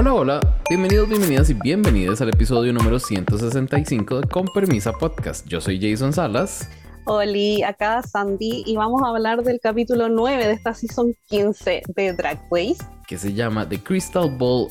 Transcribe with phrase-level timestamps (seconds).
[0.00, 5.46] Hola, hola, bienvenidos, bienvenidas y bienvenidas al episodio número 165 de Con Permisa Podcast.
[5.46, 6.66] Yo soy Jason Salas.
[7.04, 12.12] Oli, acá Sandy y vamos a hablar del capítulo 9 de esta season 15 de
[12.14, 12.78] Drag Race.
[13.06, 14.68] Que se llama The Crystal Ball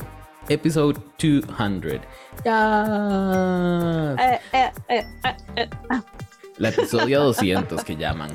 [0.48, 2.00] Episode 200.
[2.44, 4.16] ¡Ya!
[4.18, 5.04] Eh, eh,
[5.54, 5.70] eh,
[6.58, 8.32] La episodio 200 que llaman.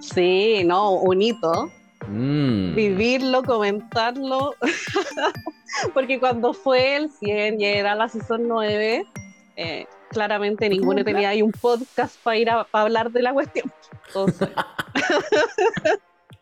[0.00, 1.72] Sí, no, un hito.
[2.08, 2.74] Mm.
[2.74, 4.54] Vivirlo, comentarlo.
[5.94, 9.06] Porque cuando fue el 100 y era la season 9,
[10.08, 13.72] claramente ninguno tenía ahí un podcast para ir a hablar de la cuestión.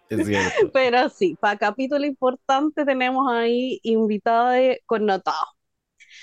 [0.08, 0.70] es cierto.
[0.72, 5.46] Pero sí, para capítulo importante tenemos ahí invitada de connotado.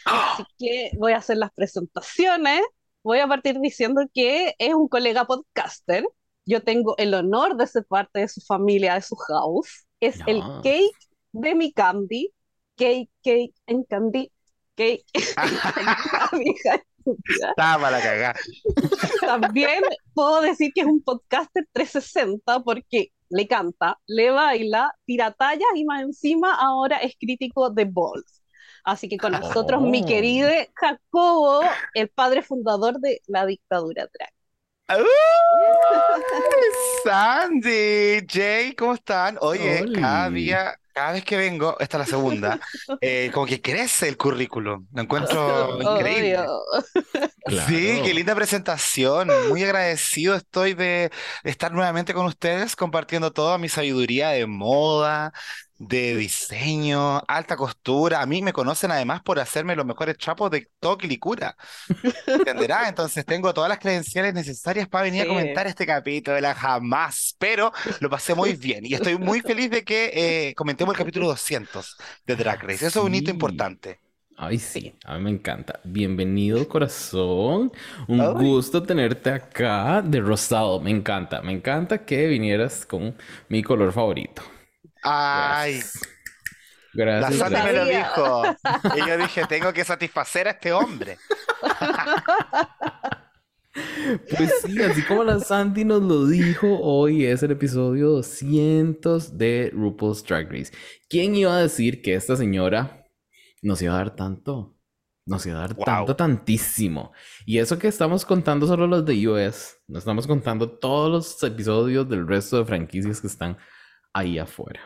[0.05, 2.61] Así que voy a hacer las presentaciones.
[3.03, 6.05] Voy a partir diciendo que es un colega podcaster.
[6.45, 9.85] Yo tengo el honor de ser parte de su familia, de su house.
[9.99, 10.91] Es el cake
[11.31, 12.31] de mi candy.
[12.75, 14.31] Cake, cake en candy.
[14.75, 15.05] Cake.
[17.27, 18.35] Estaba la cagada.
[19.21, 25.67] También puedo decir que es un podcaster 360 porque le canta, le baila, tira tallas
[25.75, 28.41] y más encima ahora es crítico de Balls.
[28.85, 30.05] Así que con nosotros, mi Oh.
[30.05, 31.61] querido Jacobo,
[31.93, 34.32] el padre fundador de la dictadura drag.
[34.89, 35.03] ¡Uh!
[37.03, 39.37] Sandy, Jay, ¿cómo están?
[39.41, 39.99] Oye, Oli.
[39.99, 42.59] cada día, cada vez que vengo, esta es la segunda,
[43.01, 44.85] eh, como que crece el currículum.
[44.93, 46.37] Lo encuentro increíble.
[47.45, 47.67] Claro.
[47.67, 49.29] Sí, qué linda presentación.
[49.49, 51.11] Muy agradecido estoy de
[51.43, 55.33] estar nuevamente con ustedes, compartiendo toda mi sabiduría de moda,
[55.87, 58.21] de diseño, alta costura.
[58.21, 61.55] A mí me conocen además por hacerme los mejores chapos de Toque Licura.
[62.27, 62.87] ¿Entenderá?
[62.89, 67.35] Entonces tengo todas las credenciales necesarias para venir a comentar este capítulo de la jamás,
[67.39, 71.27] pero lo pasé muy bien y estoy muy feliz de que eh, comentemos el capítulo
[71.27, 72.85] 200 de Drag Race.
[72.85, 73.31] Eso es un hito Sí.
[73.31, 74.01] importante.
[74.35, 75.79] Ay, sí, a mí me encanta.
[75.83, 77.71] Bienvenido, corazón.
[78.07, 78.33] Un Ay.
[78.33, 80.79] gusto tenerte acá de rosado.
[80.81, 83.15] Me encanta, me encanta que vinieras con
[83.49, 84.41] mi color favorito.
[85.03, 85.81] Ay.
[86.93, 87.39] Gracias.
[87.39, 87.49] La.
[87.49, 88.43] Sandy me lo dijo.
[88.95, 91.17] Y yo dije, tengo que satisfacer a este hombre.
[94.29, 99.71] Pues sí, así como la Sandy nos lo dijo, hoy es el episodio 200 de
[99.73, 100.71] RuPaul's Drag Race.
[101.09, 103.07] ¿Quién iba a decir que esta señora
[103.63, 104.77] nos iba a dar tanto?
[105.25, 105.85] Nos iba a dar Wow.
[105.85, 107.13] tanto, tantísimo.
[107.47, 112.07] Y eso que estamos contando solo los de US, no estamos contando todos los episodios
[112.07, 113.57] del resto de franquicias que están
[114.13, 114.81] ahí afuera.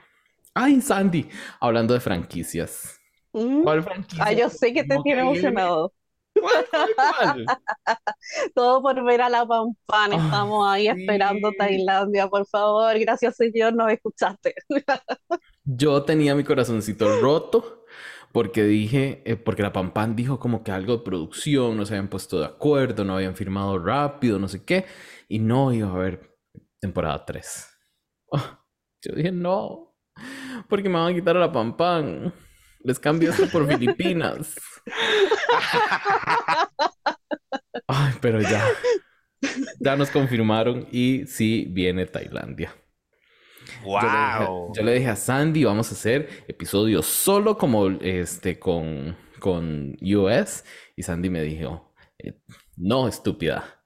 [0.59, 1.29] Ay, Sandy,
[1.59, 2.99] hablando de franquicias.
[3.31, 3.61] Mm.
[3.61, 4.25] ¿Cuál franquicia?
[4.25, 5.93] Ah, yo sé que te ¿Cómo tiene emocionado.
[6.33, 7.45] ¿Cuál, cuál, cuál?
[8.55, 10.13] Todo por ver a la Pampan.
[10.13, 10.89] Ay, Estamos ahí sí.
[10.89, 12.97] esperando Tailandia, por favor.
[12.97, 14.55] Gracias, señor, nos escuchaste.
[15.63, 17.85] Yo tenía mi corazoncito roto
[18.31, 22.09] porque dije, eh, porque la Pampan dijo como que algo de producción, no se habían
[22.09, 24.85] puesto de acuerdo, no habían firmado rápido, no sé qué,
[25.27, 26.35] y no iba a haber
[26.79, 27.67] temporada 3.
[29.03, 29.86] yo dije, no,
[30.69, 32.31] porque me van a quitar a la Pampan.
[32.83, 34.53] Les cambio esto por Filipinas.
[37.87, 38.63] Ay, pero ya.
[39.79, 42.73] Ya nos confirmaron y sí viene Tailandia.
[43.83, 44.73] Yo le dije- ¡Wow!
[44.75, 50.63] Yo le dije a Sandy, vamos a hacer episodios solo como este con, con US.
[50.95, 52.39] Y Sandy me dijo, eh,
[52.75, 53.81] no, estúpida.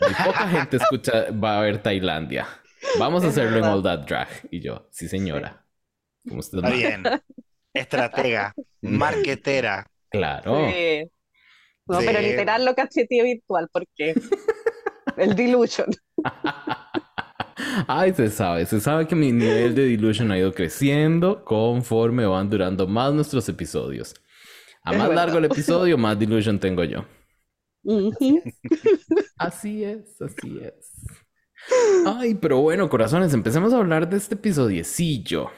[0.00, 2.46] Muy poca gente escucha, va a ver Tailandia.
[2.98, 3.64] Vamos a hacerlo en.
[3.64, 4.28] All That Drag.
[4.50, 5.64] Y yo, sí señora.
[6.28, 6.88] Como usted Está manda".
[6.88, 7.22] bien.
[7.72, 9.86] Estratega, marquetera.
[10.08, 10.68] Claro.
[10.70, 11.10] Sí.
[11.86, 14.14] No, pero literal lo cacheteé virtual porque
[15.16, 15.88] el delusion.
[17.86, 22.50] Ay, se sabe, se sabe que mi nivel de delusion ha ido creciendo conforme van
[22.50, 24.14] durando más nuestros episodios.
[24.82, 27.04] A más largo el episodio, más delusion tengo yo.
[29.36, 30.92] Así es, así es.
[32.06, 35.50] Ay, pero bueno, corazones, empecemos a hablar de este episodiecillo.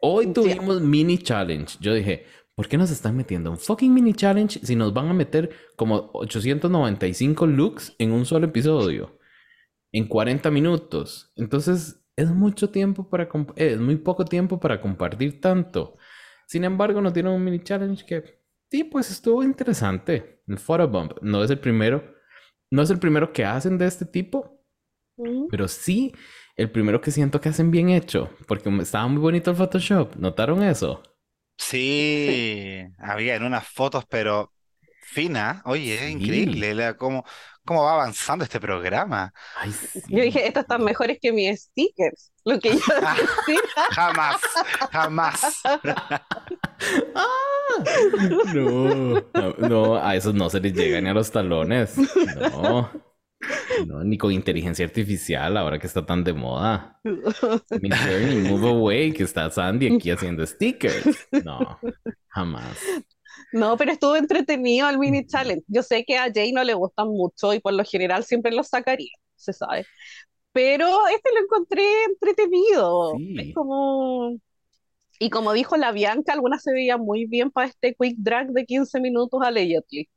[0.00, 1.76] Hoy tuvimos mini challenge.
[1.80, 5.14] Yo dije, ¿por qué nos están metiendo un fucking mini challenge si nos van a
[5.14, 9.18] meter como 895 looks en un solo episodio?
[9.92, 11.32] En 40 minutos.
[11.36, 13.24] Entonces, es mucho tiempo para...
[13.56, 15.96] eh, Es muy poco tiempo para compartir tanto.
[16.46, 18.40] Sin embargo, nos dieron un mini challenge que...
[18.70, 20.42] Sí, pues estuvo interesante.
[20.46, 22.02] El photobomb no es el primero.
[22.70, 24.61] No es el primero que hacen de este tipo,
[25.50, 26.12] Pero sí
[26.56, 30.16] el primero que siento que hacen bien hecho, porque estaba muy bonito el Photoshop.
[30.16, 31.02] ¿Notaron eso?
[31.58, 34.52] Sí, había en unas fotos, pero
[35.04, 35.62] fina.
[35.64, 37.24] Oye, es increíble la- cómo,
[37.64, 39.32] cómo va avanzando este programa.
[39.56, 40.00] Ay, sí.
[40.08, 42.32] Yo dije, estos están mejores que mis stickers.
[42.44, 42.80] Lo que yo.
[43.92, 44.40] Jamás,
[44.90, 45.62] jamás.
[48.52, 49.20] No,
[49.58, 51.96] no, a esos no se les llega ni a los talones.
[52.52, 52.90] No,
[53.86, 57.00] no, ni con inteligencia artificial, ahora que está tan de moda.
[57.80, 61.28] Midjourney, Move Away, que está Sandy aquí haciendo stickers.
[61.44, 61.78] No,
[62.28, 62.78] jamás.
[63.52, 65.64] No, pero estuvo entretenido el mini challenge.
[65.66, 68.68] Yo sé que a Jay no le gustan mucho y por lo general siempre los
[68.68, 69.86] sacaría, se sabe.
[70.52, 73.14] Pero este lo encontré entretenido.
[73.36, 73.52] Es Sí.
[73.52, 74.36] como...
[75.18, 78.64] Y como dijo la Bianca, alguna se veía muy bien para este quick drag de
[78.66, 80.08] 15 minutos allegedly.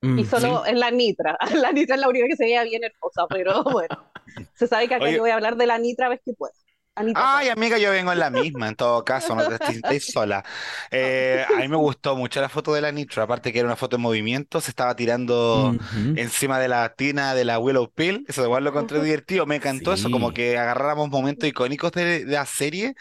[0.00, 1.36] Mm, Y solo en la Nitra.
[1.54, 4.12] La Nitra es la única que se veía bien hermosa, pero bueno.
[4.54, 5.14] Se sabe que acá Oye.
[5.16, 6.52] yo voy a hablar de la Nitra a ver que pueda.
[7.00, 10.44] Anita, Ay, amiga, yo vengo en la misma, en todo caso, no te estoy sola.
[10.90, 13.76] Eh, a mí me gustó mucho la foto de la Nitro, aparte que era una
[13.76, 15.76] foto en movimiento, se estaba tirando
[16.14, 19.92] encima de la tina de la Willow Pill, eso igual lo encontré divertido, me encantó
[19.92, 22.94] eso, como que agarráramos momentos icónicos de, de la serie.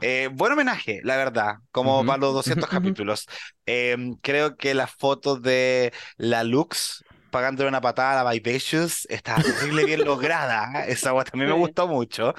[0.00, 2.92] Eh, buen homenaje, la verdad, como Ujú, para los 200 ujú, ujú.
[2.92, 3.26] capítulos.
[3.66, 9.42] Eh, creo que las fotos de la Lux pagándole una patada a la Vivacious está
[9.42, 10.84] terrible bien lograda.
[10.84, 10.92] ¿eh?
[10.92, 12.34] Esa agua también me gustó mucho.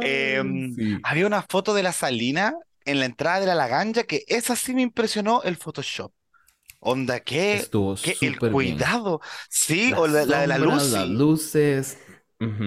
[0.00, 0.98] Em, sí.
[1.04, 2.54] Había una foto de la Salina
[2.84, 6.12] en la entrada de la Laganja que esa sí me impresionó el Photoshop.
[6.80, 7.56] Onda, ¿Qué?
[8.20, 8.52] El bien.
[8.52, 9.20] cuidado.
[9.50, 10.92] Sí, Las o la, la de la luz.
[10.92, 11.08] las
[11.42, 11.96] sí.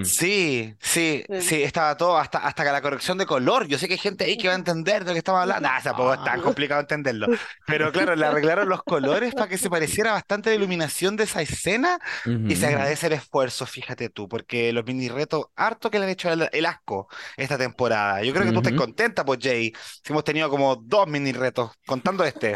[0.04, 1.42] Sí, sí, Sí.
[1.42, 3.68] sí, estaba todo, hasta, hasta que la corrección de color.
[3.68, 5.68] Yo sé que hay gente ahí que va a entender de lo que estamos hablando.
[5.68, 7.28] Nah, tampoco es tan complicado entenderlo.
[7.66, 11.42] Pero claro, le arreglaron los colores para que se pareciera bastante la iluminación de esa
[11.42, 12.00] escena
[12.48, 16.12] y se agradece el esfuerzo, fíjate tú, porque los mini retos, harto que le han
[16.12, 18.24] hecho el, el asco esta temporada.
[18.24, 19.74] Yo creo que tú estás contenta, pues, Jay,
[20.04, 22.54] si hemos tenido como dos mini retos, contando este.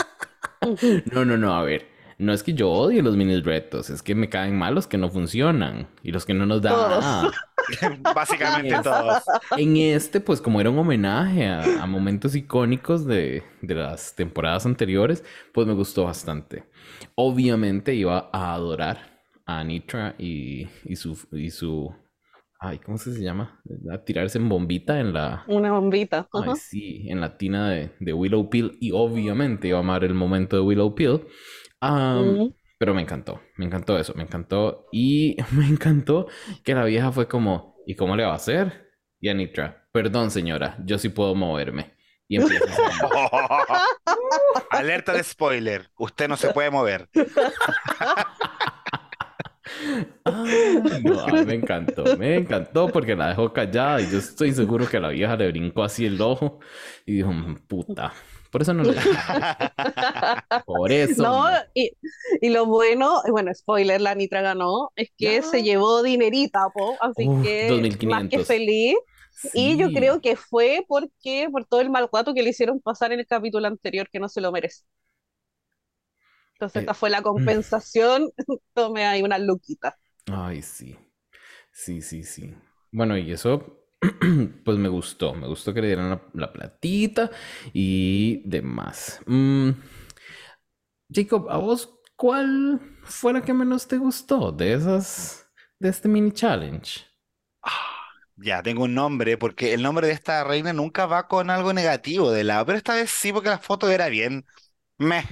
[1.11, 1.96] No, no, no, a ver.
[2.19, 4.97] No es que yo odie los mini retos, es que me caen mal los que
[4.97, 6.99] no funcionan y los que no nos dan Todos.
[6.99, 7.31] nada.
[8.15, 9.23] Básicamente todos.
[9.55, 14.65] En este, pues como era un homenaje a, a momentos icónicos de, de las temporadas
[14.65, 15.23] anteriores,
[15.53, 16.63] pues me gustó bastante.
[17.15, 21.93] Obviamente iba a adorar a Anitra y, y su, y su,
[22.59, 23.61] ay, ¿cómo se llama?
[23.91, 26.27] A tirarse en bombita en la, Una bombita.
[26.33, 30.13] ay, sí, en la tina de, de Willow Peel y obviamente iba a amar el
[30.13, 31.21] momento de Willow Peel.
[31.81, 32.53] Mm.
[32.79, 34.87] pero me encantó, me encantó eso, me encantó.
[34.91, 36.27] Y me encantó
[36.63, 38.89] que la vieja fue como, ¿y cómo le va a hacer?
[39.19, 41.95] Y Anitra, perdón señora, yo sí puedo moverme.
[42.27, 43.83] Y empieza a
[44.77, 47.09] Alerta de spoiler, usted no se puede mover.
[50.25, 50.43] Ah,
[51.03, 55.09] no, me encantó, me encantó porque la dejó callada y yo estoy seguro que la
[55.09, 56.59] vieja le brincó así el ojo
[57.05, 58.13] y dijo, "Mm, puta,
[58.57, 58.95] por eso no le
[60.65, 61.61] por eso No, no".
[61.73, 61.91] y,
[62.41, 67.31] y lo bueno, bueno, spoiler, la Nitra ganó, es que se llevó dinerita, po, así
[67.31, 68.39] Uf, que más que 2500.
[68.39, 68.95] feliz.
[69.53, 73.11] Y yo creo que fue porque por todo el mal rato que le hicieron pasar
[73.13, 74.83] en el capítulo anterior, que no se lo merece.
[76.55, 78.29] Entonces, Eh, esta fue la compensación.
[78.73, 79.97] Tome ahí una luquita.
[80.31, 80.97] Ay, sí.
[81.71, 82.55] Sí, sí, sí.
[82.91, 83.79] Bueno, y eso,
[84.63, 85.33] pues me gustó.
[85.33, 87.31] Me gustó que le dieran la, la platita
[87.73, 89.21] y demás.
[89.25, 89.71] Mm,
[91.09, 95.49] Jacob, ¿a vos cuál fue la que menos te gustó de esas,
[95.79, 97.05] de este mini challenge?
[98.35, 102.31] Ya, tengo un nombre, porque el nombre de esta reina nunca va con algo negativo
[102.31, 104.45] de lado, pero esta vez sí, porque la foto era bien.
[104.99, 105.25] Meh.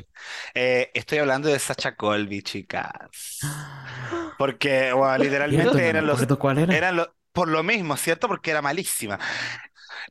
[0.54, 3.40] Eh, estoy hablando de Sacha Colby, chicas.
[4.38, 6.76] Porque, bueno, literalmente me eran los, era.
[6.76, 8.28] eran los, por lo mismo, ¿cierto?
[8.28, 9.20] Porque era malísima.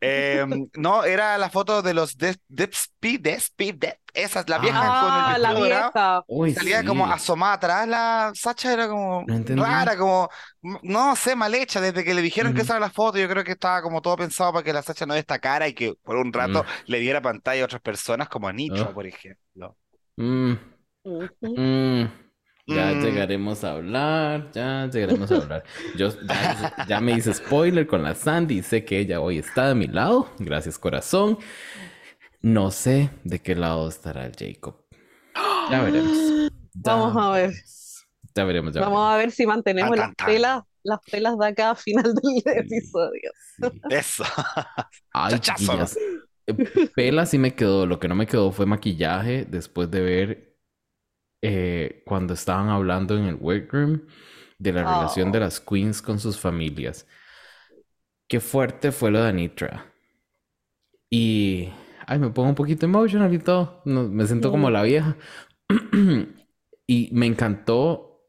[0.00, 0.45] Eh,
[0.76, 4.88] no, era la foto de los Des- Despy, Despy, De- esa es la vieja con
[4.88, 5.93] el Ah, la vestido dorado.
[5.95, 6.25] vieja.
[6.26, 6.87] Uy, Salía sí.
[6.87, 10.28] como asomada atrás, la Sacha era como No rara, como,
[10.83, 11.81] no sé, mal hecha.
[11.81, 12.64] Desde que le dijeron que Ujú.
[12.64, 15.07] esa era la foto, yo creo que estaba como todo pensado para que la Sacha
[15.07, 16.66] no destacara y que por un rato Mm.
[16.90, 18.95] le diera pantalla a otras personas, como a Nitro, Oh.
[18.95, 19.76] por ejemplo.
[22.66, 23.02] Ya Mm.
[23.02, 25.64] llegaremos a hablar, ya llegaremos a hablar.
[25.97, 29.75] Yo ya, ya me hice spoiler con la Sandy sé que ella hoy está de
[29.75, 30.30] mi lado.
[30.38, 31.38] Gracias, corazón.
[32.40, 34.76] No sé de qué lado estará el Jacob.
[35.71, 36.16] Ya veremos.
[36.75, 37.50] Ya Vamos a ver.
[37.50, 38.04] veremos.
[38.35, 41.47] Ya veremos, ya Vamos a ver si mantenemos Tan, las tan, pelas, las pelas de
[41.47, 42.42] acá a final del Sí.
[42.47, 43.30] episodio.
[43.59, 43.80] Sí.
[43.90, 44.25] Eso.
[45.12, 45.99] Ay, Chachazo.
[46.47, 46.54] Eh,
[46.94, 47.87] Pela sí me quedó.
[47.87, 50.53] Lo que no me quedó fue maquillaje después de ver
[51.44, 54.02] eh, cuando estaban hablando en el workroom
[54.58, 55.40] de la relación de Oh.
[55.40, 57.06] las queens con sus familias.
[58.28, 59.94] Qué fuerte fue lo de Anitra.
[61.10, 61.68] Y.
[62.06, 63.82] Ay, me pongo un poquito emotional y todo.
[63.86, 65.16] No, me siento como la vieja.
[66.86, 68.22] y me encantó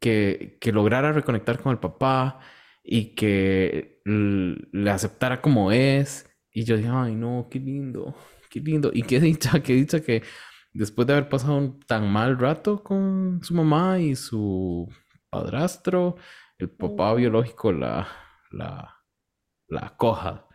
[0.00, 2.40] que, que lograra reconectar con el papá
[2.84, 8.14] y que le aceptara como es Y yo dije, ay, no, qué lindo,
[8.50, 8.90] qué lindo.
[8.94, 10.22] Y qué dicha, qué dicha que
[10.72, 14.88] después de haber pasado un tan mal rato con su mamá y su
[15.30, 16.16] padrastro,
[16.58, 18.08] el papá biológico la,
[18.50, 18.96] la,
[19.68, 20.46] la acoja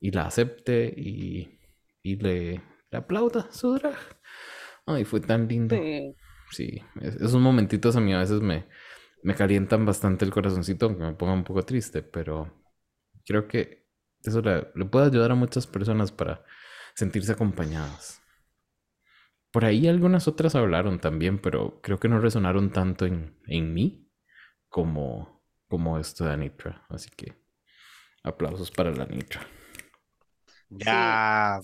[0.00, 1.58] y la acepte y,
[2.02, 3.96] y le, le aplauda su drag.
[4.86, 5.76] Ay, fue tan lindo.
[5.76, 6.14] Sí.
[6.50, 8.66] Sí, es- esos momentitos a mí a veces me,
[9.24, 12.52] me calientan bastante el corazoncito, aunque me ponga un poco triste, pero
[13.26, 13.88] creo que
[14.22, 16.44] eso le, le puede ayudar a muchas personas para
[16.94, 18.21] sentirse acompañadas.
[19.52, 24.08] Por ahí algunas otras hablaron también, pero creo que no resonaron tanto en, en mí
[24.68, 26.86] como, como esto de Anitra.
[26.88, 27.34] Así que
[28.24, 29.46] aplausos para la Anitra.
[30.70, 31.60] Ya.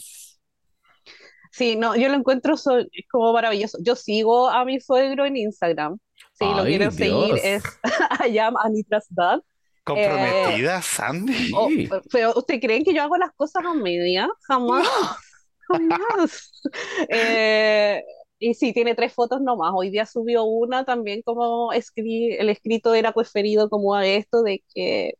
[1.50, 3.78] Sí, no, yo lo encuentro so- es como maravilloso.
[3.82, 5.98] Yo sigo a mi suegro en Instagram.
[6.34, 7.62] Si lo quieren seguir es
[8.28, 9.40] I am Anitra's dad.
[9.82, 11.50] ¿Comprometida, Sandy?
[11.54, 11.68] Oh,
[12.12, 14.28] pero ¿ustedes creen que yo hago las cosas a media?
[14.46, 14.86] Jamás,
[17.08, 18.02] Eh,
[18.38, 19.72] y sí, tiene tres fotos nomás.
[19.74, 24.62] Hoy día subió una también como escri- el escrito era preferido como a esto de
[24.74, 25.14] que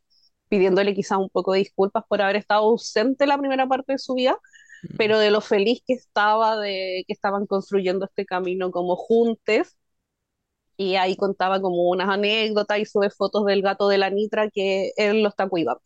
[0.49, 4.15] pidiéndole quizás un poco de disculpas por haber estado ausente la primera parte de su
[4.15, 4.37] vida,
[4.97, 9.77] pero de lo feliz que estaba de que estaban construyendo este camino como juntos.
[10.77, 14.91] Y ahí contaba como unas anécdotas y sube fotos del gato de la Nitra que
[14.97, 15.81] él lo está cuidando.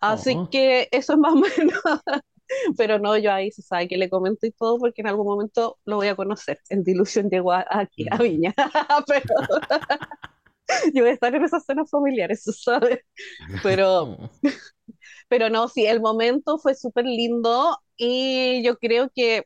[0.00, 0.48] Así Oh.
[0.50, 1.80] que eso es más o menos.
[2.76, 5.78] Pero no, yo ahí se sabe que le comento y todo porque en algún momento
[5.84, 6.60] lo voy a conocer.
[6.68, 8.22] El Dilution llegó a- aquí a Mm.
[8.22, 8.54] Viña.
[9.06, 9.24] Pero
[10.94, 13.04] yo voy a estar en esas cenas familiares, se sabe.
[13.62, 14.18] Pero,
[15.28, 19.44] pero no, sí, el momento fue súper lindo y yo creo que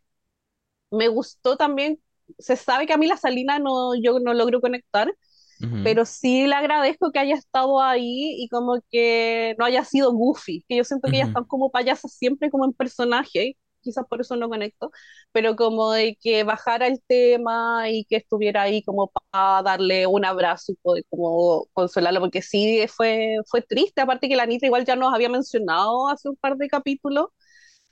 [0.91, 2.01] me gustó también.
[2.39, 5.13] Se sabe que a mí la Salina no, yo no logro conectar,
[5.61, 5.83] Ujú.
[5.83, 10.65] pero sí le agradezco que haya estado ahí y como que no haya sido goofy,
[10.69, 11.29] que yo siento que ellas Ujú.
[11.29, 14.91] están como payasas siempre como en personaje, quizás por eso no conecto,
[15.33, 20.25] pero como de que bajara el tema y que estuviera ahí como para darle un
[20.25, 24.85] abrazo y poder como consolarlo, porque sí fue, fue triste, aparte que la Anita igual
[24.85, 27.29] ya nos había mencionado hace un par de capítulos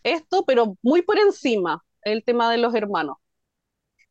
[0.04, 3.16] esto, pero muy por encima, el tema de los hermanos.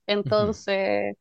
[0.07, 1.15] Entonces,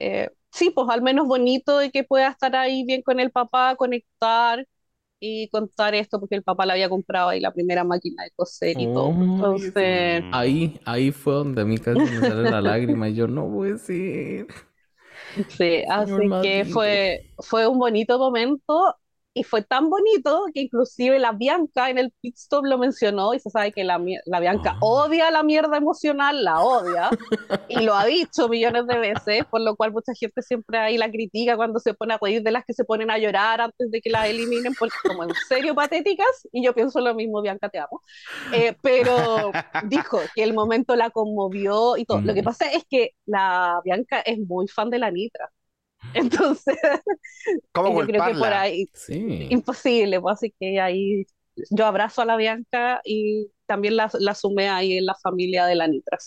[0.00, 3.76] eh, sí, pues al menos bonito de que pueda estar ahí bien con el papá,
[3.76, 4.66] conectar
[5.20, 8.80] y contar esto, porque el papá le había comprado ahí la primera máquina de coser
[8.80, 9.18] y todo.
[9.42, 10.24] Ay, Entonces.
[10.30, 13.70] Ahí, ahí fue donde a mí casi me sale la lágrima y yo no voy
[13.70, 14.46] a decir.
[15.48, 18.96] sí, así más que fue, fue un bonito momento
[19.32, 23.38] y fue tan bonito que inclusive la Bianca en el pit stop lo mencionó y
[23.38, 24.78] se sabe que la, la Bianca Ah.
[24.80, 27.10] odia la mierda emocional, la odia
[27.68, 31.10] y lo ha dicho millones de veces, por lo cual mucha gente siempre ahí la
[31.10, 34.00] critica cuando se pone a reír de las que se ponen a llorar antes de
[34.00, 37.78] que las eliminen porque como en serio patéticas y yo pienso lo mismo, Bianca, te
[37.78, 38.02] amo.
[38.52, 39.52] Eh, pero
[39.88, 42.20] dijo que el momento la conmovió y todo.
[42.22, 42.44] Lo que Mm.
[42.44, 45.48] pasa es que la Bianca es muy fan de la Nitra.
[46.14, 46.76] Entonces,
[47.72, 49.48] ¿Cómo yo creo que por ahí Sí.
[49.50, 51.24] imposible, pues así que ahí
[51.70, 55.74] yo abrazo a la Bianca y también la, la sumé ahí en la familia de
[55.76, 56.18] la Nitra.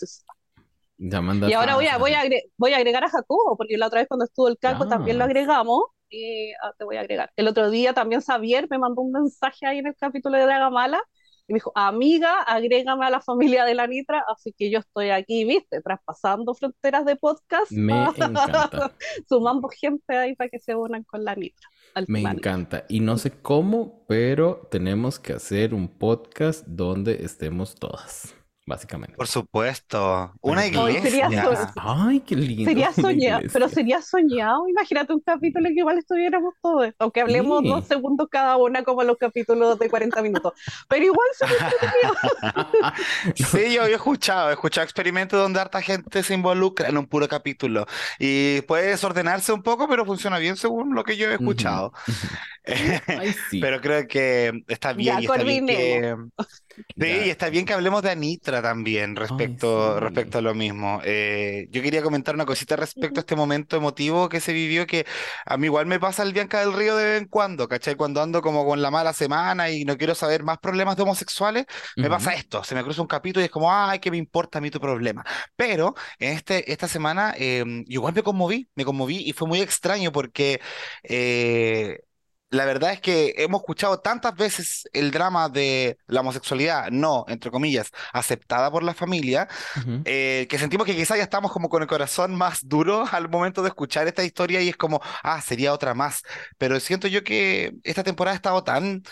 [0.96, 3.88] Ya Y ahora voy a, voy, a agre- voy a agregar a Jacobo, porque la
[3.88, 4.90] otra vez cuando estuvo el Caco Ya.
[4.90, 5.82] también lo agregamos.
[6.08, 7.32] Y ah, te voy a agregar.
[7.34, 11.02] El otro día también Xavier me mandó un mensaje ahí en el capítulo de Dragamala
[11.46, 15.10] y me dijo, amiga, agrégame a la familia de la Nitra, así que yo estoy
[15.10, 18.94] aquí, viste, traspasando fronteras de podcast, Me encanta.
[19.28, 21.68] sumando gente ahí para que se unan con la Nitra.
[21.94, 22.84] al Me encanta.
[22.88, 28.34] Y no sé cómo, pero tenemos que hacer un podcast donde estemos todas,
[28.66, 29.16] básicamente.
[29.16, 30.32] Por supuesto.
[30.40, 31.02] Una Ay, iglesia.
[31.28, 32.64] sería so- Ay, qué lindo.
[32.70, 34.68] Sería soñado, pero sería soñado.
[34.68, 37.68] Imagínate un capítulo en que igual estuviéramos todos, aunque hablemos Sí.
[37.68, 40.52] dos segundos cada una, como los capítulos de 40 minutos.
[40.88, 41.72] Pero igual sería
[43.34, 47.28] Sí, yo he escuchado, he escuchado experimentos donde harta gente se involucra en un puro
[47.28, 47.86] capítulo
[48.18, 51.92] y puede desordenarse un poco, pero funciona bien según lo que yo he escuchado.
[53.06, 53.60] Ay, sí.
[53.60, 56.16] Pero creo que está bien Ya, y está bien que
[56.76, 57.26] sí, Ya.
[57.26, 60.00] y está bien que hablemos de Anitra también respecto, sí.
[60.00, 61.00] respecto a lo mismo.
[61.04, 65.06] Eh, yo quería comentar una cosita respecto a este momento emotivo que se vivió, que
[65.46, 67.94] a mí igual me pasa el Bianca del Río de vez en cuando, ¿cachai?
[67.96, 71.66] Cuando ando como con la mala semana y no quiero saber más problemas de homosexuales,
[71.96, 74.58] me pasa esto, se me cruza un capítulo y es como, ay, ¿qué me importa
[74.58, 75.24] a mí tu problema?
[75.56, 80.12] Pero en este, esta semana eh, igual me conmoví, me conmoví y fue muy extraño
[80.12, 80.60] porque
[81.02, 82.00] eh,
[82.50, 87.50] la verdad es que hemos escuchado tantas veces el drama de la homosexualidad, no, entre
[87.50, 89.48] comillas, aceptada por la familia,
[90.04, 93.62] eh, que sentimos que quizás ya estamos como con el corazón más duro al momento
[93.62, 96.22] de escuchar esta historia y es como, ah, sería otra más.
[96.58, 99.02] Pero siento yo que esta temporada ha estado tan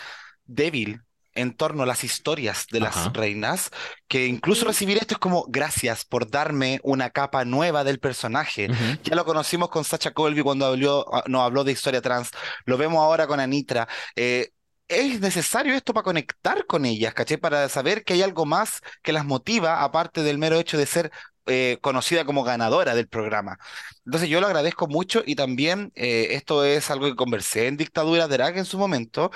[0.45, 1.01] débil
[1.35, 3.11] en torno a las historias de las Ajá.
[3.13, 3.69] reinas,
[4.07, 8.69] que incluso recibir esto es como gracias por darme una capa nueva del personaje.
[9.03, 12.29] Ya lo conocimos con Sacha Colby cuando habló, ah, nos habló de historia trans,
[12.65, 13.87] lo vemos ahora con Anitra.
[14.15, 14.49] Eh,
[14.87, 17.37] es necesario esto para conectar con ellas, ¿cachai?
[17.37, 21.11] Para saber que hay algo más que las motiva, aparte del mero hecho de ser
[21.45, 23.57] eh, conocida como ganadora del programa.
[24.05, 28.27] Entonces yo lo agradezco mucho y también eh, esto es algo que conversé en Dictadura
[28.27, 29.31] Drag en su momento,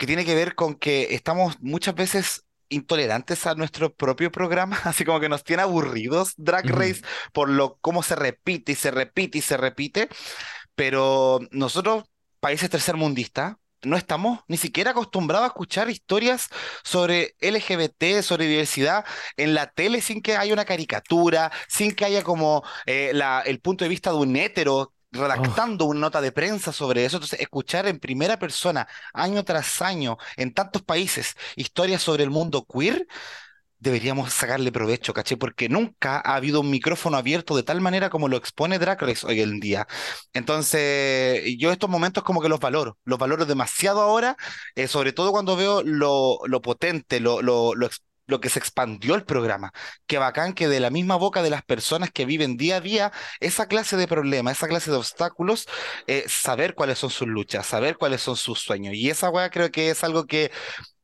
[0.00, 5.04] que tiene que ver con que estamos muchas veces intolerantes a nuestro propio programa, así
[5.04, 6.70] como que nos tiene aburridos Drag.
[6.70, 7.02] Race
[7.34, 10.08] por lo cómo se repite y se repite y se repite,
[10.74, 12.04] pero nosotros,
[12.40, 16.48] países tercermundistas, no estamos ni siquiera acostumbrados a escuchar historias
[16.84, 19.04] sobre LGBT, sobre diversidad
[19.38, 23.60] en la tele sin que haya una caricatura, sin que haya como eh, la- el
[23.60, 27.16] punto de vista de un hétero redactando una nota de prensa sobre eso.
[27.16, 32.66] Entonces, escuchar en primera persona, año tras año, en tantos países, historias sobre el mundo
[32.66, 33.06] queer,
[33.80, 35.36] deberíamos sacarle provecho, ¿caché?
[35.36, 39.26] Porque nunca ha habido un micrófono abierto de tal manera como lo expone Drag Race
[39.26, 39.86] hoy en día.
[40.32, 44.36] Entonces, yo estos momentos como que los valoro, los valoro demasiado ahora,
[44.74, 47.88] eh, sobre todo cuando veo lo, lo potente, lo, lo, lo,
[48.30, 49.72] lo que se expandió el programa.
[50.06, 53.12] Qué bacán que de la misma boca de las personas que viven día a día
[53.40, 55.66] esa clase de problemas, esa clase de obstáculos,
[56.06, 58.94] eh, saber cuáles son sus luchas, saber cuáles son sus sueños.
[58.94, 60.50] Y esa weá creo que es algo que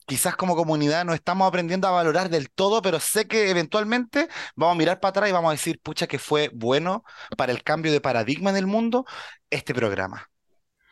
[0.06, 4.76] quizás como comunidad no estamos aprendiendo a valorar del todo, pero sé que eventualmente vamos
[4.76, 7.04] a mirar para atrás y vamos a decir, pucha, que fue bueno
[7.37, 9.04] para el cambio de paradigma en el mundo
[9.50, 10.30] este programa.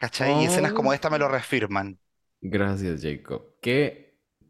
[0.01, 0.43] ¿Cachai?
[0.43, 1.99] Y escenas como esta me lo reafirman.
[2.41, 3.55] Gracias, Jacob.
[3.63, 4.04] Qué,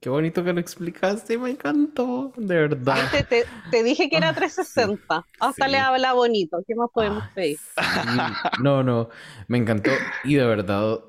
[0.04, 2.98] qué bonito que lo explicaste, me encantó, de verdad.
[3.00, 5.26] Viste, te, te dije que era Ah, 360.
[5.38, 5.72] Hasta sí.
[5.72, 6.58] le habla bonito.
[6.66, 7.60] ¿Qué más podemos Ah, pedir?
[7.76, 8.40] sí.
[8.56, 9.08] No, no,
[9.48, 9.90] me encantó
[10.22, 11.00] y de verdad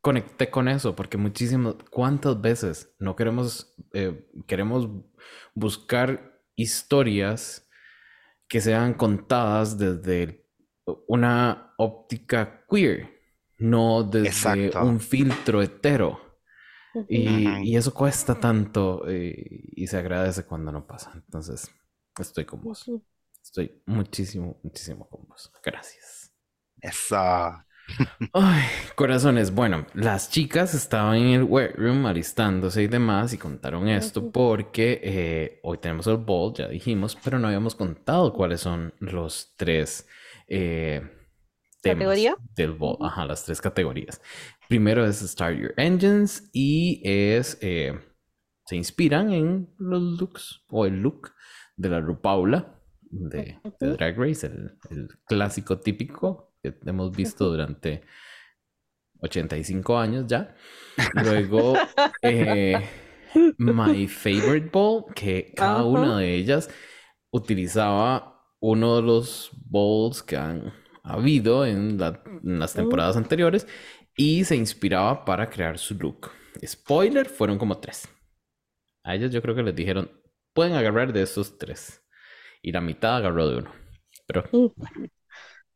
[0.00, 4.88] conecté con eso porque muchísimas, ¿cuántas veces no queremos, eh, queremos
[5.54, 7.68] buscar historias
[8.48, 10.46] que sean contadas desde
[11.08, 13.10] una óptica queer,
[13.58, 14.84] no desde Exacto.
[14.84, 16.27] un filtro hetero?
[17.08, 19.34] Y, eso cuesta tanto eh,
[19.72, 21.12] y se agradece cuando no pasa.
[21.14, 21.70] Entonces,
[22.18, 22.90] estoy con vos.
[23.42, 25.50] Estoy muchísimo, muchísimo con vos.
[25.62, 26.32] Gracias.
[26.80, 27.16] Eso.
[28.32, 29.54] Ay, corazones.
[29.54, 35.00] Bueno, las chicas estaban en el wet room alistándose y demás y contaron esto porque
[35.02, 40.06] eh, hoy tenemos el ball, ya dijimos, pero no habíamos contado cuáles son los tres
[40.46, 41.00] eh,
[41.80, 42.36] temas ¿Categoría?
[42.54, 42.98] del ball.
[43.00, 44.20] Ajá, las tres categorías.
[44.68, 47.98] Primero es Start Your Engines y es eh,
[48.66, 51.32] se inspiran en los looks o el look
[51.76, 53.58] de la RuPaula de.
[53.80, 58.02] Drag Race, el, el clásico típico que hemos visto durante
[59.20, 60.54] 85 años ya.
[61.14, 61.74] Luego,
[62.22, 62.78] eh,
[63.56, 66.68] My Favorite Ball, que cada una de ellas
[67.30, 73.66] utilizaba uno de los balls que han habido en, la- en las temporadas anteriores
[74.18, 76.32] y se inspiraba para crear su look.
[76.66, 78.08] Spoiler, fueron como tres.
[79.04, 80.10] A ellos yo creo que les dijeron,
[80.54, 82.02] pueden agarrar de esos tres.
[82.62, 83.72] Y la mitad agarró de uno.
[84.26, 84.68] Pero Mm.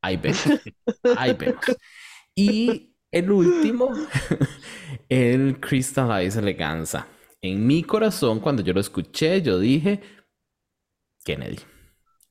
[0.02, 0.44] ahí vemos.
[1.16, 1.64] Ahí vemos.
[2.34, 3.90] Y el último,
[5.08, 7.06] el Crystallize Eleganza.
[7.42, 10.00] En mi corazón, cuando yo lo escuché, yo dije,
[11.24, 11.58] Kennedy.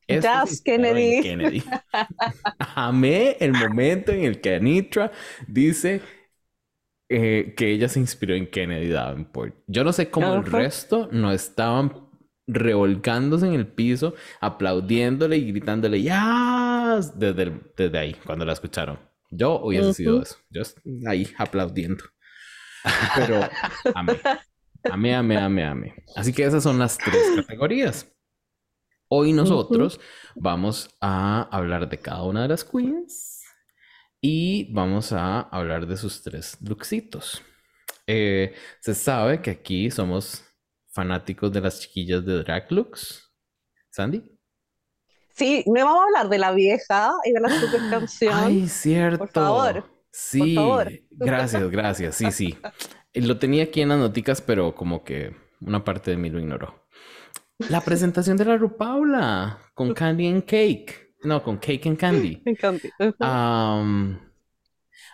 [0.07, 0.21] En
[0.63, 1.21] Kennedy.
[1.21, 1.63] Kennedy.
[2.75, 5.11] Amé el momento en el que Anitra
[5.47, 6.01] dice
[7.09, 9.55] eh, que ella se inspiró en Kennedy Davenport.
[9.67, 12.09] Yo no sé cómo el resto no estaban
[12.47, 16.99] revolcándose en el piso, aplaudiéndole y gritándole ¡Ya!
[17.15, 18.99] Desde, el- desde ahí, cuando la escucharon.
[19.29, 20.23] Yo hubiese sido Ujú.
[20.23, 20.37] eso.
[20.49, 20.61] Yo
[21.07, 22.03] ahí aplaudiendo.
[23.15, 23.41] Pero
[23.95, 24.19] amé.
[24.83, 25.93] Amé, amé, amé, amé.
[26.15, 28.10] Así que esas son las tres categorías.
[29.13, 29.99] Hoy nosotros
[30.35, 33.43] vamos a hablar de cada una de las queens
[34.21, 37.41] y vamos a hablar de sus tres looksitos.
[38.07, 40.45] Eh, se sabe que aquí somos
[40.93, 43.29] fanáticos de las chiquillas de drag looks.
[43.89, 44.23] Sandy.
[45.35, 48.33] Sí, no vamos a hablar de la vieja y de la super canción.
[48.33, 49.27] Ay, cierto.
[49.27, 50.89] favor, Sí, favor.
[51.09, 52.15] gracias, gracias.
[52.15, 52.57] Sí, sí.
[53.13, 56.80] Lo tenía aquí en las noticas, pero como que una parte de mí lo ignoró.
[57.69, 61.13] La presentación de la Rupaula con Candy and Cake.
[61.23, 62.41] No, con Cake and Candy.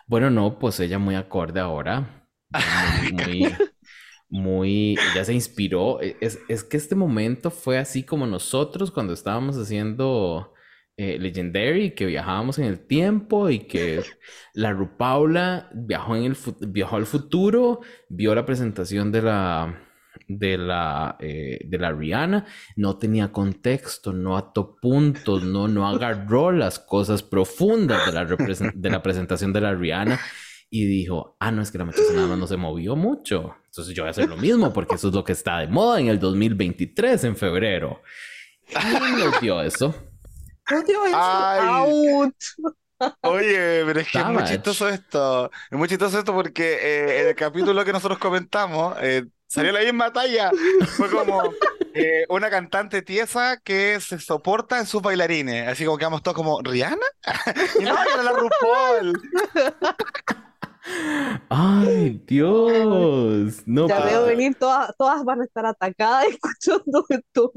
[0.08, 2.30] Bueno, no, pues ella muy acorde ahora.
[3.14, 3.46] Muy,
[4.30, 6.02] muy, ella se inspiró.
[6.02, 10.54] E- Es, es que este momento fue así como nosotros cuando estábamos haciendo
[10.98, 14.04] eh, Legendary, que viajábamos en el tiempo y que
[14.54, 16.38] la Rupaula viajó, en el,
[16.70, 19.87] viajó al futuro, vio la presentación de la,
[20.28, 26.52] de la, eh, de la Rihanna, no tenía contexto, no ató puntos, no, no agarró
[26.52, 28.26] las cosas profundas de la,
[28.74, 30.20] de la presentación de la Rihanna
[30.70, 33.56] y dijo, ah, no, es que la muchacha nada más no se movió mucho.
[33.66, 36.00] Entonces yo voy a hacer lo mismo porque eso es lo que está de moda
[36.00, 38.02] en el 2023, en febrero.
[38.70, 39.96] Y nos dio eso.
[40.70, 41.18] Nos dio eso.
[41.18, 42.36] Out.
[43.22, 45.52] Oye, pero es que es muy chistoso esto.
[45.70, 49.80] Es muy chistoso esto porque eh, en el capítulo que nosotros comentamos, eh, salió la
[49.80, 50.52] misma talla.
[50.96, 51.52] Fue como
[51.94, 55.68] eh, una cantante tiesa que se soporta en sus bailarines.
[55.68, 57.06] Así como quedamos todos como, ¿Rihanna?
[57.80, 59.22] y no, era la RuPaul.
[61.50, 63.64] Ay, Dios.
[63.66, 67.52] No, ya veo venir, todas, todas van a estar atacadas escuchando esto.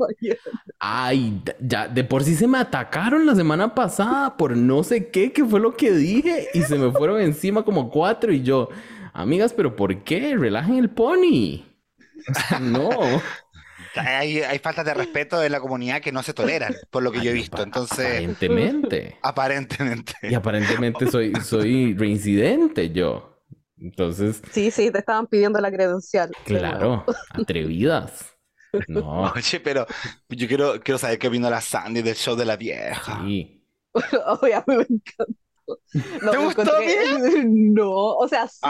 [0.79, 5.33] Ay, ya, de por sí se me atacaron la semana pasada por no sé qué,
[5.33, 8.69] qué fue lo que dije, y se me fueron encima como cuatro, y yo,
[9.13, 10.37] amigas, pero ¿por qué?
[10.37, 11.70] Relajen el pony.
[12.61, 12.91] No.
[13.97, 17.21] Hay, hay faltas de respeto en la comunidad que no se toleran, por lo que
[17.21, 17.63] yo he visto.
[17.63, 18.07] Entonces.
[18.07, 19.19] Aparentemente.
[19.23, 20.15] Aparentemente.
[20.23, 23.43] Y aparentemente soy, soy reincidente yo.
[23.79, 24.43] Entonces.
[24.53, 26.31] Sí, sí, te estaban pidiendo la credencial.
[26.45, 28.37] Claro, atrevidas.
[28.89, 29.33] No.
[29.35, 29.87] Oye, pero
[30.29, 33.21] yo quiero, quiero saber qué vino la Sandy del show de la vieja.
[33.25, 33.65] Sí.
[34.43, 34.87] Oye, a mí me
[35.93, 36.31] encantó.
[36.31, 37.75] ¿Te gustó bien?
[37.75, 38.61] No, o sea, sí,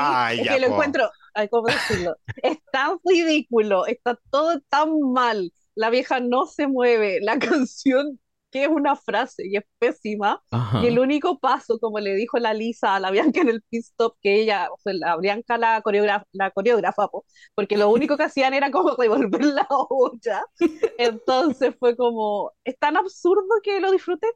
[0.41, 1.11] es que lo encuentro,
[1.51, 2.17] ¿cómo decirlo?
[2.43, 8.19] Es tan ridículo, está todo tan mal, la vieja no se mueve, la canción
[8.51, 10.43] que es una frase y es pésima,
[10.83, 13.85] y el único paso, como le dijo la Lisa a la Bianca en el pit
[13.85, 17.09] stop, que ella, o sea, la Bianca la, coreógrafa, la coreógrafa
[17.55, 20.45] porque lo único que hacían era como revolver la olla,
[20.99, 24.27] entonces fue como, es tan absurdo que lo disfruté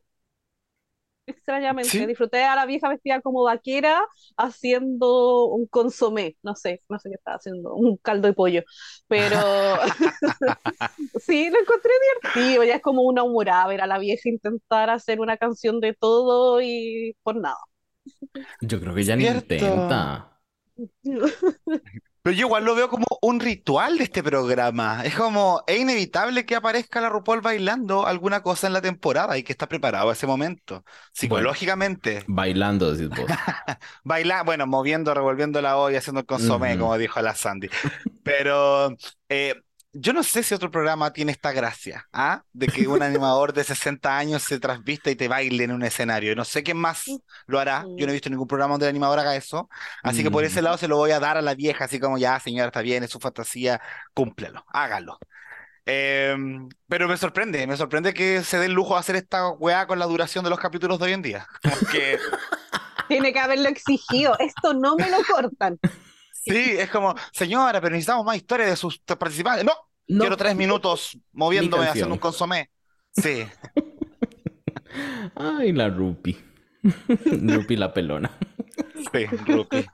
[1.27, 2.07] extrañamente.
[2.07, 4.01] Disfruté a la vieja vestida como vaquera
[4.37, 8.63] haciendo un consomé, no sé, no sé qué estaba haciendo, un caldo de pollo,
[9.09, 9.39] pero
[11.21, 11.91] sí, lo encontré
[12.33, 15.95] divertido, ya es como una humorada ver a la vieja intentar hacer una canción de
[15.95, 17.59] todo y por nada.
[18.61, 20.41] Yo creo que ya ni intenta.
[22.25, 25.05] Pero yo igual lo veo como un ritual de este programa.
[25.05, 29.43] Es como, es inevitable que aparezca la RuPaul bailando alguna cosa en la temporada y
[29.43, 30.87] que está preparado a ese momento.
[31.13, 32.25] Psicológicamente.
[32.27, 33.27] bailando, decís vos.
[34.05, 37.69] Baila, bueno, moviendo, revolviendo la olla, haciendo el consomé, como dijo la Sandy.
[38.23, 38.97] Pero
[39.29, 39.61] eh,
[39.95, 42.43] yo no sé si otro programa tiene esta gracia, ¿ah?
[42.53, 46.35] De que un animador de 60 años se trasvista y te baile en un escenario.
[46.35, 47.05] No sé quién más
[47.47, 47.85] lo hará.
[47.97, 49.69] Yo no he visto ningún programa donde el animador haga eso.
[50.03, 50.65] Así que por ese mm.
[50.65, 53.05] lado se lo voy a dar a la vieja, así como ya, señora, está bien,
[53.05, 53.81] es su fantasía,
[54.13, 55.19] cúmplelo, hágalo.
[55.87, 59.87] Em, pero me sorprende, me sorprende que se dé el lujo de hacer esta weá
[59.87, 61.47] con la duración de los capítulos de hoy en día.
[61.63, 62.19] Porque...
[63.09, 64.37] Tiene que haberlo exigido.
[64.39, 65.79] Esto no me lo cortan.
[66.47, 69.65] Sí, es como, señora, pero necesitamos más historia de sus participantes.
[69.65, 69.73] No,
[70.07, 72.71] quiero tres minutos moviéndome haciendo un consomé.
[73.13, 73.47] Sí.
[75.35, 76.37] Ay, la Rupi.
[76.83, 78.31] Rupi la pelona.
[79.13, 79.85] Sí, Rupi.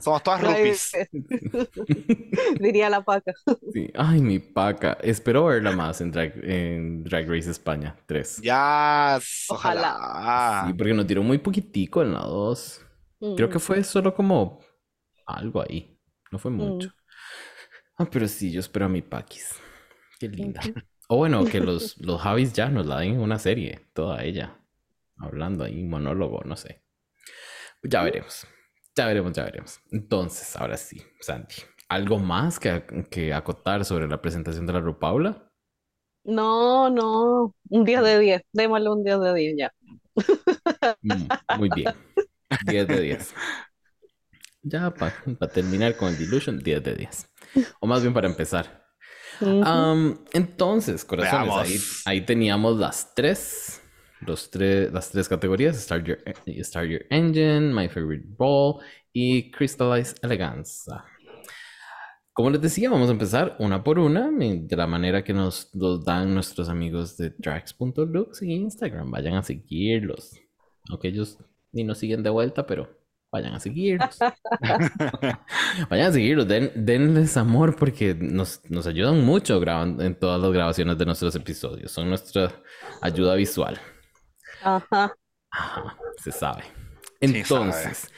[0.00, 0.92] Somos todas rupis.
[2.60, 3.32] Diría la paca.
[3.72, 3.90] Sí.
[3.94, 4.98] Ay, mi paca.
[5.00, 8.42] Espero verla más en Drag, en Drag Race España 3.
[8.42, 10.64] Ya, ojalá.
[10.66, 12.82] Sí, porque nos tiró muy poquitico en la 2.
[13.36, 14.60] Creo que fue solo como
[15.26, 15.98] algo ahí.
[16.30, 16.88] No fue mucho.
[16.88, 17.05] Mm.
[17.98, 19.54] Ah, pero sí, yo espero a mi Paquis.
[20.18, 20.60] Qué linda.
[21.08, 24.60] O bueno, que los, los Javis ya nos la den en una serie, toda ella.
[25.18, 26.82] Hablando ahí, monólogo, no sé.
[27.82, 28.46] Ya veremos.
[28.96, 29.80] Ya veremos, ya veremos.
[29.90, 31.54] Entonces, ahora sí, Sandy.
[31.88, 35.50] ¿Algo más que, que acotar sobre la presentación de la Rupaula?
[36.24, 37.54] No, no.
[37.70, 38.42] Un 10 de 10.
[38.52, 39.72] Démosle un 10 de 10 ya.
[41.02, 41.28] Mm,
[41.58, 41.94] muy bien.
[42.66, 43.34] 10 de 10.
[44.68, 45.12] Ya para
[45.52, 47.28] terminar con el Delusion, 10 de 10.
[47.80, 48.84] O más bien para empezar.
[50.32, 53.82] entonces, corazones, ahí, ahí, teníamos las tres,
[54.20, 56.18] los tres, las tres categorías: Start Your,
[56.62, 58.76] Start Your Engine, My Favorite Ball
[59.12, 60.90] y Crystallize Elegance.
[62.32, 66.04] Como les decía, vamos a empezar una por una, de la manera que nos los
[66.04, 69.10] dan nuestros amigos de Drax.lux y Instagram.
[69.10, 70.38] Vayan a seguirlos.
[70.90, 71.38] Aunque ellos
[71.72, 72.95] ni nos siguen de vuelta, pero
[73.36, 74.18] vayan a seguirlos.
[75.90, 80.52] vayan a seguirlos, Den, denles amor porque nos, nos ayudan mucho grabando en todas las
[80.52, 81.92] grabaciones de nuestros episodios.
[81.92, 82.52] Son nuestra
[83.02, 83.78] ayuda visual.
[84.62, 85.14] Ajá.
[85.50, 86.64] Ajá, se sabe.
[87.20, 88.10] Entonces,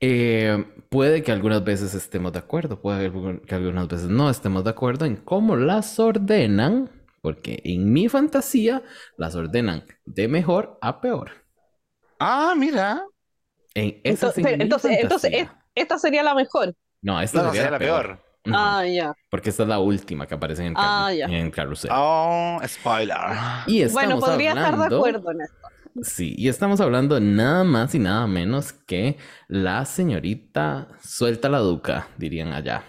[0.00, 3.10] eh, puede que algunas veces estemos de acuerdo, puede
[3.46, 6.90] que algunas veces no estemos de acuerdo en cómo las ordenan,
[7.22, 8.82] porque en mi fantasía
[9.16, 11.30] las ordenan de mejor a peor.
[12.18, 13.04] Ah, mira
[13.74, 14.44] entonces,
[14.98, 16.74] entonces, esta sería la mejor.
[17.02, 18.22] No, esta sería, la peor.
[18.46, 18.54] Ujú.
[18.56, 19.14] Ah, ya.
[19.30, 21.26] Porque esta es la última que aparece en el, Ah, ya.
[21.26, 21.90] en el carrusel.
[21.94, 23.16] Oh, spoiler.
[23.66, 25.56] Y Bueno, podría estar de hablando- acuerdo en esto.
[26.02, 32.08] Sí, y estamos hablando nada más y nada menos que la señorita Suelta la Duca,
[32.16, 32.84] dirían allá.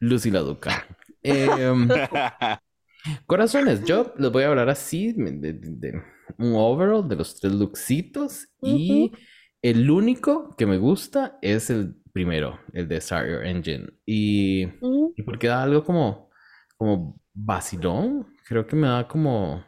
[0.00, 0.86] Lucy la Duca.
[1.22, 1.88] Em,
[3.26, 6.02] corazones, yo les voy a hablar así de, de- de
[6.38, 9.12] un overall de los tres looksitos y
[9.70, 13.86] el único que me gusta es el primero, el de Start Your Engine.
[14.06, 16.30] Y, Mm, y porque da algo como,
[16.76, 19.64] como vacilón, creo que me da como,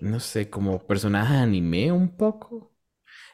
[0.00, 2.74] no sé, como personaje de anime un poco.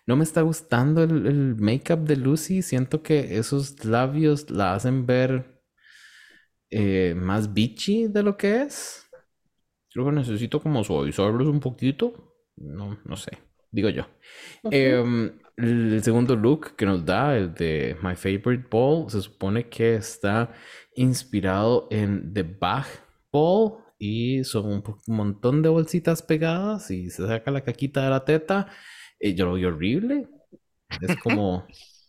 [0.06, 2.62] No me está gustando el, el make-up de Lucy.
[2.62, 5.62] Siento que esos labios la hacen ver
[6.70, 9.06] eh, más bitchy de lo que es.
[9.92, 12.34] Creo que necesito como suavizarlos un poquito.
[12.56, 13.32] No, no sé,
[13.76, 14.06] digo yo.
[14.70, 19.96] Em, el segundo look que nos da, el de My Favorite Ball, se supone que
[19.96, 20.50] está
[20.94, 22.86] inspirado en The Bach
[23.30, 24.82] Ball y son un,
[25.14, 28.68] montón de bolsitas pegadas y se saca la caquita de la teta.
[29.20, 30.26] Eh, yo lo vi horrible.
[31.00, 31.66] Es como,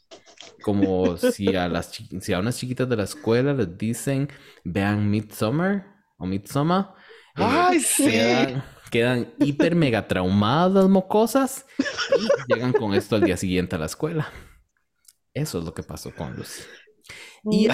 [0.61, 4.29] como si a las si a unas chiquitas de la escuela les dicen
[4.63, 5.83] vean Midsummer
[6.17, 6.85] o Midsummer.
[7.35, 8.05] eh, Ay, sí.
[8.05, 11.65] Quedan, quedan hiper mega traumadas mocosas
[12.17, 14.31] y llegan con esto al día siguiente a la escuela.
[15.33, 16.63] Eso es lo que pasó con Lucy.
[17.51, 17.67] Y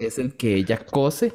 [0.00, 1.34] es el que ella cose.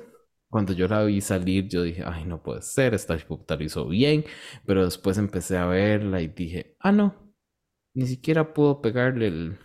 [0.49, 3.87] Cuando yo la vi salir, yo dije, ay, no puede ser, esta puta lo hizo
[3.87, 4.25] bien.
[4.65, 7.33] Pero después empecé a verla y dije, ah, no,
[7.93, 9.59] ni siquiera pudo pegarle el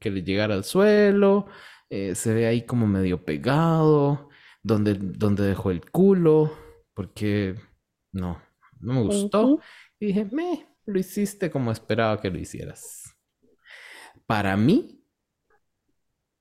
[0.00, 1.46] que le llegara al suelo.
[1.90, 4.28] eh, se ve ahí como medio pegado.
[4.62, 6.52] Donde, donde dejó el culo.
[6.94, 7.54] Porque
[8.12, 8.42] no,
[8.80, 9.60] no me gustó.
[9.98, 13.14] Y dije, me, lo hiciste como esperaba que lo hicieras.
[14.26, 15.04] Para mí,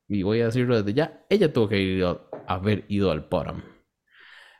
[0.08, 3.62] y voy a decirlo desde ya, ella tuvo que ir a- haber ido al bottom.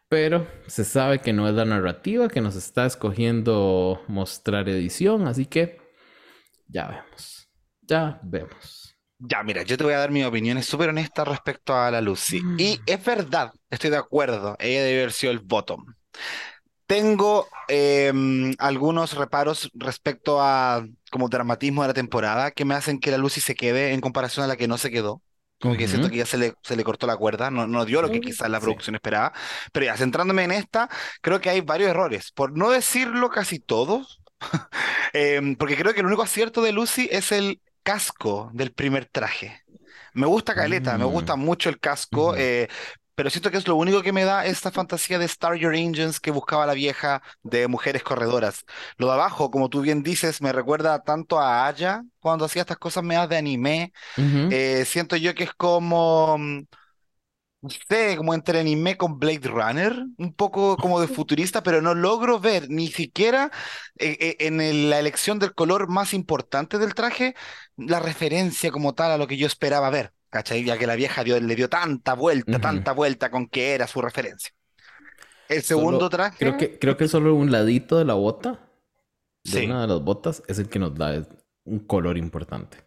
[0.10, 5.46] Pero se sabe que no es la narrativa que nos está escogiendo mostrar edición, así
[5.46, 5.82] que
[6.68, 7.50] ya vemos.
[7.82, 8.96] Ya vemos.
[9.20, 12.42] Ya, mira, yo te voy a dar mis opiniones súper honestas respecto a la Lucy.
[12.42, 12.60] Mm.
[12.60, 15.86] Y es verdad, estoy de acuerdo, ella debe haber sido el bottom.
[16.88, 23.12] Tengo em, algunos reparos respecto a como dramatismo de la temporada que me hacen que
[23.12, 25.22] la Lucy se quede en comparación a la que no se quedó.
[25.60, 26.12] Como que siento Ujú.
[26.12, 28.22] que ya se le, se le cortó la cuerda, no, no dio lo que Mm,
[28.22, 28.62] quizás la sí.
[28.62, 29.34] producción esperaba.
[29.74, 30.90] Pero ya, centrándome en esta,
[31.22, 32.32] creo que hay varios errores.
[32.32, 34.22] Por no decirlo casi todos,
[35.14, 39.62] Em, porque creo que el único acierto de Lucy es el casco del primer traje.
[40.14, 41.38] Me gusta Caleta, me gusta Mm.
[41.38, 42.68] mucho el casco, eh,
[43.18, 46.20] pero siento que es lo único que me da esta fantasía de Start Your Engines
[46.22, 48.64] que buscaba la vieja de mujeres corredoras.
[48.98, 52.78] Lo de abajo, como tú bien dices, me recuerda tanto a Aya cuando hacía estas
[52.78, 53.94] cosas medias de anime.
[54.50, 56.64] Eh, siento yo que es como, mm,
[57.62, 61.96] no sé, como entre anime con Blade Runner, un poco como de futurista, pero no
[61.96, 63.52] logro ver ni siquiera
[63.98, 67.36] eh, eh, en el- la elección del color más importante del traje
[67.78, 70.64] la referencia como tal a lo que yo esperaba ver, ¿cachai?
[70.64, 74.02] Ya que la vieja dio- le dio tanta vuelta, tanta vuelta con que era su
[74.02, 74.52] referencia.
[75.48, 78.70] El Solo- segundo traje, Creo que, creo que solo un ladito de la bota,
[79.44, 81.26] de sí, una de las botas, es el que nos da
[81.66, 82.78] un color importante.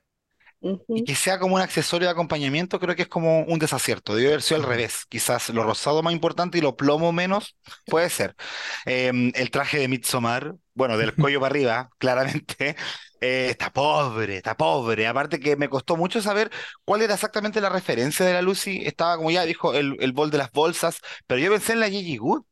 [0.89, 4.15] Y que sea como un accesorio de acompañamiento, creo que es como un desacierto.
[4.15, 5.07] Debe haber sido al revés.
[5.09, 8.37] Quizás lo rosado más importante y lo plomo menos, puede ser.
[8.85, 12.75] Em, el traje de Midsommar, bueno, del cuello para arriba, claramente,
[13.21, 15.07] eh, está pobre, está pobre.
[15.07, 16.51] Aparte que me costó mucho saber
[16.87, 18.81] cuál era exactamente la referencia de la Lucy.
[18.87, 21.91] Estaba como ya dijo el, el bol de las bolsas, pero yo pensé en la
[21.91, 22.45] Gigi Good.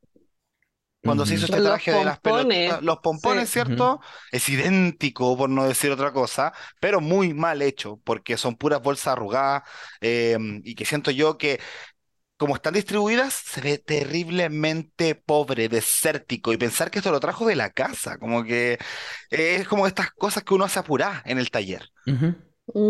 [1.01, 3.53] Cuando se hizo este Los traje de las pelotas, los pompones, sí.
[3.53, 3.99] ¿cierto?
[4.31, 9.07] Es idéntico, por no decir otra cosa, pero muy mal hecho, porque son puras bolsas
[9.13, 9.63] arrugadas
[10.01, 11.59] eh, y que siento yo que
[12.39, 17.57] como están distribuidas, se ve terriblemente pobre, desértico, y pensar que esto lo trajo de
[17.57, 18.79] la casa, como que
[19.29, 21.89] es como estas cosas que uno hace apurar en el taller.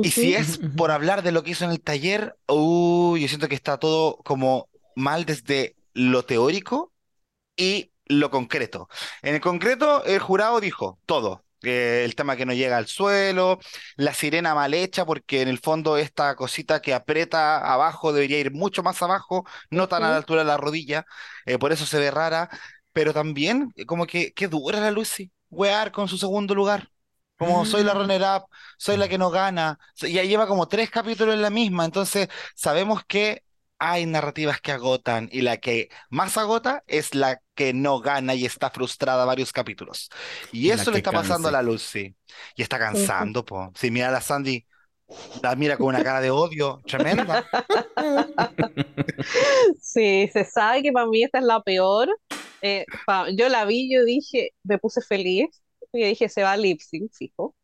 [0.03, 3.47] Y si es por hablar de lo que hizo en el taller, uh, yo siento
[3.47, 6.93] que está todo como mal desde lo teórico
[7.57, 8.87] y lo concreto.
[9.23, 11.43] En el concreto, el jurado dijo todo.
[11.63, 13.59] Eh, el tema que no llega al suelo,
[13.95, 18.51] la sirena mal hecha, porque en el fondo esta cosita que aprieta abajo debería ir
[18.51, 21.05] mucho más abajo, no tan a la altura de la rodilla,
[21.45, 22.49] eh, por eso se ve rara,
[22.93, 26.89] pero también eh, como que, que dura la Lucy, wear con su segundo lugar.
[27.37, 31.41] Como soy la runner-up, soy la que no gana, ya lleva como tres capítulos en
[31.41, 33.43] la misma, entonces sabemos que
[33.79, 38.45] hay narrativas que agotan y la que más agota es la que no gana y
[38.45, 40.09] está frustrada varios capítulos.
[40.51, 42.15] Y eso le está pasando a la Lucy.
[42.55, 43.71] Y está cansando, po.
[43.75, 44.65] Sí, mira a la Sandy,
[45.41, 47.45] La mira con una cara de odio tremenda.
[49.81, 52.09] Sí, se sabe que para mí esta es la peor.
[52.61, 55.47] Eh, pa- yo la vi, yo dije, me puse feliz.
[55.93, 57.55] Y dije, se va a lip sync, fijo.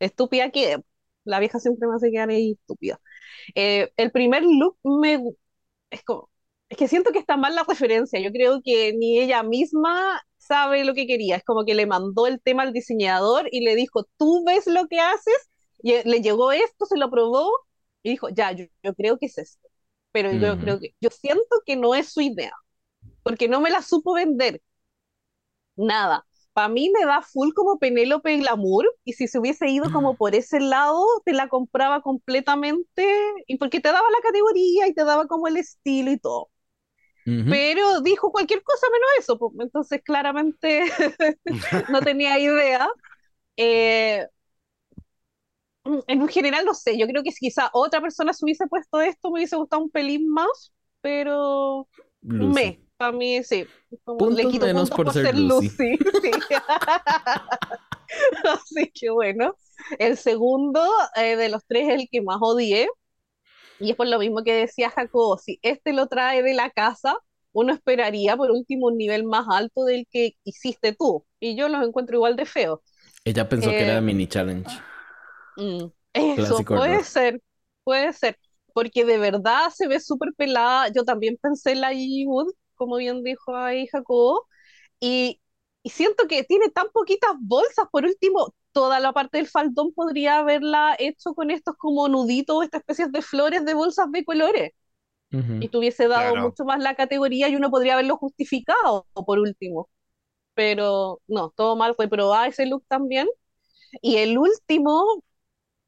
[0.00, 0.78] Estúpida que
[1.24, 3.00] la vieja siempre me hace quedar ahí estúpida.
[3.56, 5.20] Eh, el primer look me
[5.90, 6.29] es como,
[6.70, 8.20] es que siento que está mal la referencia.
[8.20, 11.36] Yo creo que ni ella misma sabe lo que quería.
[11.36, 14.86] Es como que le mandó el tema al diseñador y le dijo, tú ves lo
[14.88, 15.50] que haces,
[15.82, 17.50] y le llegó esto, se lo probó
[18.02, 19.68] y dijo, ya, yo, yo creo que es esto.
[20.12, 20.60] Pero yo Ujú.
[20.60, 22.52] creo que, yo siento que no es su idea,
[23.24, 24.62] porque no me la supo vender.
[25.76, 26.26] Nada.
[26.52, 30.34] Para mí me da full como Penélope Glamour, y si se hubiese ido como por
[30.34, 33.06] ese lado, te la compraba completamente,
[33.46, 36.50] y porque te daba la categoría y te daba como el estilo y todo.
[37.24, 40.84] Pero dijo cualquier cosa menos eso, pues, entonces claramente
[41.90, 42.88] no tenía idea.
[43.56, 44.26] Eh,
[45.84, 49.30] en general no sé, yo creo que si quizá otra persona se hubiese puesto esto,
[49.30, 51.88] me hubiese gustado un pelín más, pero
[52.22, 52.54] Lucy.
[52.54, 53.66] me, para mí sí.
[54.04, 55.96] Como le Puntos quito menos puntos por por ser ser Lucy.
[55.96, 56.30] Lucy.
[56.48, 56.54] sí.
[58.48, 59.54] Así que bueno.
[59.98, 62.88] El segundo eh, de los tres es el que más odié.
[63.80, 67.16] Y es por lo mismo que decía Jacobo, si este lo trae de la casa,
[67.52, 71.26] uno esperaría por último un nivel más alto del que hiciste tú.
[71.40, 72.80] Y yo los encuentro igual de feos.
[73.24, 74.78] Ella pensó que Eh, era de mini challenge.
[75.56, 77.42] Mm, Eso Clásico puede ser,
[77.84, 78.38] puede ser,
[78.72, 80.88] porque de verdad se ve súper pelada.
[80.94, 84.46] Yo también pensé en la Gigi Wood, como bien dijo ahí Jacobo,
[85.00, 85.40] y,
[85.82, 87.86] y siento que tiene tan poquitas bolsas.
[87.92, 92.80] Por último, toda la parte del faldón podría haberla hecho con estos como nuditos, estas
[92.80, 94.72] especies de flores de bolsas de colores,
[95.32, 95.56] Ujú.
[95.58, 96.36] y te hubiese dado Claro.
[96.36, 99.88] mucho más la categoría y uno podría haberlo justificado, por último.
[100.54, 103.28] Pero no, todo mal, reprobada ese look también.
[104.02, 105.24] Y el último,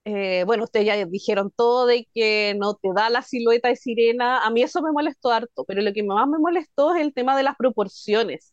[0.04, 4.44] eh, bueno, ustedes ya dijeron todo de que no te da la silueta de sirena.
[4.44, 7.36] A mí eso me molestó harto, pero lo que más me molestó es el tema
[7.36, 8.51] de las proporciones.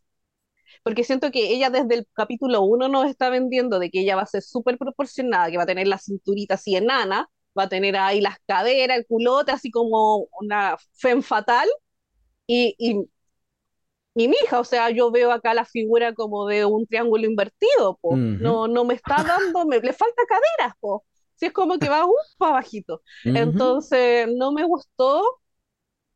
[0.84, 4.23] Porque siento que ella desde el capítulo 1 nos está vendiendo de que ella va
[4.23, 7.95] a ser súper proporcionada, que va a tener la cinturita así enana, va a tener
[7.97, 11.67] ahí las caderas, el culote, así como una femme fatal.
[12.47, 13.10] Y, y,
[14.15, 17.97] y mi hija, o sea, yo veo acá la figura como de un triángulo invertido,
[18.01, 18.15] po.
[18.15, 18.43] Ujú.
[18.43, 21.05] No, no me está dando, me, le falta caderas, po.
[21.36, 23.01] Si es como que va uh, para bajito.
[23.25, 23.38] Ujú.
[23.38, 25.23] Entonces, no me gustó.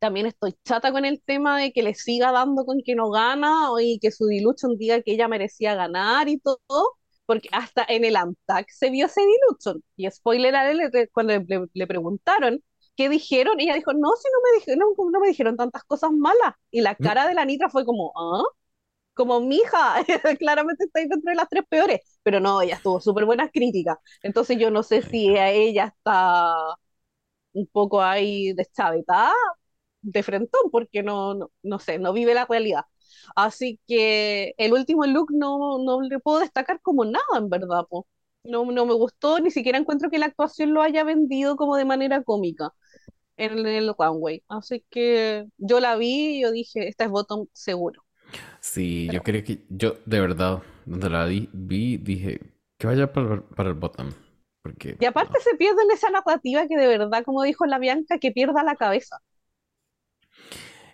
[0.04, 3.68] También estoy chata con el tema de que le siga dando con que no gana
[3.80, 6.58] y que su Dilution diga que ella merecía ganar y todo,
[7.24, 9.82] porque hasta en el Antac se vio ese Dilution.
[9.96, 11.32] Y spoiler alert, cuando
[11.72, 12.62] le, preguntaron
[12.96, 16.10] qué dijeron, ella dijo, no, si no me dijeron, no, no me dijeron tantas cosas
[16.12, 16.54] malas.
[16.70, 18.42] Y la cara de la Nitra fue como, ¿ah?
[19.14, 19.96] Como mija,
[20.38, 23.98] claramente está ahí dentro de las tres peores, pero no, ella tuvo súper buenas críticas.
[24.22, 26.54] Entonces yo no sé si a ella está
[27.52, 29.32] un poco ahí deschavetada
[30.04, 32.84] de frentón, porque no, no, no sé, no vive la realidad.
[33.36, 38.06] Así que el último look no, no le puedo destacar como nada, en verdad, po.
[38.44, 41.86] No, no me gustó, ni siquiera encuentro que la actuación lo haya vendido como de
[41.86, 42.72] manera cómica
[43.36, 44.42] en el runway.
[44.48, 48.04] Así que yo la vi y yo dije, esta es bottom seguro.
[48.60, 49.64] Sí, yo quería que.
[49.68, 52.40] Yo, de verdad, donde la di- vi, dije
[52.78, 54.10] que vaya para, para el bottom.
[54.62, 54.96] Porque.
[54.98, 58.32] Y aparte se pierde en esa narrativa que de verdad, como dijo la Bianca, que
[58.32, 59.18] pierda la cabeza.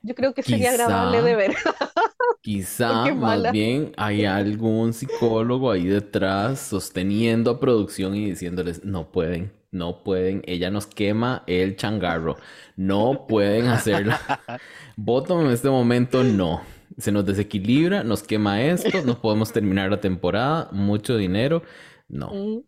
[0.02, 1.54] Yo creo que sería Quizá- agradable de ver.
[2.42, 3.52] Quizá más mala.
[3.52, 10.42] bien hay algún psicólogo ahí detrás sosteniendo a producción y diciéndoles, no pueden, no pueden,
[10.46, 12.36] ella nos quema el changarro,
[12.76, 14.20] no pueden hacerla.
[14.96, 16.62] Bottom en este momento no.
[16.98, 21.62] Se nos desequilibra, nos quema esto, no podemos terminar la temporada, mucho dinero.
[22.08, 22.62] No, Mm,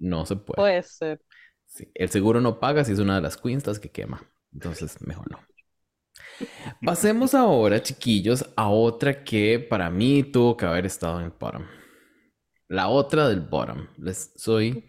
[0.00, 0.56] no se puede.
[0.56, 1.20] Puede ser.
[1.66, 4.22] Sí, El seguro no paga si es una de las queens las que quema.
[4.52, 5.38] Entonces, mejor no.
[6.84, 11.64] Pasemos ahora, chiquillos, a otra que para mí tuvo que haber estado en el bottom.
[12.68, 13.88] La otra del bottom.
[13.98, 14.86] Les soy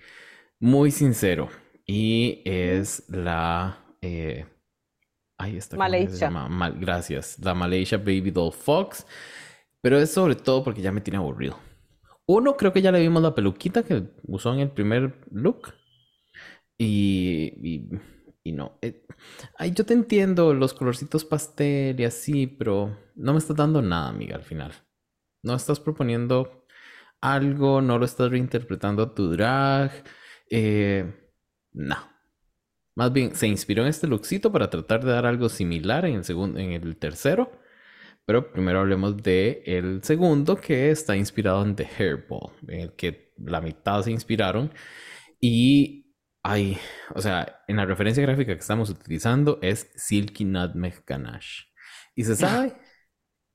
[0.59, 1.49] muy sincero.
[1.85, 3.85] Y es la...
[4.01, 4.45] eh,
[5.37, 5.79] Ahí está.
[5.79, 6.29] ¿cómo es que se Malaysia.
[6.49, 7.39] Mal- gracias.
[7.39, 9.05] La Malaysia Baby Doll Fox.
[9.81, 11.57] Pero es sobre todo porque ya me tiene aburrido.
[12.27, 15.73] Uno, creo que ya le vimos la peluquita que usó en el primer look.
[16.77, 17.89] Y, y,
[18.43, 18.77] y no.
[18.81, 19.05] eh,
[19.57, 24.09] ay, yo te entiendo los colorcitos pastel y así, pero no me estás dando nada,
[24.09, 24.73] amiga, al final.
[25.43, 26.65] No estás proponiendo
[27.21, 29.91] algo, no lo estás reinterpretando a tu drag.
[30.49, 31.05] Eh,
[31.73, 31.97] no.
[32.95, 36.23] Más bien, se inspiró en este lookcito para tratar de dar algo similar en el
[36.25, 37.51] segundo, en el tercero.
[38.25, 43.33] Pero primero hablemos de el segundo que está inspirado en The Hairball, en el que
[43.37, 44.71] la mitad se inspiraron.
[45.41, 46.00] Y
[46.43, 46.77] Ay,
[47.13, 51.65] o sea, en la referencia gráfica que estamos utilizando es Silky Nutmeg Ganache.
[52.15, 52.73] Y se sabe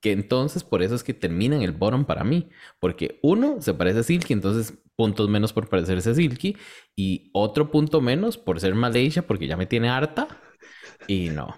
[0.01, 2.49] que entonces por eso es que termina en el bottom para mí.
[2.79, 6.55] Porque uno se parece a Silky, entonces puntos menos por parecerse a Silky.
[6.95, 10.27] Y otro punto menos por ser Malaysia, porque ya me tiene harta.
[11.07, 11.57] Y no,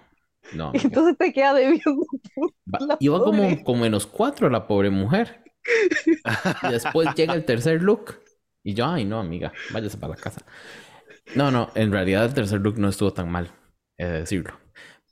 [0.54, 0.72] no.
[0.74, 2.06] Entonces te queda debiendo.
[2.98, 5.44] Iba como con menos cuatro la pobre mujer.
[6.62, 8.20] Y después llega el tercer look.
[8.62, 10.44] Y yo, ay, no, amiga, váyase para la casa.
[11.36, 13.52] No, no, en realidad el tercer look no estuvo tan mal,
[13.96, 14.58] he de decirlo.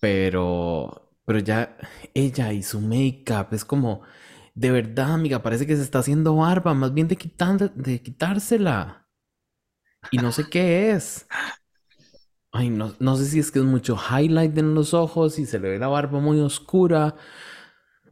[0.01, 1.77] Pero, pero ya
[2.15, 4.03] ella y su make-up es como,
[4.55, 9.09] de verdad, amiga, parece que se está haciendo barba, más bien de, quitar, de quitársela.
[10.11, 11.27] Y no sé qué es.
[12.53, 15.59] Ay, no, no sé si es que es mucho highlight en los ojos y se
[15.59, 17.15] le ve la barba muy oscura.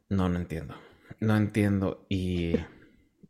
[0.09, 0.74] No, no entiendo.
[1.20, 2.07] No entiendo.
[2.09, 2.54] Y,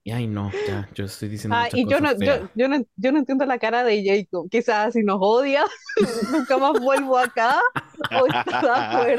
[0.06, 2.50] y ay, no, ya, yo estoy diciendo Ah, y yo cosa no, yo, fea.
[2.54, 4.48] yo no, yo no entiendo la cara de Jacob.
[4.48, 5.64] Quizás si nos odia,
[6.30, 7.58] nunca más vuelvo acá.
[8.12, 8.68] O está de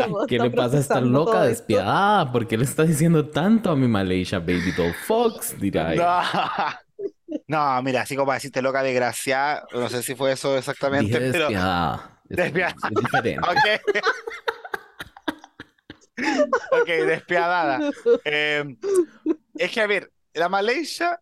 [0.06, 0.26] acuerdo.
[0.28, 2.32] ¿Qué está le pasa a esta loca despiadada?
[2.32, 5.60] ¿Por qué le está diciendo tanto a mi Malaysia Baby Doll Fox?
[5.60, 5.94] Dirá.
[5.94, 6.22] No.
[7.50, 11.32] No, mira, así como para decirte loca desgraciada, no sé si fue eso exactamente, Dije
[11.34, 11.44] pero.
[11.50, 12.20] despiadada.
[12.30, 12.76] Es, Despiadada.
[12.90, 13.48] es diferente.
[16.72, 17.80] Ok, despiadada.
[18.24, 18.76] Eh,
[19.56, 21.20] es que, a ver, la Malaysia,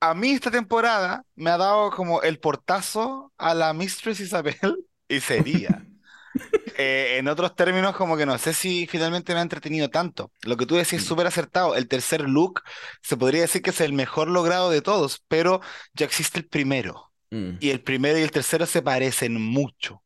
[0.00, 4.56] a mí esta temporada me ha dado como el portazo a la Mistress Isabel
[5.08, 5.86] y sería.
[6.76, 10.32] Eh, en otros términos, como que no sé si finalmente me ha entretenido tanto.
[10.42, 11.76] Lo que tú decís es súper acertado.
[11.76, 12.62] El tercer look
[13.00, 15.60] se podría decir que es el mejor logrado de todos, pero
[15.92, 17.12] ya existe el primero.
[17.30, 17.58] Mm.
[17.60, 20.02] Y el primero y el tercero se parecen mucho.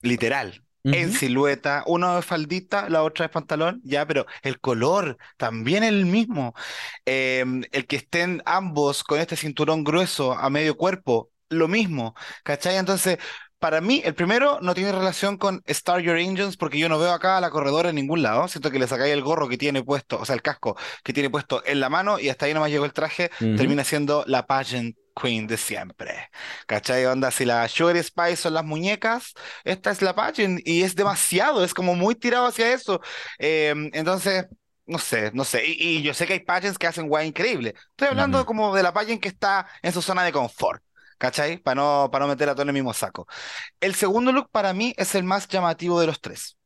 [0.00, 0.62] Literal.
[0.84, 5.90] En silueta, uno es faldita, la otra es pantalón, ya, pero el color también es
[5.90, 6.54] el mismo.
[7.04, 12.14] Eh, el que estén ambos con este cinturón grueso a medio cuerpo, lo mismo,
[12.44, 12.76] ¿cachai?
[12.76, 13.18] Entonces,
[13.58, 17.12] para mí, el primero no tiene relación con Star Your Engines porque yo no veo
[17.12, 18.46] acá a la corredora en ningún lado.
[18.46, 21.28] Siento que le sacáis el gorro que tiene puesto, o sea, el casco que tiene
[21.28, 24.96] puesto en la mano y hasta ahí nomás llegó el traje, termina siendo la pageant
[25.20, 26.30] queen de siempre.
[26.66, 27.06] ¿Cachai?
[27.06, 31.64] Onda, si la Sugar Spice son las muñecas, esta es la pageant y es demasiado,
[31.64, 33.00] es como muy tirado hacia eso.
[33.38, 34.46] Eh, entonces,
[34.86, 35.66] no sé, no sé.
[35.66, 37.74] Y, y yo sé que hay pageants que hacen guay increíble.
[37.90, 40.82] Estoy hablando como de la pageant que está en su zona de confort.
[41.18, 41.58] ¿Cachai?
[41.58, 43.26] Para no, para no meter a todo en el mismo saco.
[43.80, 46.57] El segundo look para mí es el más llamativo de los tres.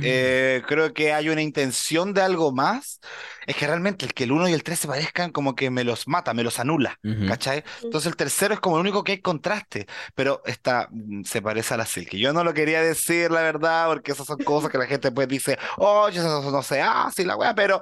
[0.00, 3.00] Eh, creo que hay una intención de algo más.
[3.46, 5.84] Es que realmente el que el 1 y el 3 se parezcan como que me
[5.84, 6.98] los mata, me los anula.
[7.02, 7.26] Ujú.
[7.26, 7.64] ¿Cachai?
[7.82, 11.74] Entonces el tercero es como el único que hay contraste, pero esta mm, se parece
[11.74, 12.18] a la Silky.
[12.18, 15.28] Yo no lo quería decir, la verdad, porque esas son cosas que la gente pues
[15.28, 17.80] dice, oye, eso no sé, ah, sí, la wea, pero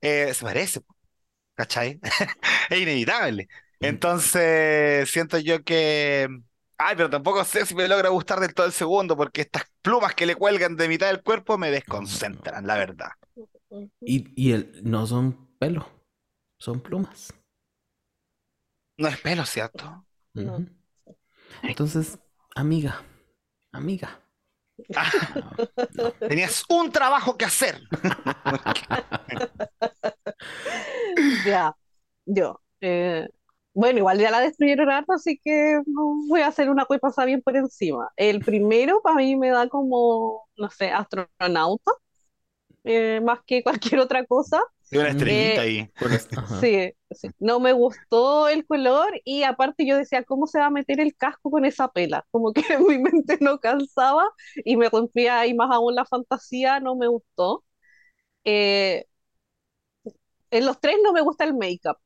[0.00, 0.80] eh, se parece,
[1.54, 2.00] ¿cachai?
[2.70, 3.48] Es inevitable.
[3.80, 6.28] Entonces siento yo que...
[6.78, 10.14] Ay, pero tampoco sé si me logra gustar del todo el segundo, porque estas plumas
[10.14, 13.10] que le cuelgan de mitad del cuerpo me desconcentran, la verdad.
[14.00, 15.86] Y, y el, no son pelo,
[16.58, 17.34] son plumas.
[18.96, 20.06] No es pelo, ¿cierto?
[21.62, 22.18] Entonces,
[22.54, 23.02] amiga,
[23.72, 24.20] amiga.
[24.88, 27.80] No, Tenías un trabajo que hacer.
[31.44, 31.74] Ya,
[32.26, 32.60] yo.
[32.80, 33.28] eh,
[33.74, 37.26] bueno, igual ya la destruyeron harto, así que no voy a hacer una cosa pasar
[37.26, 38.10] bien por encima.
[38.16, 41.92] El primero para mí me da como, no sé, astronauta,
[42.84, 44.60] eh, más que cualquier otra cosa.
[44.90, 45.10] Y una Mm.
[45.10, 45.90] estrellita Eh, ahí.
[46.46, 47.30] Sí, sí.
[47.40, 51.16] No me gustó el color y aparte yo decía, ¿cómo se va a meter el
[51.16, 52.26] casco con esa pela?
[52.30, 54.24] Como que mi mente no calzaba
[54.64, 57.64] y me rompía ahí más aún la fantasía, no me gustó.
[58.44, 59.06] Eh,
[60.50, 61.96] en los tres no me gusta el make-up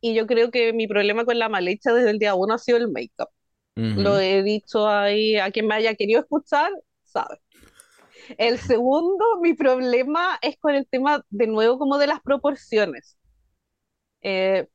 [0.00, 2.78] y yo creo que mi problema con la malecha desde el día uno ha sido
[2.78, 3.28] el make-up.
[3.76, 4.00] Ujú.
[4.00, 6.70] Lo he dicho ahí, a quien me haya querido escuchar,
[7.04, 7.40] sabe.
[8.38, 13.16] El segundo, mi problema es con el tema, de nuevo, como de las proporciones.
[14.22, 14.68] Eh,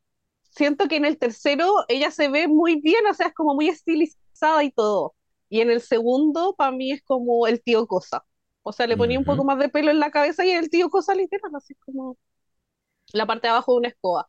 [0.50, 3.70] siento que en el tercero ella se ve muy bien, o sea, es como muy
[3.70, 5.16] estilizada y todo.
[5.50, 8.26] Y en el segundo, para mí es como el tío Cosa.
[8.64, 10.90] O sea, le ponía un poco más de pelo en la cabeza y el tío
[10.90, 12.18] Cosa literal, así como
[13.14, 14.28] la parte de abajo de una escoba.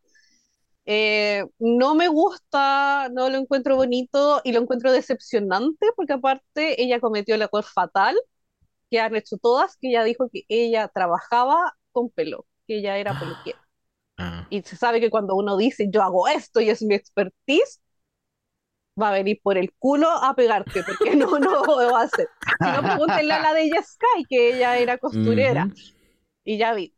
[0.89, 7.01] Eh, no me gusta, no lo encuentro bonito y lo encuentro decepcionante porque aparte ella
[7.01, 8.15] cometió el error fatal
[8.89, 13.19] que han hecho todas, que ella dijo que ella trabajaba con pelo, que ella era
[13.19, 13.59] peluquera.
[14.17, 14.47] Ah.
[14.49, 17.81] Y se sabe que cuando uno dice yo hago esto y es mi expertise,
[18.99, 22.29] va a venir por el culo a pegarte, porque no, no lo va a hacer.
[22.59, 25.69] Si no, pregúntenle a la de Sky, que ella era costurera,
[26.45, 26.96] y ya vi.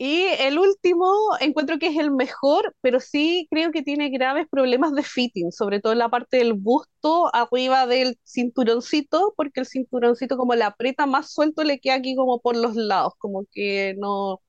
[0.00, 4.92] Y el último encuentro que es el mejor, pero sí creo que tiene graves problemas
[4.94, 10.36] de fitting, sobre todo en la parte del busto, arriba del cinturoncito, porque el cinturoncito
[10.36, 14.40] como le aprieta más suelto le queda aquí como por los lados, como que no...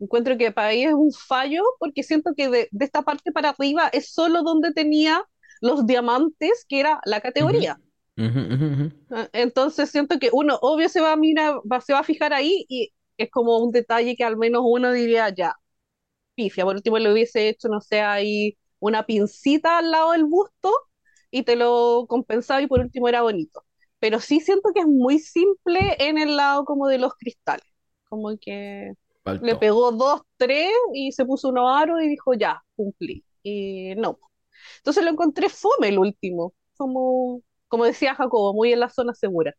[0.00, 3.50] Encuentro que para ahí es un fallo, porque siento que de, de esta parte para
[3.50, 5.24] arriba es solo donde tenía
[5.60, 7.80] los diamantes, que era la categoría.
[9.10, 12.32] Ah, Entonces siento que uno, obvio, se va a mirar, va- se va a fijar
[12.32, 15.54] ahí y es como un detalle que al menos uno diría ya,
[16.34, 16.64] pifia.
[16.64, 20.72] Por último, le hubiese hecho, no sé, ahí una pincita al lado del busto
[21.30, 23.64] y te lo compensaba y por último era bonito.
[23.98, 27.66] Pero sí siento que es muy simple en el lado como de los cristales.
[28.08, 28.92] Como que
[29.40, 33.24] le pegó dos, tres y se puso unos aros y dijo ya, cumplí.
[33.42, 34.18] Y no.
[34.78, 36.54] Entonces lo encontré fome el último.
[36.76, 39.54] Como, como decía Jacobo, muy en la zona segura.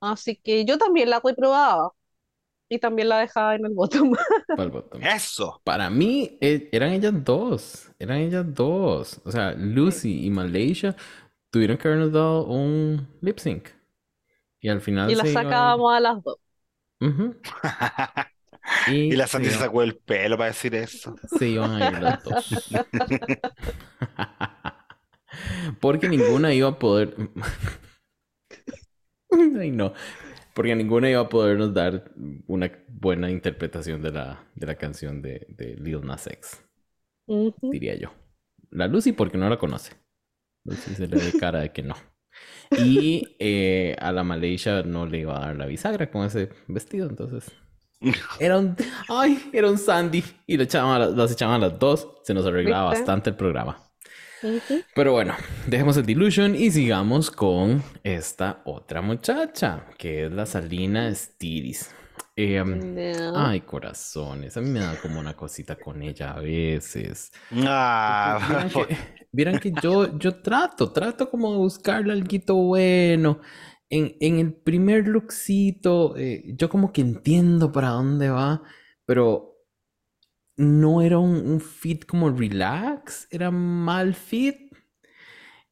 [0.00, 1.92] Así que yo también la reprobaba
[2.68, 4.12] y también la dejaba en el bottom.
[4.56, 5.02] Pa'l bottom.
[5.02, 5.60] Eso.
[5.64, 7.90] Para mí, eh, eran ellas dos.
[7.98, 9.20] Eran ellas dos.
[9.24, 10.96] O sea, Lucy y Malaysia
[11.50, 13.68] tuvieron que habernos dado un lip sync.
[14.60, 16.36] Y al final y la se iban- sacábamos a las dos.
[17.00, 17.36] Ujú.
[18.88, 21.14] Y la Sandy se sacó el pelo para decir eso.
[21.38, 22.68] se iban a ir las dos.
[25.80, 27.14] Porque ninguna iba a poder.
[29.30, 29.92] Ay, no.
[30.56, 32.10] Porque ninguna iba a podernos dar
[32.46, 36.64] una buena interpretación de la, de la canción de, de Lil Nas X,
[37.60, 38.08] diría yo.
[38.70, 39.92] La Lucy, porque no la conoce.
[40.64, 41.94] Lucy se le ve cara de que no.
[42.78, 47.06] Y eh, a la Malaysia no le iba a dar la bisagra con ese vestido,
[47.06, 47.52] entonces.
[48.40, 48.76] Era un.
[49.10, 49.50] ¡Ay!
[49.52, 50.24] Era un Sandy.
[50.46, 52.08] Y le echaban a las, las echaban a las dos.
[52.24, 53.02] Se nos arreglaba ¿Viste?
[53.02, 53.85] bastante el programa.
[54.94, 55.34] Pero bueno,
[55.66, 61.90] dejemos el Delusion y sigamos con esta otra muchacha, que es la Salina Stiris.
[62.38, 63.32] Eh, No.
[63.34, 67.32] Ay, corazones, a mí me da como una cosita con ella a veces.
[67.64, 68.96] Ah, Vieran que,
[69.32, 73.40] vieran que yo, yo trato, trato como de buscarle algo bueno.
[73.88, 78.60] En, en el primer lookcito, eh, yo como que entiendo para dónde va,
[79.06, 79.55] pero
[80.56, 84.56] no era un, un fit como relax, era mal fit.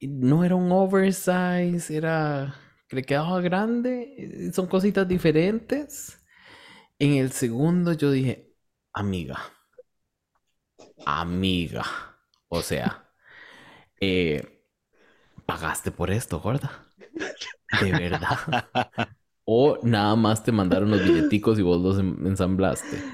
[0.01, 2.55] No era un oversize, era
[2.89, 4.15] que le quedaba grande.
[4.49, 6.19] eh, Son cositas diferentes.
[6.99, 8.55] En el segundo yo dije,
[8.95, 9.39] amiga,
[11.05, 11.85] amiga.
[12.49, 13.11] O sea,
[14.01, 14.63] eh,
[15.47, 16.87] pagaste por esto, gorda.
[17.71, 18.39] De verdad.
[19.47, 23.11] O nada más te mandaron los billeticos y vos los en- ensamblaste.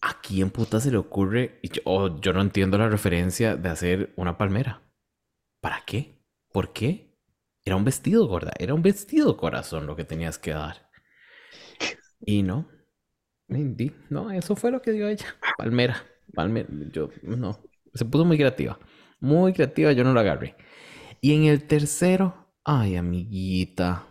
[0.00, 1.60] ¿A quién puta se le ocurre?
[1.62, 4.82] Yo, oh, yo no entiendo la referencia de hacer una palmera.
[5.60, 6.22] ¿Para qué?
[6.52, 7.16] ¿Por qué?
[7.64, 8.52] Era un vestido, gorda.
[8.58, 10.88] Era un vestido, corazón, lo que tenías que dar.
[12.24, 12.68] Y no.
[14.08, 15.26] No, eso fue lo que dio ella.
[15.58, 16.02] Palmera.
[16.34, 16.68] Palmera.
[16.92, 17.60] Yo, no.
[17.94, 18.78] Se puso muy creativa.
[19.20, 20.56] Muy creativa, yo no la agarré.
[21.20, 24.06] Y en el tercero, ay, amiguita.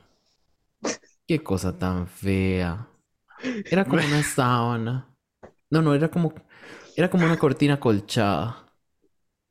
[1.27, 2.87] Qué cosa tan fea.
[3.65, 5.10] Era como una sábana.
[5.71, 6.33] No, no, era como,
[6.95, 8.67] era como una cortina colchada.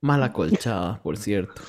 [0.03, 1.63] Mal acolchada, por cierto.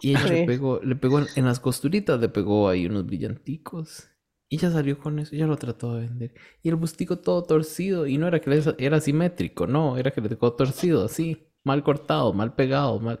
[0.00, 4.08] Y ella le pegó, le pegó en, en las costuritas, le pegó ahí unos brillanticos.
[4.48, 6.34] Y ella salió con eso, ella lo trató de vender.
[6.62, 8.06] Y el bustico todo torcido.
[8.06, 11.46] Y no era que le- era simétrico, no, era que le quedó torcido, así.
[11.64, 13.20] Mal cortado, mal pegado, mal.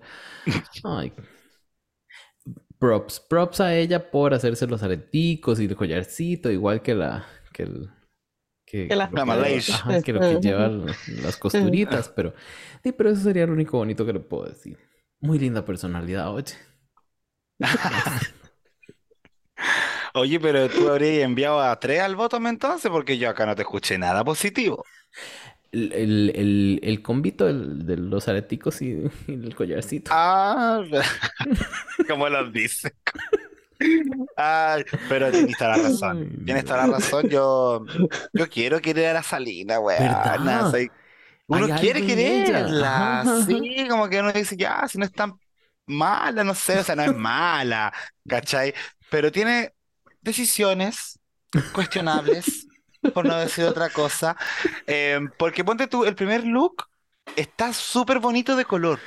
[0.84, 1.12] Ay.
[2.78, 7.64] Props, props a ella por hacerse los areticos y el collarcito, igual que la, que
[7.64, 7.90] el,
[8.70, 12.34] que, Que la- que- ajá, que lo que lleva l- las costuritas, pero,
[12.82, 14.78] sí, pero eso sería lo único bonito que le puedo decir.
[15.20, 16.54] Muy linda personalidad, oye.
[20.14, 23.62] Oye, pero tú habrías enviado a tres al bottom entonces, porque yo acá no te
[23.62, 24.84] escuché nada positivo.
[25.70, 30.10] El, el, el, el combito del- de los areticos y, y el collarcito.
[30.12, 30.82] Ah,
[32.08, 32.92] como los dice.
[34.36, 36.42] Ay, pero tienes toda la razón.
[36.44, 37.28] Tienes toda la razón.
[37.28, 37.84] Yo,
[38.32, 40.02] yo quiero querer a la Salina, weón.
[41.46, 43.24] Uno Hay quiere quererla.
[43.46, 45.34] Sí, como que uno dice, ya, si no es tan
[45.86, 47.92] mala, no sé, o sea, no es mala,
[48.28, 48.72] ¿cachai?
[49.10, 49.74] Pero tiene
[50.20, 51.18] decisiones
[51.72, 52.68] cuestionables,
[53.12, 54.36] por no decir otra cosa.
[54.86, 56.86] Eh, porque ponte tú, el primer look
[57.34, 59.00] está súper bonito de color.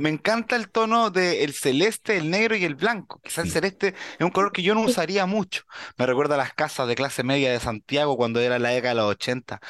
[0.00, 3.20] Me encanta el tono del celeste, el negro y el blanco.
[3.22, 3.88] Quizás el celeste
[4.18, 5.64] es un color que yo no usaría mucho.
[5.98, 9.00] Me recuerda a las casas de clase media de Santiago cuando era la década de
[9.02, 9.60] los 80,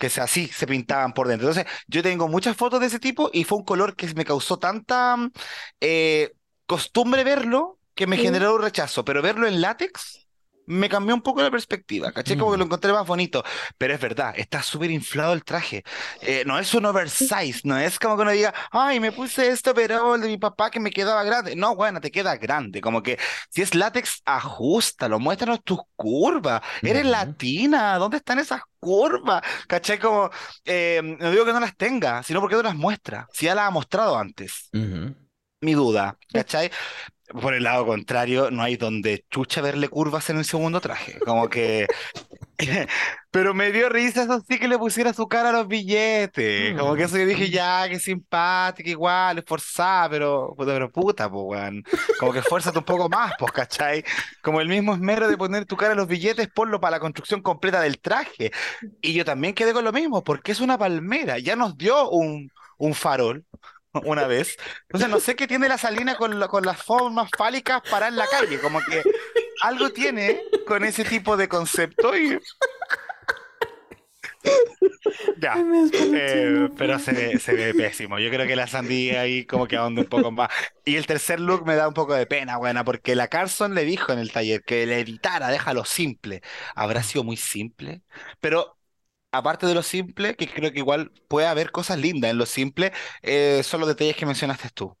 [0.00, 1.48] que se, así se pintaban por dentro.
[1.48, 4.58] Entonces, yo tengo muchas fotos de ese tipo y fue un color que me causó
[4.58, 5.16] tanta
[5.80, 6.32] eh,
[6.66, 9.04] costumbre verlo que me generó un rechazo.
[9.04, 10.25] Pero verlo en látex
[10.66, 12.36] me cambió un poco la perspectiva, ¿caché?
[12.36, 12.68] Como que lo Mm.
[12.68, 13.42] encontré más bonito.
[13.78, 15.84] Pero es verdad, está súper inflado el traje.
[16.20, 19.72] Eh, no es un oversize, no es como que uno diga, ay, me puse esto,
[19.74, 21.56] pero el de mi papá que me quedaba grande.
[21.56, 22.80] No, bueno, te queda grande.
[22.80, 23.18] Como que
[23.50, 26.62] si es látex, ajustalo, muéstranos tus curvas.
[26.82, 29.42] Eres latina, ¿dónde están esas curvas?
[29.68, 29.98] ¿Cachai?
[29.98, 30.30] Como,
[30.64, 33.28] eh, no digo que no las tenga, sino porque no las muestra.
[33.32, 34.68] Si ya las ha mostrado antes.
[34.72, 35.14] Ujú.
[35.60, 36.70] Mi duda, ¿cachai?
[37.28, 41.18] Por el lado contrario, no hay donde chucha verle curvas en el segundo traje.
[41.20, 41.86] Como que.
[43.30, 46.78] Pero me dio risa eso sí que le pusiera su cara a los billetes.
[46.78, 51.84] Como que eso yo dije, ya, que simpática, igual, esforzada, pero, pero puta, pues, weón.
[52.18, 54.04] Como que esfuérzate un poco más, pues, ¿cachai?
[54.40, 57.42] Como el mismo esmero de poner tu cara a los billetes, ponlo para la construcción
[57.42, 58.52] completa del traje.
[59.02, 61.38] Y yo también quedé con lo mismo, porque es una palmera.
[61.38, 63.44] Ya nos dio un, un farol
[64.04, 64.56] una vez.
[64.82, 68.16] Entonces no sé qué tiene la Salina con, la- con las formas fálicas para en
[68.16, 68.58] la calle.
[68.60, 69.02] Como que
[69.62, 72.38] algo tiene con ese tipo de concepto y...
[75.38, 75.54] Ya.
[76.12, 76.98] Eh, pero puedo.
[76.98, 78.18] se ve, se ve pésimo.
[78.18, 80.50] Yo creo que la sandía ahí como que ahonda un poco más.
[80.84, 83.84] Y el tercer look me da un poco de pena, buena, porque la Carson le
[83.84, 86.42] dijo en el taller que le editara, déjalo simple.
[86.74, 88.02] Habrá sido muy simple,
[88.40, 88.75] pero
[89.32, 92.92] aparte de lo simple, que creo que igual puede haber cosas lindas en lo simple,
[93.22, 94.96] eh, son los detalles que mencionaste tú.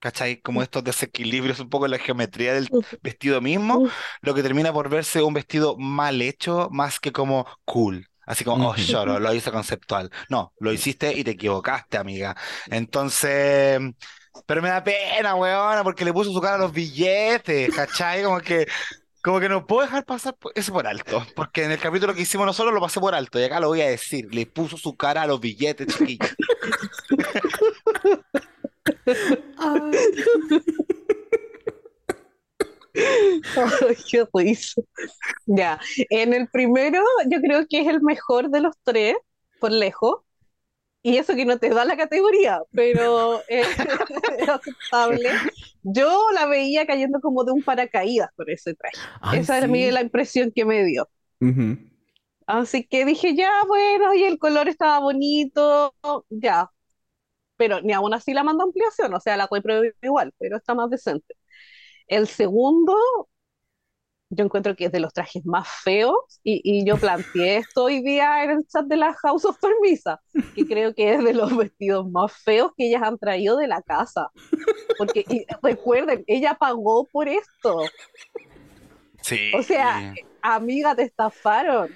[0.00, 0.40] ¿Cachai?
[0.40, 2.68] Como estos desequilibrios un poco en la geometría del
[3.02, 3.88] vestido mismo,
[4.20, 8.06] lo que termina por verse un vestido mal hecho más que como cool.
[8.24, 10.10] Así como, oh, lloro, lo hice conceptual.
[10.28, 12.36] No, lo hiciste y te equivocaste, amiga.
[12.70, 13.80] Entonces,
[14.46, 18.22] pero me da pena, weona, porque le puso su cara a los billetes, ¿cachai?
[18.22, 18.66] Como que,
[19.28, 22.46] como que no puedo dejar pasar eso por alto, porque en el capítulo que hicimos
[22.46, 25.20] nosotros lo pasé por alto, y acá lo voy a decir, le puso su cara
[25.20, 26.34] a los billetes, chiquillos.
[29.58, 29.92] Ay.
[33.84, 34.80] Ay, qué risa.
[35.44, 39.14] Ya, en el primero yo creo que es el mejor de los tres,
[39.60, 40.20] por lejos,
[41.02, 43.62] y eso que no te da la categoría, pero eh,
[44.38, 45.30] es aceptable.
[45.82, 48.98] Yo la veía cayendo como de un paracaídas por ese traje.
[49.20, 49.90] Ay, Esa era a mí sí.
[49.90, 51.08] la impresión que me dio.
[51.40, 51.78] Ujú.
[52.46, 55.94] Así que dije, ya, bueno, y el color estaba bonito,
[56.30, 56.70] ya.
[57.56, 60.74] Pero ni aún así la mando a ampliación, o sea, la compro igual, pero está
[60.74, 61.34] más decente.
[62.08, 62.94] El segundo,
[64.30, 68.02] yo encuentro que es de los trajes más feos, y, y yo planteé esto hoy
[68.02, 70.20] día en el chat de la House of Permisa,
[70.54, 73.82] que creo que es de los vestidos más feos que ellas han traído de la
[73.82, 74.30] casa.
[74.98, 77.80] Porque y recuerden, ella pagó por esto.
[79.22, 79.50] Sí.
[79.54, 81.90] O sea, amiga, te estafaron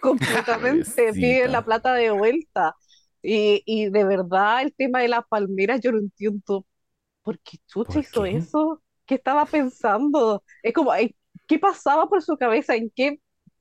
[0.00, 2.74] completamente, piden la plata de vuelta.
[3.22, 6.66] Y, y de verdad, el tema de las palmeras, yo no entiendo
[7.22, 8.36] por qué Chucha ¿Por hizo qué?
[8.36, 8.82] eso.
[9.06, 10.42] ¿Qué estaba pensando?
[10.62, 11.14] Es como, ay,
[11.50, 12.76] ¿qué pasaba por su cabeza?
[12.76, 13.18] ¿En qué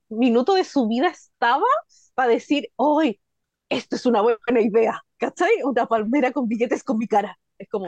[0.10, 1.66] minuto de su vida estaba
[2.14, 3.20] para decir, hoy,
[3.68, 5.02] esto es una buena idea?
[5.18, 5.50] ¿Cachai?
[5.64, 7.36] Una palmera con billetes con mi cara.
[7.58, 7.88] Es como,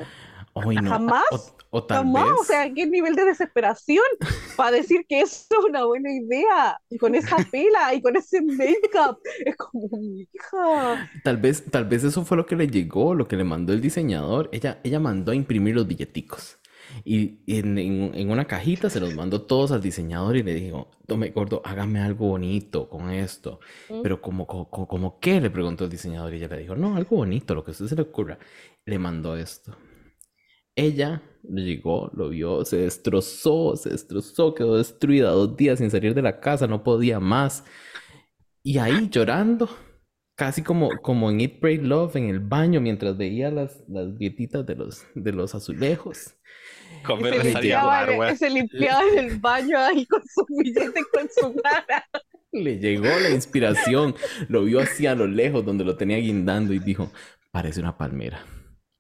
[0.55, 0.89] Ay, no.
[0.89, 2.33] Jamás, O, o Jamás, vez.
[2.39, 4.03] o sea, qué nivel de desesperación
[4.57, 8.41] para decir que eso es una buena idea, y con esa pela y con ese
[8.41, 11.11] make-up, es como hija.
[11.23, 13.81] Tal vez, tal vez eso fue lo que le llegó, lo que le mandó el
[13.81, 14.49] diseñador.
[14.51, 16.57] Ella, ella mandó a imprimir los billeticos.
[17.03, 20.89] Y en, en- en una cajita se los mandó todos al diseñador y le dijo,
[21.07, 23.59] tome gordo, hágame algo bonito con esto.
[23.89, 24.01] Mm.
[24.03, 25.41] Pero como, como, como qué?
[25.41, 27.87] Le preguntó el diseñador y ella le dijo, no, algo bonito, lo que a usted
[27.87, 28.39] se le ocurra.
[28.85, 29.75] Le mandó esto.
[30.75, 36.13] Ella le llegó, lo vio, se destrozó, se destrozó, quedó destruida dos días sin salir
[36.13, 37.65] de la casa, no podía más.
[38.63, 39.69] Y ahí llorando,
[40.35, 44.65] casi como, como en Eat, Pray, Love, en el baño, mientras veía las, las galletitas
[44.65, 46.35] de los, de los azulejos.
[47.03, 51.55] Y se limpiaba, en- se limpiaba en el baño ahí con su billete, con su
[51.61, 52.05] cara.
[52.51, 54.15] Le llegó la inspiración,
[54.49, 57.11] lo vio así a lo lejos donde lo tenía guindando y dijo,
[57.51, 58.45] parece una palmera.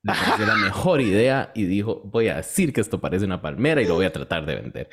[0.03, 3.81] Le pareció la mejor idea y dijo, voy a decir que esto parece una palmera
[3.81, 4.89] y lo voy a tratar de vender.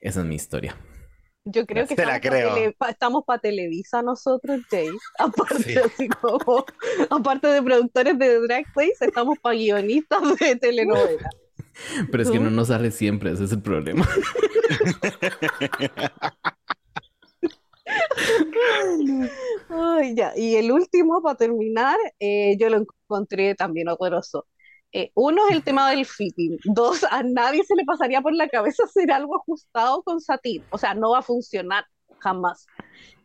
[0.00, 0.76] Esa es mi historia.
[1.44, 2.74] Yo creo que Te la estamos para creo.
[2.88, 4.88] estamos para Televisa nosotros, Jay.
[5.18, 5.76] Aparte, Sí.
[5.76, 6.64] así como,
[7.10, 11.30] aparte de productores de Drag Race, estamos para guionistas de telenovela.
[12.10, 14.06] Pero es que no nos sale siempre, ese es el problema.
[19.68, 20.32] Ay, ya.
[20.36, 24.46] Y el último, para terminar, eh, yo lo encontré también horroroso.
[24.92, 26.58] Eh, uno es el tema del fitting.
[26.64, 30.64] Dos, a nadie se le pasaría por la cabeza hacer algo ajustado con satín.
[30.70, 31.84] O sea, no va a funcionar
[32.20, 32.66] jamás.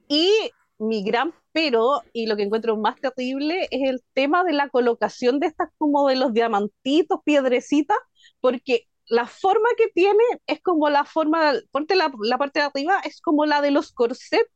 [0.08, 0.30] Y
[0.78, 5.40] mi gran pero, y lo que encuentro más terrible, es el tema de la colocación
[5.40, 7.98] de estas como de los diamantitos, piedrecitas,
[8.44, 13.02] porque la forma que tiene es como la forma, ponte la, la parte de arriba,
[13.06, 14.52] es como la de los corsets,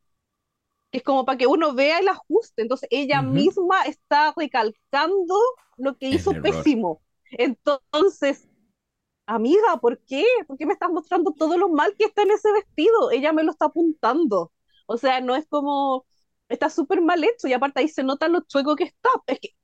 [0.92, 2.62] que es como para que uno vea el ajuste.
[2.64, 3.24] Entonces ella Ujú.
[3.24, 5.36] misma está recalcando
[5.78, 6.72] lo que hizo error.
[6.76, 7.02] pésimo.
[7.38, 8.48] Entonces,
[9.28, 10.26] amiga, ¿por qué?
[10.48, 13.12] ¿Por qué me estás mostrando todo lo mal que está en ese vestido?
[13.12, 14.54] Ella me lo está apuntando.
[14.88, 16.06] O sea, no es como,
[16.50, 19.10] está súper mal hecho y aparte ahí se nota lo chueco que está.
[19.28, 19.56] Es que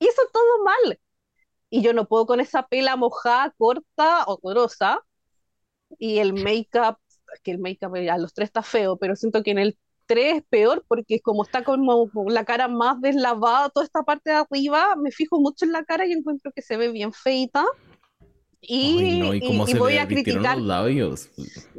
[0.00, 0.98] hizo todo mal.
[1.70, 5.00] Y yo no puedo con esa pela mojada, corta o grosa.
[5.98, 6.98] Y el make-up,
[7.42, 10.42] que el make-up a los tres está feo, pero siento que en el 3 es
[10.48, 14.96] peor porque como está como con la cara más deslavada, toda esta parte de arriba,
[14.96, 17.64] me fijo mucho en la cara y encuentro que se ve bien feita.
[18.60, 21.30] Y, Ay, no, y cómo y- y se voy le a criticar, los labios.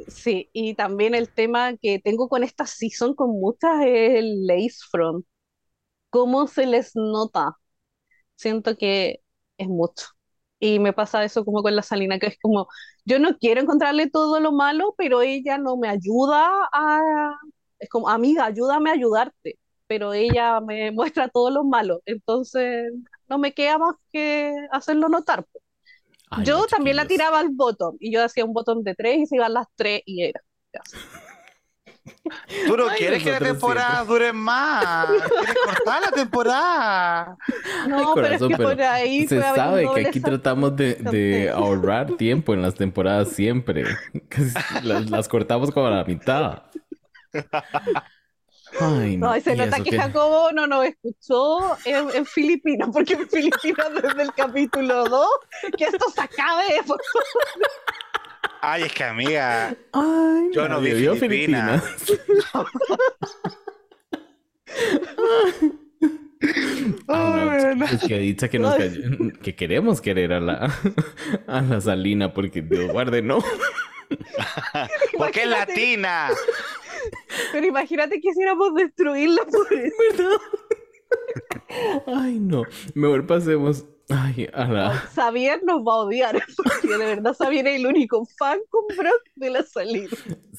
[0.08, 4.76] sí, y también el tema que tengo con esta season con muchas es el lace
[4.90, 5.24] front.
[6.10, 7.56] ¿Cómo se les nota?
[8.36, 9.20] Siento que
[9.60, 10.06] es mucho.
[10.58, 12.68] Y me pasa eso como con la Salina, que es como,
[13.04, 17.34] yo no quiero encontrarle todo lo malo, pero ella no me ayuda a...
[17.78, 22.02] Es como, amiga, ayúdame a ayudarte, pero ella me muestra todo lo malo.
[22.04, 22.92] Entonces,
[23.28, 25.46] no me queda más que hacerlo notar.
[26.30, 29.26] Ay, yo también la tiraba al bottom, y yo hacía un bottom de tres y
[29.26, 30.40] se iban las tres y era.
[32.66, 35.06] Tú no Ay, quieres que la temporada dure más.
[35.06, 37.36] Quieres cortar la temporada.
[37.88, 40.94] No, Ay, pero es corazón, que pero por ahí Se sabe que aquí tratamos de,
[40.94, 43.84] de ahorrar tiempo en las temporadas siempre.
[44.82, 46.62] Las, las cortamos como a la mitad.
[48.80, 49.34] Ay, no.
[49.34, 53.88] No, se nota que que- Jacobo no nos escuchó en, en Filipinas, porque en Filipinas
[54.00, 55.28] desde el capítulo 2,
[55.76, 57.00] que esto se acabe, por
[58.62, 61.82] Ay, es que amiga, Ay, Yo no vi nadie vio Filipinas.
[67.08, 67.84] Ay, no, Ay, no.
[67.86, 68.74] es que dicha que nos
[69.42, 70.74] que queremos querer a la
[71.46, 73.38] a la Salina porque Dios guarde no.
[75.18, 76.28] porque es latina.
[77.52, 80.40] Pero imagínate que quisiéramos destruirla por eso.
[82.06, 82.64] Ay, no.
[82.94, 87.80] Mejor pasemos ay, a la Xavier nos va a odiar, porque de verdad Xavier es
[87.80, 90.16] el único fan con Brock de la salida.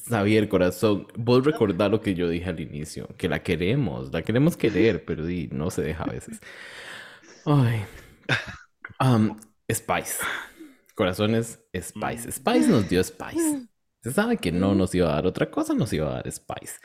[0.08, 4.56] Xavier, corazón, vos recordar lo que yo dije al inicio, que la queremos, la queremos
[4.56, 6.40] querer, pero di, no se deja a veces.
[7.44, 7.84] Ay.
[8.98, 9.38] Am,
[9.70, 10.18] Spice.
[10.94, 12.30] Corazones, Spice.
[12.32, 13.66] Spice nos dio Spice.
[14.02, 16.78] Se sabe que no nos iba a dar otra cosa, nos iba a dar Spice.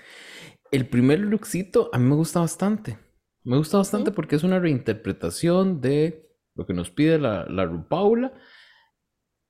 [0.72, 2.98] El primer lookcito a mí me gusta bastante.
[3.44, 6.27] Me gusta bastante porque es una reinterpretación de
[6.58, 8.34] lo que nos pide la, la RuPaula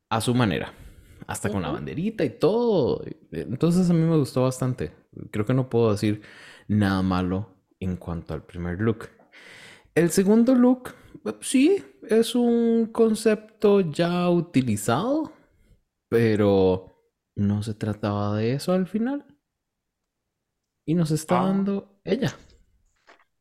[0.10, 0.74] a su manera.
[1.26, 3.04] Hasta con la banderita y todo.
[3.32, 4.94] Entonces a mí me gustó bastante.
[5.32, 6.22] Creo que no puedo decir
[6.68, 7.50] nada malo
[7.80, 9.10] en cuanto al primer look.
[9.96, 10.94] El segundo look,
[11.26, 15.34] eh, sí, es un concepto ya utilizado,
[16.08, 16.94] pero
[17.36, 19.26] no se trataba de eso al final.
[20.86, 21.48] Y nos está Ah.
[21.48, 22.34] dando ella.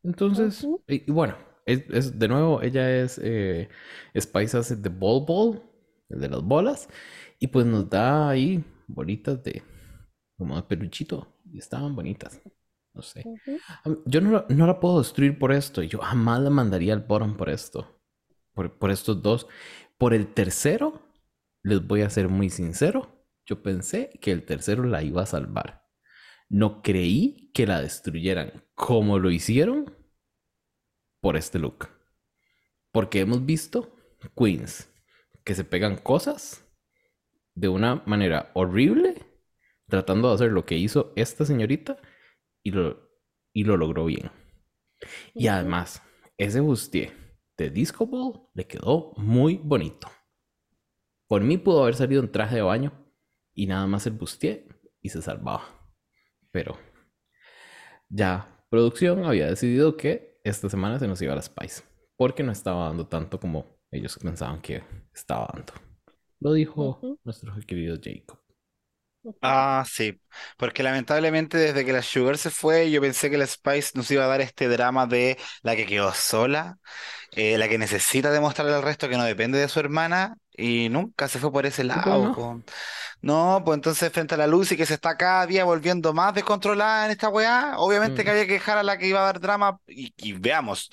[0.02, 1.36] Entonces, y bueno,
[1.66, 3.68] es, es- de nuevo, ella es eh,
[4.14, 5.62] de Ball Ball,
[6.08, 6.88] el de las bolas,
[7.38, 9.62] y pues nos da ahí bolitas de
[10.38, 12.40] como de peluchito, y estaban bonitas.
[12.94, 13.26] No sé.
[14.06, 15.82] Yo no, no la puedo destruir por esto.
[15.82, 18.00] Yo jamás la mandaría al bottom por esto.
[18.54, 19.46] Por, por estos dos.
[19.98, 21.02] Por el tercero,
[21.62, 23.08] les voy a ser muy sincero.
[23.46, 25.84] Yo pensé que el tercero la iba a salvar.
[26.48, 29.94] No creí que la destruyeran como lo hicieron
[31.26, 31.88] por este look.
[32.92, 33.96] Porque hemos visto
[34.36, 34.88] queens
[35.44, 36.64] que se pegan cosas
[37.56, 39.26] de una manera horrible,
[39.88, 41.96] tratando de hacer lo que hizo esta señorita
[42.62, 43.10] y lo,
[43.52, 44.30] y lo logró bien.
[45.34, 46.00] Y además,
[46.38, 47.12] ese bustier
[47.56, 50.08] de Disco Ball le quedó muy bonito.
[51.26, 52.92] Por mí pudo haber salido en traje de baño
[53.52, 55.90] y nada más el bustier y se salvaba.
[56.52, 56.78] Pero
[58.08, 61.82] ya producción había decidido que esta semana se nos iba a la Spice
[62.16, 64.82] porque no estaba dando tanto como ellos pensaban que
[65.14, 65.72] estaba dando.
[66.40, 68.38] Lo dijo nuestro querido Jacob.
[69.42, 70.20] Ah, sí,
[70.57, 74.24] porque lamentablemente desde que la Sugar se fue, yo pensé que la Spice nos iba
[74.24, 76.78] a dar este drama de la que quedó sola,
[77.32, 81.28] eh, la que necesita demostrarle al resto que no depende de su hermana, y nunca
[81.28, 82.32] se fue por ese lado.
[83.22, 83.62] no.
[83.64, 87.12] pues entonces frente a la Lucy que se está cada día volviendo más descontrolada en
[87.12, 88.32] esta weá, obviamente que Mm.
[88.32, 90.90] había que dejar a la que iba a dar drama, y, y veamos.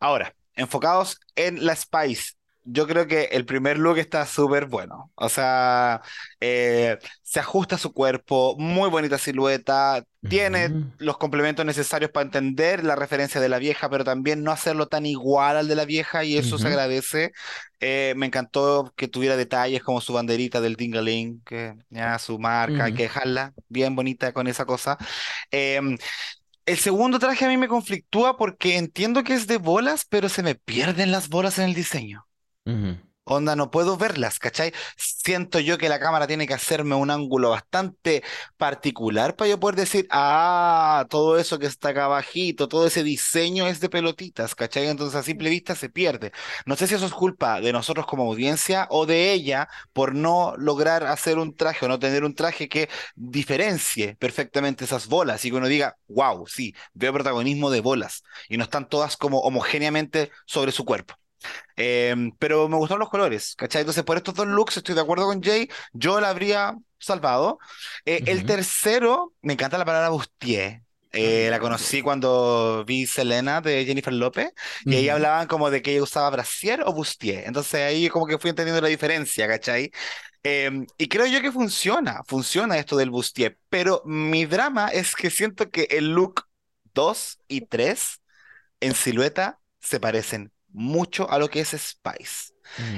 [0.00, 2.32] Ahora, enfocados en la Spice,
[2.64, 5.10] yo creo que el primer look está súper bueno.
[5.14, 6.00] O sea,
[6.40, 12.84] eh, se ajusta a su cuerpo, muy bonita silueta, tiene los complementos necesarios para entender
[12.84, 16.24] la referencia de la vieja, pero también no hacerlo tan igual al de la vieja
[16.24, 17.32] y eso se agradece.
[17.80, 22.84] Eh, me encantó que tuviera detalles como su banderita del Dingaling, que ya su marca,
[22.84, 24.96] hay que dejarla bien bonita con esa cosa.
[25.50, 25.98] Em,
[26.66, 30.44] el segundo traje a mí me conflictúa porque entiendo que es de bolas, pero se
[30.44, 32.26] me pierden las bolas en el diseño.
[33.24, 34.72] Onda, no puedo verlas, ¿cachai?
[34.96, 38.24] Siento yo que la cámara tiene que hacerme un ángulo bastante
[38.56, 43.68] particular para yo poder decir, ah, todo eso que está acá abajito, todo ese diseño
[43.68, 44.88] es de pelotitas, ¿cachai?
[44.88, 46.32] Entonces a simple vista se pierde.
[46.66, 50.54] No sé si eso es culpa de nosotros como audiencia o de ella por no
[50.58, 55.50] lograr hacer un traje o no tener un traje que diferencie perfectamente esas bolas y
[55.50, 60.32] que uno diga, wow, sí, veo protagonismo de bolas y no están todas como homogéneamente
[60.44, 61.14] sobre su cuerpo.
[61.76, 63.82] Em, pero me gustaron los colores, ¿cachai?
[63.82, 67.58] Entonces, por estos dos looks estoy de acuerdo con Jay, yo la habría salvado.
[68.04, 68.44] Eh, el ujú.
[68.44, 70.82] tercero, me encanta la palabra bustier.
[71.14, 74.50] Eh, la conocí cuando vi Selena de Jennifer López
[74.88, 77.44] y ahí Ujú, hablaban como de que ella usaba brasier o bustier.
[77.46, 79.90] Entonces ahí como que fui entendiendo la diferencia, ¿cachai?
[80.42, 85.30] Em, y creo yo que funciona, funciona esto del bustier, pero mi drama es que
[85.30, 86.44] siento que el look
[86.94, 88.20] 2 y 3
[88.80, 92.52] en silueta se parecen mucho a lo que es Spice.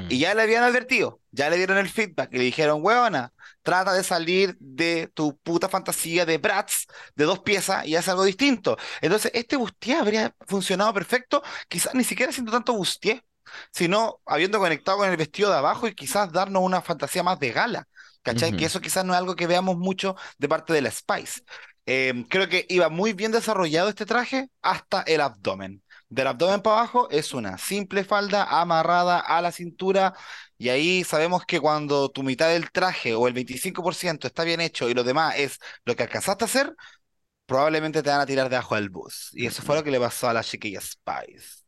[0.08, 3.32] Y ujú, ya le habían advertido, ya le dieron el feedback y le dijeron, huevona,
[3.62, 8.24] trata de salir de tu puta fantasía de Bratz de dos piezas y haz algo
[8.24, 8.76] distinto.
[9.00, 13.24] Entonces, este bustier habría funcionado perfecto, quizás ni siquiera siendo tanto bustier,
[13.72, 17.52] sino habiendo conectado con el vestido de abajo y quizás darnos una fantasía más de
[17.52, 17.88] gala.
[18.22, 18.54] ¿Cachai?
[18.54, 21.42] Que eso quizás no es algo que veamos mucho de parte de la Spice.
[21.86, 25.82] Eh, creo que iba muy bien desarrollado este traje hasta el abdomen.
[26.08, 30.14] Del abdomen para abajo es una simple falda amarrada a la cintura
[30.58, 34.88] y ahí sabemos que cuando tu mitad del traje o el 25% está bien hecho
[34.88, 36.74] y lo demás es lo que alcanzaste a hacer,
[37.46, 39.30] probablemente te van a tirar debajo del bus.
[39.34, 41.64] Y eso fue lo que le pasó a la chiquilla Spice.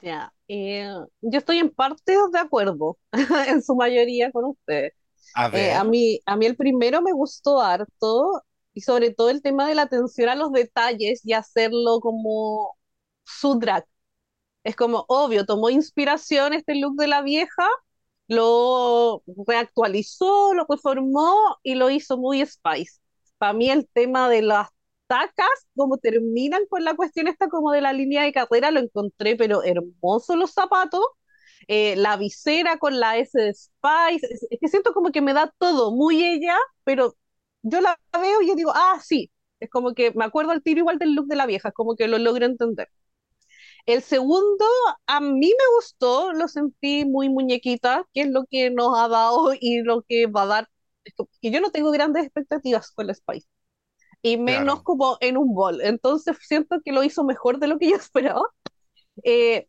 [0.00, 0.86] Ya, eh,
[1.22, 2.98] yo estoy en parte de acuerdo,
[3.48, 4.92] en su mayoría con ustedes.
[5.34, 5.84] A Eh, a ver.
[5.84, 8.42] mí, a mí el primero me gustó harto
[8.78, 12.78] y sobre todo el tema de la atención a los detalles y hacerlo como
[13.24, 13.84] su drag.
[14.64, 17.66] Es como obvio, tomó inspiración este look de la vieja,
[18.28, 23.00] lo reactualizó, lo reformó y lo hizo muy Spice.
[23.38, 24.68] Para mí el tema de las
[25.08, 29.34] tacas, como terminan con la cuestión esta como de la línea de carrera, lo encontré
[29.34, 31.02] pero hermoso los zapatos,
[31.66, 35.52] eh, la visera con la S de Spice, es, que siento como que me da
[35.58, 37.16] todo muy ella, pero
[37.68, 40.80] yo la veo y yo digo, ah, sí, es como que me acuerdo al tiro
[40.80, 42.88] igual del look de la vieja, es como que lo logro entender.
[43.86, 44.64] El segundo
[45.06, 49.52] a mí me gustó, lo sentí muy muñequita, que es lo que nos ha dado
[49.58, 50.68] y lo que va a dar.
[51.40, 53.48] Que yo no tengo grandes expectativas con la Spice,
[54.22, 54.84] y menos Claro.
[54.84, 55.80] como en un bol.
[55.82, 58.42] Entonces siento que lo hizo mejor de lo que yo esperaba.
[59.24, 59.68] Eh,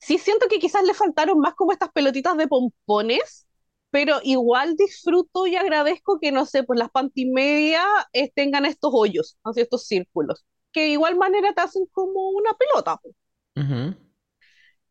[0.00, 3.47] sí siento que quizás le faltaron más como estas pelotitas de pompones,
[3.90, 9.38] pero igual disfruto y agradezco que, no sé, pues las pantimedias eh, tengan estos hoyos,
[9.44, 12.98] así estos círculos, que de igual manera te hacen como una pelota.
[13.02, 13.14] pues.
[13.58, 13.94] Ujú,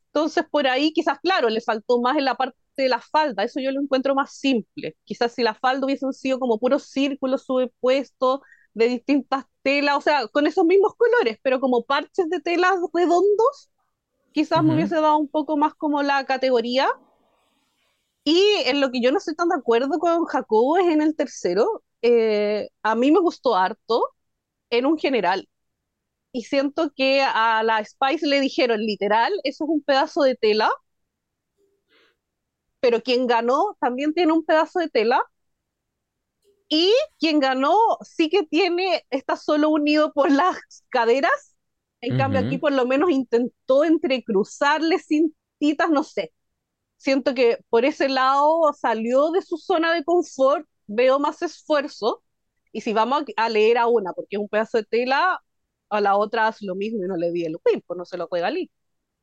[0.08, 3.60] Entonces, por ahí quizás, claro, le faltó más en la parte de la falda, eso
[3.60, 4.98] yo lo encuentro más simple.
[5.04, 8.40] Quizás si la falda hubiesen sido como puros círculos superpuestos
[8.74, 13.70] de distintas telas, o sea, con esos mismos colores, pero como parches de telas redondos,
[14.34, 16.90] quizás me ujú, hubiese dado un poco más como la categoría.
[18.28, 21.16] Y en lo que yo no estoy tan de acuerdo con Jacobo es en el
[21.16, 21.84] tercero.
[22.02, 24.04] Eh, a mí me gustó harto
[24.70, 25.50] en un general.
[26.34, 30.72] Y siento que a la Spice le dijeron literal, eso es un pedazo de tela
[32.80, 35.22] pero quien ganó también tiene un pedazo de tela
[36.70, 40.58] y quien ganó sí que tiene, está solo unido por las
[40.90, 41.56] caderas,
[42.02, 46.34] en cambio aquí por lo menos intentó entrecruzarle cintitas, no sé,
[46.98, 52.24] siento que por ese lado salió de su zona de confort, veo más esfuerzo
[52.72, 55.42] y si vamos a leer a una porque es un pedazo de tela,
[55.90, 58.18] a la otra hace lo mismo y no le di el whip, pues no se
[58.18, 58.70] lo regalé.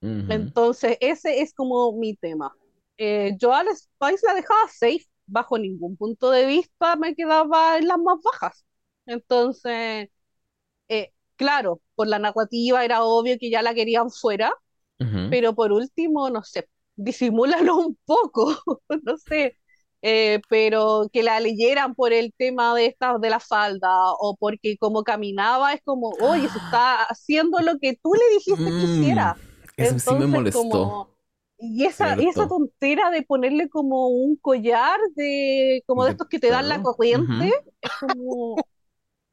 [0.03, 2.55] ujú, Entonces, ese es como mi tema.
[2.99, 7.89] Eh, yo al Spice la dejaba safe, bajo ningún punto de vista me quedaba en
[7.89, 8.65] las más bajas.
[9.07, 10.09] Entonces,
[10.89, 14.53] eh, claro, por la narrativa era obvio que ya la querían fuera,
[15.29, 18.57] pero por último, no sé, disimúlalo un poco,
[19.03, 19.57] no sé,
[20.03, 24.77] eh, pero que la leyeran por el tema de esta, de la falda o porque
[24.79, 28.87] como caminaba es como, oye, se está haciendo lo que tú le dijiste que Mm,
[28.87, 29.39] hiciera.
[29.77, 30.93] Eso sí me Entonces, molestó.
[30.93, 31.15] como,
[31.59, 36.39] y esa, y esa tontera de ponerle como un collar de, como de estos que
[36.39, 37.55] te dan la corriente, Ujú.
[37.81, 38.65] es como,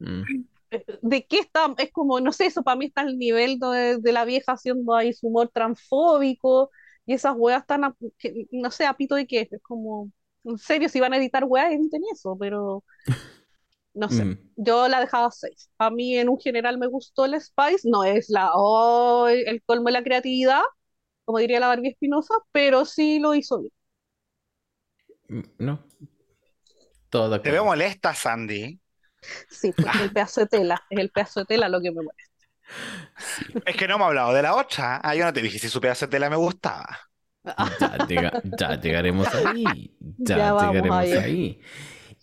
[0.00, 0.26] Mm.
[1.02, 1.74] ¿de qué está?
[1.78, 4.94] Es como, no sé, eso para mí está al nivel de, de la vieja haciendo
[4.94, 6.70] ahí su humor transfóbico
[7.06, 10.10] y esas weas están, a- que- no sé, a pito de qué, es como,
[10.44, 12.84] en serio, si van a editar weas, editen eso, pero
[13.94, 14.30] no sé.
[14.32, 14.38] Mm.
[14.56, 15.70] Yo la dejaba 6.
[15.78, 19.86] A mí en un general me gustó el Spice, no es la, oh, el colmo
[19.86, 20.60] de la creatividad,
[21.24, 23.72] como diría la Barbie Espinosa, pero sí lo hizo bien.
[25.28, 25.78] Mm, No,
[27.10, 28.80] todo Te veo molesta, Sandy.
[29.48, 32.31] Sí, porque el pedazo de tela, es el pedazo de tela lo que me molesta.
[33.16, 33.44] Sí.
[33.66, 35.00] Es que no me ha hablado de la otra.
[35.02, 36.86] Ah, yo no te dije si su pedazo de tela me gustaba.
[37.44, 39.96] Ya, llega- ya llegaremos ahí.
[40.18, 41.12] Ya, llegaremos ahí.
[41.12, 41.60] ahí.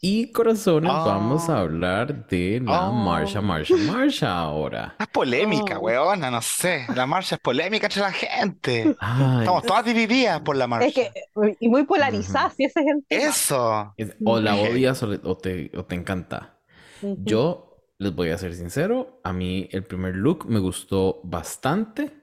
[0.02, 2.94] Y corazones, vamos a hablar de la Oh.
[2.94, 4.96] Marsha, Marsha ahora.
[4.98, 5.82] Es polémica, Oh.
[5.82, 6.86] weona, no sé.
[6.96, 8.96] La marcha es polémica entre la gente.
[8.98, 10.88] Ay, Estamos todas divididas por la marcha.
[10.88, 11.12] Es que,
[11.60, 13.24] y muy polarizada, si ese es el tema.
[13.30, 13.94] Eso.
[13.98, 16.58] es- o la odias o, le- o te, o te encanta.
[17.02, 17.69] Yo
[18.00, 22.14] les voy a ser sincero, a mí el primer look me gustó bastante.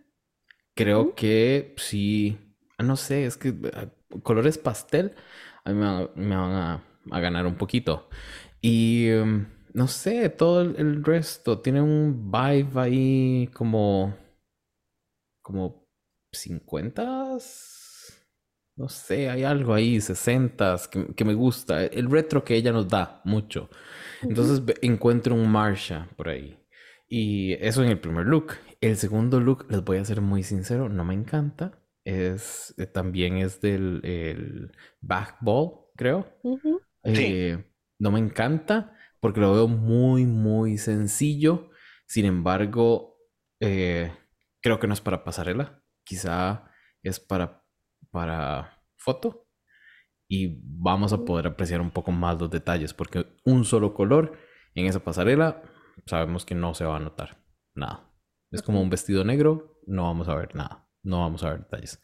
[0.74, 2.38] Creo que sí,
[2.78, 3.86] ah, no sé, es que ah,
[4.22, 5.14] colores pastel
[5.64, 8.08] a mí me, van- me van a, a ganar un poquito.
[8.60, 14.14] Y em, no sé, todo el, el resto tiene un vibe ahí como,
[15.42, 15.86] como
[16.32, 17.38] 50
[18.76, 21.84] no sé, hay algo ahí, 60 que, que me gusta.
[21.84, 23.70] El retro que ella nos da mucho.
[24.22, 26.58] Entonces encuentro un Marsha por ahí.
[27.08, 28.54] Y eso en el primer look.
[28.80, 31.78] El segundo look, les voy a ser muy sincero, no me encanta.
[32.04, 36.26] Es, eh, también es del el back ball, creo.
[36.42, 36.80] Ujú.
[37.04, 37.12] Sí.
[37.14, 37.64] Eh,
[37.98, 41.70] no me encanta porque lo veo muy, muy sencillo.
[42.06, 43.18] Sin embargo,
[43.60, 44.12] eh,
[44.60, 45.82] creo que no es para pasarela.
[46.04, 46.70] Quizá
[47.02, 47.64] es para,
[48.10, 49.45] para foto.
[50.28, 54.32] Y vamos a poder apreciar un poco más los detalles porque un solo color
[54.74, 55.62] en esa pasarela
[56.04, 57.42] sabemos que no se va a notar
[57.74, 58.10] nada.
[58.50, 62.00] Es como un vestido negro, no vamos a ver nada, no vamos a ver detalles.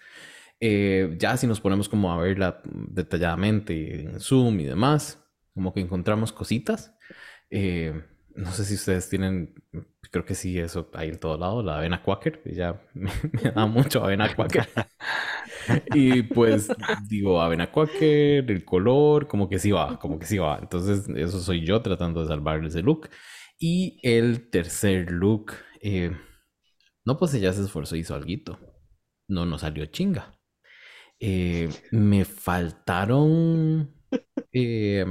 [0.61, 5.23] Eh, ya si nos ponemos como a verla detalladamente en Zoom y demás,
[5.55, 6.97] como que encontramos cositas.
[7.51, 8.01] Eh,
[8.35, 9.55] no sé si ustedes tienen,
[10.13, 13.67] creo que sí, eso hay en todo lado, la avena Quaker, ya me, me da
[13.67, 14.69] mucho avena Quaker.
[15.95, 16.69] Y pues
[17.09, 20.59] digo, avena Quaker, el color, como que sí va, como que sí va.
[20.61, 23.09] Entonces, eso soy yo tratando de salvar ese look.
[23.59, 26.11] Y el tercer look, eh,
[27.05, 28.59] no, pues ella se esforzó, hizo alguito.
[29.29, 30.39] No nos salió chinga.
[31.21, 33.95] Eh, me faltaron
[34.53, 35.07] eh,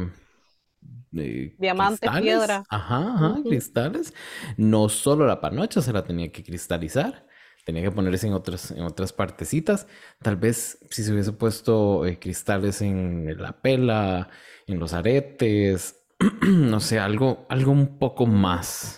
[1.18, 2.22] eh, Diamantes, cristales.
[2.22, 2.64] piedra.
[2.70, 4.14] Ajá, cristales.
[4.58, 7.28] No solo la panocha se la tenía que cristalizar,
[7.66, 9.88] tenía que ponerse en otras, en otras partecitas.
[10.22, 14.30] Tal vez si se hubiese puesto eh, cristales en la pela,
[14.68, 16.04] en los aretes,
[16.42, 18.98] no sé, algo, algo un poco más.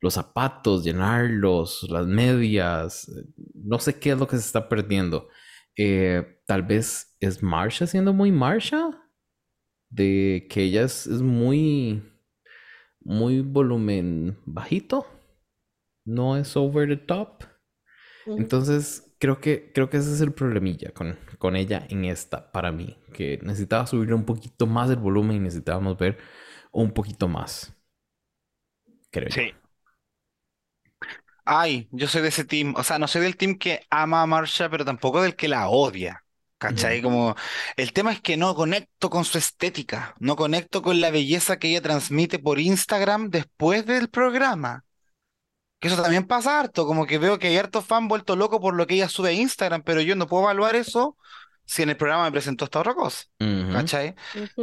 [0.00, 3.24] Los zapatos, llenarlos, las medias, eh,
[3.54, 5.28] no sé qué es lo que se está perdiendo.
[5.76, 8.90] Eh, tal vez es Marsha siendo muy Marsha,
[9.92, 12.02] de que ella es, es muy,
[13.00, 15.06] muy volumen bajito,
[16.04, 17.44] no es over the top.
[18.26, 22.72] Entonces, creo que, creo que ese es el problemilla con, con ella en esta, para
[22.72, 26.18] mí, que necesitaba subirle un poquito más el volumen y necesitábamos ver
[26.72, 27.74] un poquito más.
[29.10, 29.42] Creo yo.
[29.42, 29.52] Sí.
[31.44, 32.74] Ay, yo soy de ese team.
[32.76, 35.68] O sea, no soy del team que ama a Marsha, pero tampoco del que la
[35.68, 36.21] odia.
[36.62, 37.00] ¿Cachai?
[37.00, 37.08] Ujú.
[37.08, 37.36] Como
[37.76, 41.68] el tema es que no conecto con su estética, no conecto con la belleza que
[41.68, 44.84] ella transmite por Instagram después del programa.
[45.80, 48.74] Que eso también pasa harto, como que veo que hay harto fan vuelto loco por
[48.74, 51.16] lo que ella sube a Instagram, pero yo no puedo evaluar eso
[51.64, 53.24] si en el programa me presentó esta otra cosa.
[53.72, 54.14] ¿Cachai?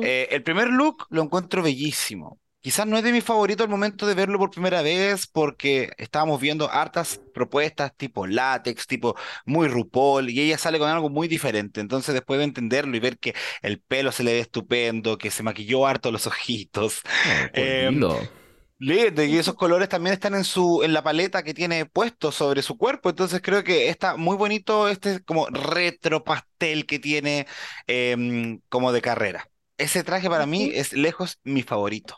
[0.02, 2.40] Eh, el primer look lo encuentro bellísimo.
[2.62, 6.42] Quizás no es de mi favorito al momento de verlo por primera vez porque estábamos
[6.42, 11.80] viendo hartas propuestas tipo látex, tipo muy RuPaul y ella sale con algo muy diferente.
[11.80, 15.42] Entonces después de entenderlo y ver que el pelo se le ve estupendo, que se
[15.42, 17.02] maquilló harto los ojitos,
[17.52, 18.34] Oh, colilo.
[18.80, 22.62] lindo, y esos colores también están en su, en la paleta que tiene puesto sobre
[22.62, 23.10] su cuerpo.
[23.10, 27.48] Entonces creo que está muy bonito este como retro pastel que tiene
[27.88, 29.49] em, como de carrera.
[29.80, 32.18] Ese traje para mí es lejos mi favorito.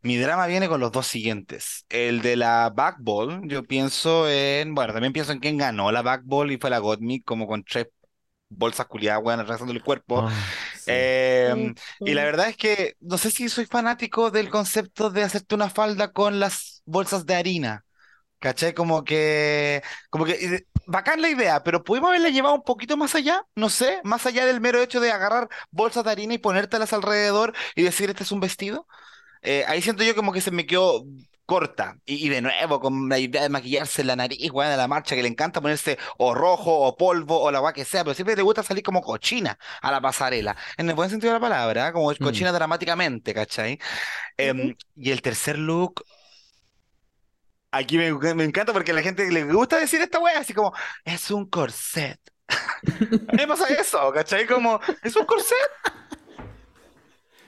[0.00, 1.84] Mi drama viene con los dos siguientes.
[1.90, 6.50] El de la backball, yo pienso en, bueno, también pienso en quién ganó la backball
[6.50, 7.88] y fue la Gottmik, como con tres
[8.48, 10.24] bolsas culiadas, weón, arrasando el cuerpo.
[10.26, 10.32] Ah,
[10.74, 10.90] sí.
[10.90, 15.54] Em, y la verdad es que no sé si soy fanático del concepto de hacerte
[15.54, 17.84] una falda con las bolsas de harina,
[18.42, 18.74] ¿Cachai?
[18.74, 23.14] Como que, como que, eh, bacán la idea, pero pudimos haberla llevado un poquito más
[23.14, 26.92] allá, no sé, más allá del mero hecho de agarrar bolsas de harina y ponértelas
[26.92, 28.88] alrededor y decir, este es un vestido.
[29.42, 31.04] Eh, ahí siento yo como que se me quedó
[31.46, 31.98] corta.
[32.06, 35.14] Y, y de nuevo, con la idea de maquillarse la nariz, weón, de la marcha,
[35.16, 38.36] que le encanta ponerse o rojo o polvo o la agua que sea, pero siempre
[38.36, 41.88] le gusta salir como cochina a la pasarela, en el buen sentido de la palabra,
[41.88, 41.92] ¿eh?
[41.92, 42.16] como Mm.
[42.20, 43.78] cochina dramáticamente, ¿cachai?
[44.36, 46.04] Em, y el tercer look,
[47.72, 50.72] aquí me, me encanta porque a la gente le gusta decir esta wea, así como,
[51.04, 52.20] es un corset.
[53.28, 54.46] A mí me pasa eso, ¿cachai?
[54.46, 55.56] Como, es un corset.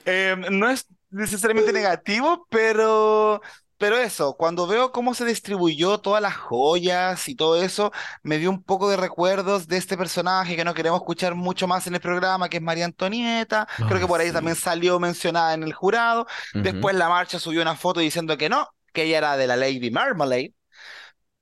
[0.05, 3.41] Eh, no es necesariamente negativo, pero,
[3.77, 7.91] pero eso, cuando veo cómo se distribuyó todas las joyas y todo eso,
[8.23, 11.87] me dio un poco de recuerdos de este personaje que no queremos escuchar mucho más
[11.87, 13.67] en el programa, que es María Antonieta.
[13.87, 14.33] Creo que Ay, por ahí sí.
[14.33, 16.27] también salió mencionada en el jurado.
[16.59, 19.91] Después la marcha subió una foto diciendo que no, que ella era de la Lady
[19.91, 20.55] Marmalade.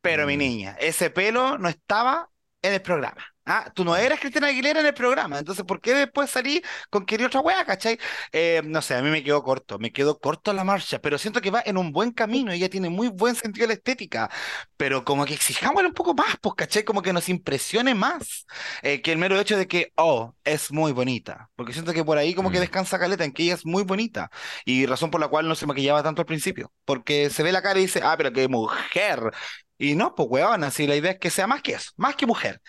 [0.01, 0.39] Pero mi Mm.
[0.39, 2.32] niña, ese pelo no estaba
[2.62, 3.33] en el programa.
[3.46, 7.06] Ah, tú no eras Cristina Aguilera en el programa, entonces ¿por qué después salí con
[7.06, 8.00] querer otra wea, cachai?
[8.32, 11.41] Eh, no sé, a mí me quedó corto, me quedó corto la marcha, pero siento
[11.41, 14.30] que va en un buen camino, ella tiene muy buen sentido de la estética,
[14.78, 18.46] pero como que exijámosle un poco más, pues, cachai, como que nos impresione más
[18.82, 22.18] eh, que el mero hecho de que, oh, es muy bonita, porque siento que por
[22.18, 22.62] ahí como que Mm.
[22.62, 24.30] descansa Caleta en que ella es muy bonita,
[24.64, 27.62] y razón por la cual no se maquillaba tanto al principio, porque se ve la
[27.62, 29.32] cara y dice, ah, pero qué mujer.
[29.78, 32.26] Y no, pues weón, así la idea es que sea más que eso, más que
[32.26, 32.62] mujer.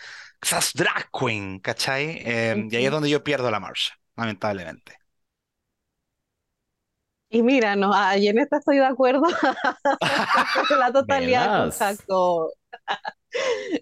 [0.44, 2.20] Quizás drag queen, ¿cachai?
[2.22, 4.98] Eh, y ahí es donde yo pierdo la marcha, lamentablemente.
[7.30, 9.22] Y mira, no, ahí en esta estoy de acuerdo
[10.68, 11.72] con la totalidad.
[11.72, 12.52] Jaco.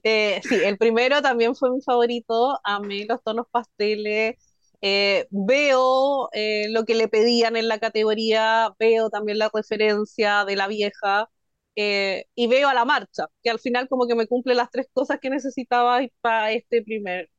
[0.03, 2.59] Eh, sí, el primero también fue mi favorito.
[2.65, 4.37] Amé los tonos pasteles.
[4.81, 10.57] Eh, veo eh, lo que le pedían en la categoría, veo también la referencia de
[10.57, 11.29] la vieja
[11.77, 14.89] eh, y veo a la marcha, que al final como que me cumple las tres
[14.93, 17.31] cosas que necesitaba para este primer.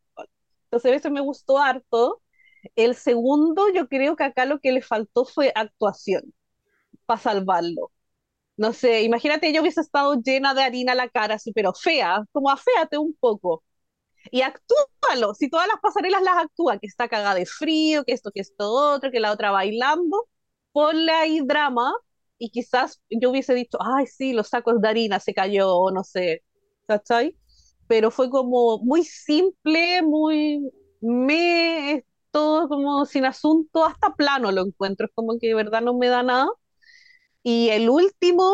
[0.65, 2.21] Entonces, eso me gustó harto.
[2.75, 6.33] El segundo, yo creo que acá lo que le faltó fue actuación
[7.05, 7.91] para salvarlo.
[8.57, 12.51] No sé, imagínate yo hubiese estado llena de harina la cara, así, pero fea, como
[12.51, 13.63] aféate un poco.
[14.31, 18.31] Y actúalo, si todas las pasarelas las actúa, que está cagada de frío, que esto,
[18.31, 20.27] que esto, otro, que la otra bailando,
[20.71, 21.93] ponle ahí drama
[22.43, 26.43] y quizás yo hubiese dicho, ay, sí, los sacos de harina se cayó, no sé,
[26.87, 27.37] ¿cachai?
[27.87, 30.61] Pero fue como muy simple, muy
[31.01, 35.93] me, todo como sin asunto, hasta plano lo encuentro, es como que de verdad no
[35.97, 36.49] me da nada.
[37.43, 38.53] Y el último,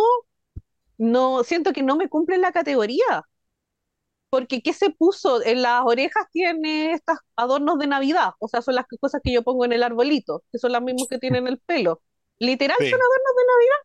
[0.98, 3.24] no, siento que no me cumple la categoría,
[4.30, 5.44] porque ¿qué se puso?
[5.44, 9.44] En las orejas tiene estos adornos de Navidad, o sea, son las cosas que yo
[9.44, 12.02] pongo en el arbolito, que son las mismas que tienen el pelo.
[12.40, 12.90] Literal Sí.
[12.90, 13.82] son adornos de Navidad.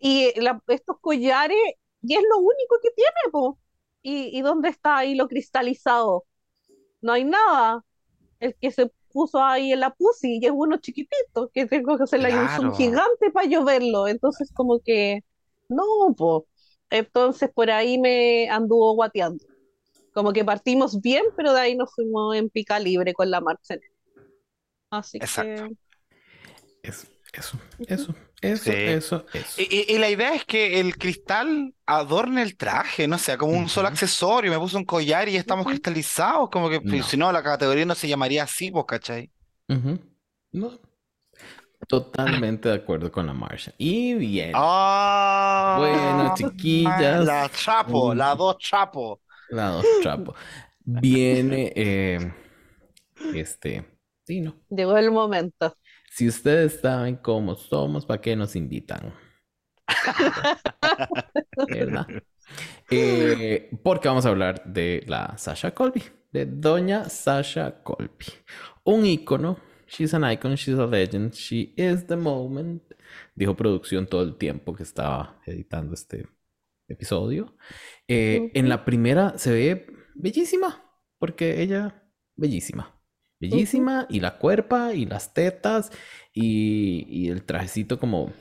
[0.00, 1.58] Y la- estos collares,
[2.02, 3.58] y es lo único que tiene, po.
[4.02, 6.24] ¿Y, y dónde está ahí lo cristalizado?
[7.00, 7.84] No hay nada.
[8.40, 12.04] El que se puso ahí en la pussy, y es uno chiquitito, que tengo que
[12.04, 12.74] hacerle ahí un zoom Claro.
[12.76, 14.06] gigante para yo verlo.
[14.06, 15.24] Entonces, como que,
[15.68, 15.84] no,
[16.16, 16.46] po.
[16.90, 19.44] Entonces, por ahí me anduvo guateando.
[20.12, 23.76] Como que partimos bien, pero de ahí nos fuimos en pica libre con la marcha.
[24.90, 25.68] Así Exacto.
[26.82, 26.92] que,
[27.32, 28.70] eso, eso, eso, Sí.
[28.74, 29.60] eso, eso.
[29.62, 33.52] Y, y- y la idea es que el cristal adorne el traje, no sea como
[33.52, 34.50] un solo accesorio.
[34.50, 37.02] Me puse un collar y ya estamos cristalizados, como que No.
[37.04, 39.30] si no, la categoría no se llamaría así, pues, ¿cachai?
[40.52, 40.80] No.
[41.86, 43.72] Totalmente de acuerdo con la marcha.
[43.78, 44.52] Y bien.
[44.54, 47.24] Ah, Bueno, chiquillas.
[47.24, 49.20] La chapo, la dos chapo.
[49.50, 50.34] La dos trapo.
[50.84, 52.32] Viene eh,
[53.34, 53.84] este.
[54.26, 54.56] Sí, no.
[54.68, 55.76] llegó el momento.
[56.10, 59.14] Si ustedes saben cómo somos, ¿para qué nos invitan?
[61.68, 62.06] ¿Verdad?
[62.90, 66.02] Eh, porque vamos a hablar de la Sasha Colby,
[66.32, 68.26] de Doña Sasha Colby.
[68.84, 69.58] Un ícono.
[69.86, 72.82] She's an icon, she's a legend, she is the moment.
[73.34, 76.28] Dijo producción todo el tiempo que estaba editando este
[76.88, 77.56] episodio.
[78.06, 80.84] Eh, En la primera se ve bellísima,
[81.18, 82.02] porque ella,
[82.36, 82.97] bellísima.
[83.40, 85.90] Bellísima, y la cuerpa, y las tetas,
[86.32, 88.32] y, y el trajecito como,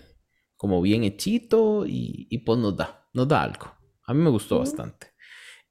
[0.58, 3.74] como bien hechito, y, y pues nos da, nos da algo.
[4.08, 5.08] A mí me gustó bastante.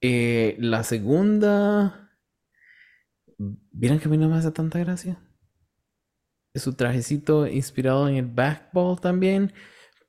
[0.00, 2.10] Eh, la segunda,
[3.72, 5.18] ¿vieron que a mí no me hace tanta gracia?
[6.54, 9.52] Es su trajecito inspirado en el backball también,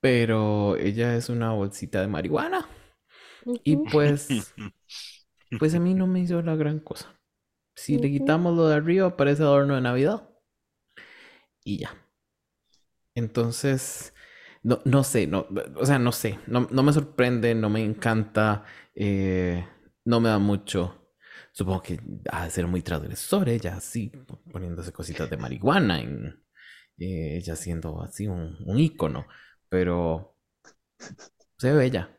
[0.00, 2.66] pero ella es una bolsita de marihuana.
[3.64, 4.54] Y pues,
[5.58, 7.17] pues a mí no me hizo la gran cosa.
[7.82, 10.28] Si le quitamos lo de arriba, parece adorno de Navidad.
[11.64, 11.90] Y ya.
[13.14, 14.14] Entonces,
[14.62, 15.46] no, no sé, no,
[15.76, 18.64] o sea, no sé, no, no me sorprende, no me encanta,
[18.94, 19.66] eh,
[20.04, 20.94] no me da mucho.
[21.52, 22.00] Supongo que
[22.30, 24.12] ha de ser muy transgresor ella, así,
[24.52, 26.26] poniéndose cositas de marihuana, en,
[26.98, 29.26] eh, ella siendo así un, un ícono,
[29.68, 30.36] pero
[31.58, 32.10] se ve bella.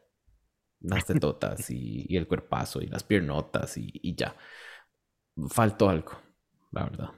[0.81, 4.35] Las tetotas y, y el cuerpazo y las piernotas y, y ya.
[5.49, 6.11] Faltó algo,
[6.71, 7.09] la verdad.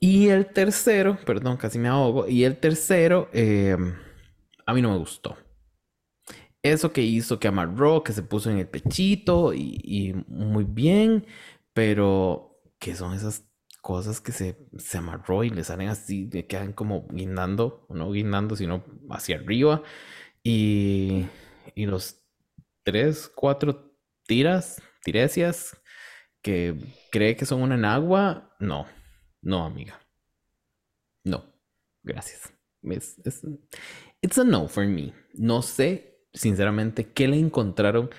[0.00, 2.28] Y el tercero, perdón, casi me ahogo.
[2.28, 3.76] Y el tercero, eh,
[4.66, 5.36] a mí no me gustó.
[6.62, 11.26] Eso que hizo que amarró, que se puso en el pechito y, y muy bien,
[11.74, 13.44] pero que son esas
[13.82, 18.56] cosas que se, se amarró y le salen así, le quedan como guindando, no guindando,
[18.56, 19.82] sino hacia arriba.
[20.42, 21.26] Y,
[21.74, 22.22] y los
[22.82, 23.94] tres, cuatro
[24.26, 25.76] tiras, tiresias
[26.44, 26.76] que
[27.10, 28.86] cree que son una enagua, no,
[29.40, 29.98] no, amiga.
[31.24, 31.42] No,
[32.02, 32.52] gracias.
[32.82, 33.42] Es, es,
[34.20, 35.14] it's a no for me.
[35.32, 38.10] No sé, sinceramente, qué le encontraron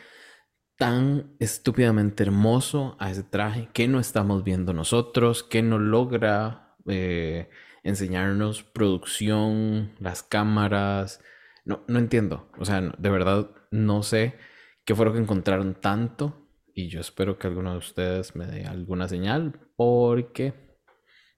[0.75, 7.49] tan estúpidamente hermoso a ese traje que no estamos viendo nosotros, que no logra eh,
[7.83, 11.21] enseñarnos producción, las cámaras.
[11.63, 12.49] No, no entiendo.
[12.57, 14.35] O sea, de verdad no sé
[14.83, 16.44] qué fue lo que encontraron tanto.
[16.77, 20.53] Y yo espero que alguno de ustedes me dé alguna señal porque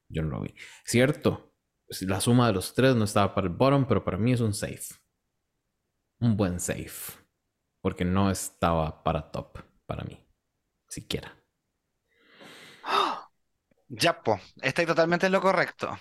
[0.10, 0.56] yo no lo vi.
[0.84, 1.54] Cierto,
[2.02, 4.56] la suma de los tres no estaba para el bottom, pero para mí es un
[4.56, 4.96] safe.
[6.20, 7.14] Un buen safe.
[7.82, 10.20] Porque no estaba para top, para mí.
[10.90, 11.34] Siquiera.
[13.90, 15.98] Ya, po, estáis totalmente en lo correcto.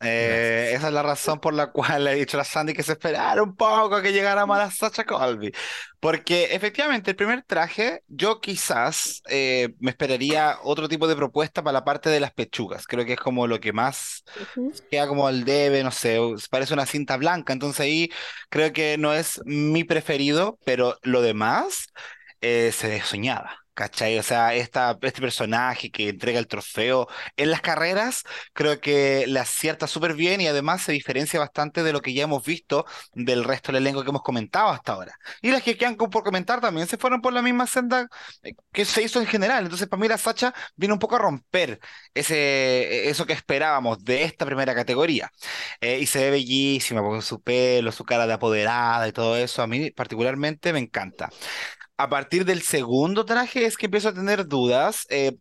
[0.00, 2.92] Eh, esa es la razón por la cual le he dicho a Sandy que se
[2.92, 5.52] esperara un poco a que llegara más la Sacha Colby.
[6.00, 11.72] Porque efectivamente, el primer traje, yo quizás eh, me esperaría otro tipo de propuesta para
[11.72, 12.86] la parte de las pechugas.
[12.86, 14.24] Creo que es como lo que más
[14.90, 16.18] queda como al debe, no sé,
[16.50, 17.52] parece una cinta blanca.
[17.52, 18.10] Entonces ahí
[18.50, 21.88] creo que no es mi preferido, pero lo demás
[22.40, 23.65] eh, se ve soñada.
[23.76, 24.18] ¿Cachai?
[24.18, 28.22] O sea, este personaje que entrega el trofeo en las carreras,
[28.54, 32.22] creo que le acierta súper bien y además se diferencia bastante de lo que ya
[32.24, 35.14] hemos visto del resto del elenco que hemos comentado hasta ahora.
[35.42, 38.08] Y las que quedan por comentar también se fueron por la misma senda
[38.42, 39.64] eh, que se hizo en general.
[39.64, 41.78] Entonces, para mí la Sacha viene un poco a romper
[42.14, 45.30] ese, eso que esperábamos de esta primera categoría.
[45.82, 49.60] Eh, y se ve bellísima con su pelo, su cara de apoderada y todo eso.
[49.62, 51.28] A mí particularmente me encanta.
[51.98, 55.06] A partir del segundo traje es que empiezo a tener dudas.
[55.10, 55.36] Eh,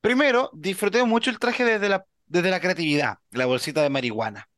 [0.00, 4.48] primero, disfruté mucho el traje desde la, desde la creatividad, la bolsita de marihuana.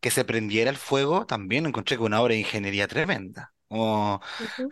[0.00, 3.52] Que se prendiera el fuego también encontré que una obra de ingeniería tremenda.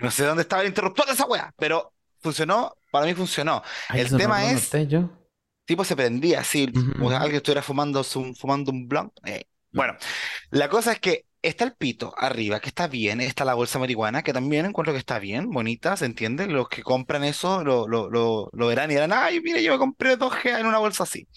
[0.00, 3.62] No sé dónde estaba el interruptor de esa wea, pero funcionó, para mí funcionó.
[3.88, 5.10] Ay, El no tema es yo.
[5.64, 9.12] tipo se prendía así, como alguien estuviera fumando, fumando un blunt.
[9.24, 9.96] Eh, Bueno,
[10.50, 14.22] la cosa es que está el pito arriba, que está bien, está la bolsa marihuana,
[14.22, 16.46] que también encuentro que está bien, bonita, ¿se entiende?
[16.46, 19.78] Los que compran eso lo, lo, lo, lo verán y dirán, ay, mire, yo me
[19.78, 21.28] compré dos G en una bolsa así.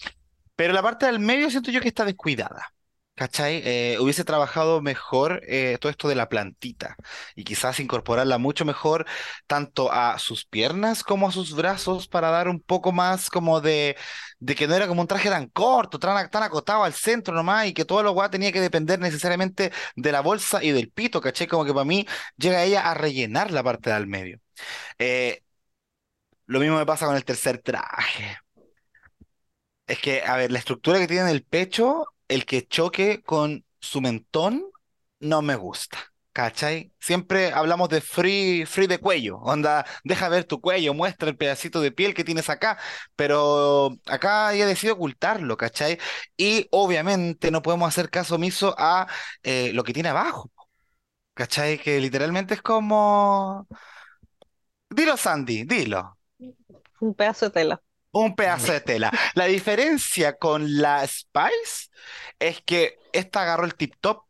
[0.56, 2.72] Pero la parte del medio siento yo que está descuidada.
[3.20, 3.60] ¿Cachai?
[3.66, 6.96] Eh, hubiese trabajado mejor eh, todo esto de la plantita
[7.34, 9.04] y quizás incorporarla mucho mejor
[9.46, 13.98] tanto a sus piernas como a sus brazos para dar un poco más como de,
[14.38, 17.74] de que no era como un traje tan corto, tan, acotado al centro nomás y
[17.74, 21.46] que todo lo guay tenía que depender necesariamente de la bolsa y del pito, ¿cachai?
[21.46, 22.06] Como que para mí
[22.38, 24.40] llega ella a rellenar la parte del medio.
[24.98, 25.42] Eh,
[26.46, 28.38] lo mismo me pasa con el tercer traje.
[29.86, 33.64] Es que, a ver, la estructura que tiene en el pecho, el que choque con
[33.80, 34.64] su mentón,
[35.20, 35.98] no me gusta.
[36.32, 36.92] ¿Cachai?
[37.00, 39.38] Siempre hablamos de free, free de cuello.
[39.38, 42.78] Onda, deja ver tu cuello, muestra el pedacito de piel que tienes acá.
[43.16, 45.98] Pero acá ella decidido ocultarlo, ¿cachai?
[46.36, 49.08] Y obviamente no podemos hacer caso omiso a
[49.42, 50.50] eh, lo que tiene abajo.
[51.34, 51.78] ¿Cachai?
[51.78, 53.66] Que literalmente es como.
[54.88, 56.16] Dilo, Sandy, dilo.
[57.00, 57.82] Un pedazo de tela.
[58.12, 59.10] Un pedazo de tela.
[59.34, 61.90] La diferencia con la Spice
[62.38, 64.24] es que esta agarró el tip top,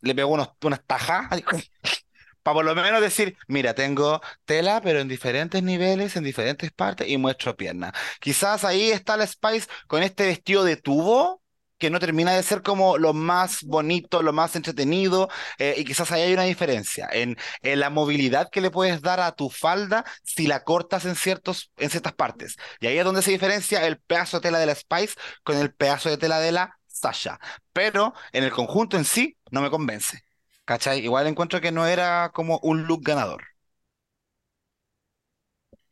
[0.00, 1.28] le pegó unos, unas tajas,
[2.42, 7.08] para por lo menos decir, mira, tengo tela, pero en diferentes niveles, en diferentes partes,
[7.08, 7.92] y muestro pierna.
[8.20, 11.42] Quizás ahí está la Spice con este vestido de tubo,
[11.78, 15.28] que no termina de ser como lo más bonito, lo más entretenido,
[15.58, 19.32] eh, y quizás ahí hay una diferencia en, la movilidad que le puedes dar a
[19.32, 22.56] tu falda si la cortas en ciertos, en ciertas partes.
[22.80, 25.74] Y ahí es donde se diferencia el pedazo de tela de la Spice con el
[25.74, 27.38] pedazo de tela de la Sasha.
[27.72, 30.22] Pero en el conjunto en sí no me convence.
[30.64, 31.00] ¿Cachai?
[31.00, 33.44] Igual encuentro que no era como un look ganador.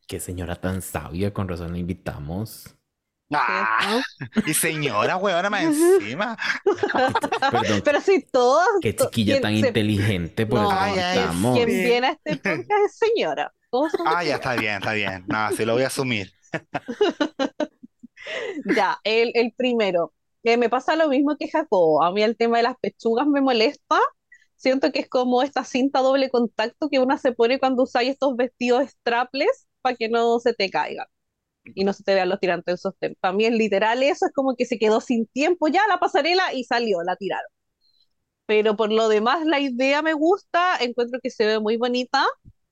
[0.07, 2.77] Qué señora tan sabia, con razón la invitamos.
[3.33, 4.01] Ah,
[4.47, 6.37] y señora, weona, más encima.
[7.51, 8.69] Perdón, Pero si todas.
[8.81, 11.57] qué chiquilla tan se- inteligente, por No, eso Ay, ay, estamos.
[11.57, 13.53] Quien viene a este podcast es señora.
[13.71, 15.25] Todos Ah, ya está bien, está bien.
[15.27, 16.31] No, sí lo voy a asumir.
[18.77, 20.13] Ya, el, el primero.
[20.43, 22.03] que me pasa lo mismo que Jacobo.
[22.03, 23.99] A mí el tema de las pechugas me molesta.
[24.57, 28.37] Siento que es como esta cinta doble contacto que una se pone cuando usáis estos
[28.37, 31.07] vestidos strapless para que no se te caigan
[31.75, 33.17] y no se te vean los tirantes del sostén.
[33.21, 36.53] Para mí es literal eso, es como que se quedó sin tiempo ya la pasarela
[36.55, 37.51] y salió, la tiraron.
[38.47, 42.25] Pero por lo demás la idea me gusta, encuentro que se ve muy bonita,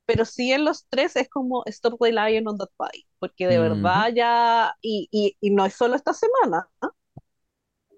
[0.07, 3.59] pero sí en los tres es como stop relying on that body, porque de Ujú.
[3.59, 6.91] verdad ya, y, y, y no es solo esta semana, ¿ah?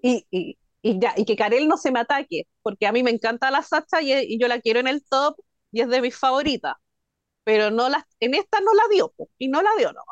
[0.03, 3.11] y, y, y ya, y que Karel no se me ataque, porque a mí me
[3.11, 5.37] encanta la Sacha y, y yo la quiero en el top
[5.73, 6.75] y es de mis favoritas,
[7.45, 10.03] pero no la, en esta no la dio, y no la dio, no.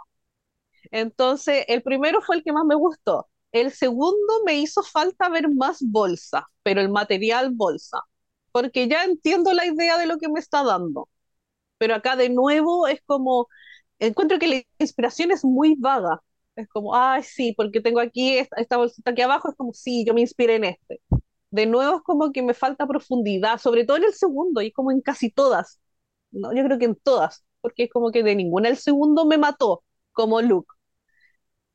[0.93, 3.29] Entonces, el primero fue el que más me gustó.
[3.53, 8.01] El segundo me hizo falta ver más bolsa, pero el material bolsa,
[8.53, 11.09] porque ya entiendo la idea de lo que me está dando.
[11.79, 13.49] Pero acá de nuevo es como,
[13.99, 16.23] encuentro que la inspiración es muy vaga.
[16.57, 20.05] Es como, ay, sí, porque tengo aquí esta, esta bolsita aquí abajo, es como, sí,
[20.07, 21.01] yo me inspiré en este.
[21.51, 24.91] De nuevo es como que me falta profundidad, sobre todo en el segundo y como
[24.93, 25.81] en casi todas.
[26.31, 29.39] No, yo creo que en todas, porque es como que de ninguna el segundo me
[29.39, 30.67] mató como look.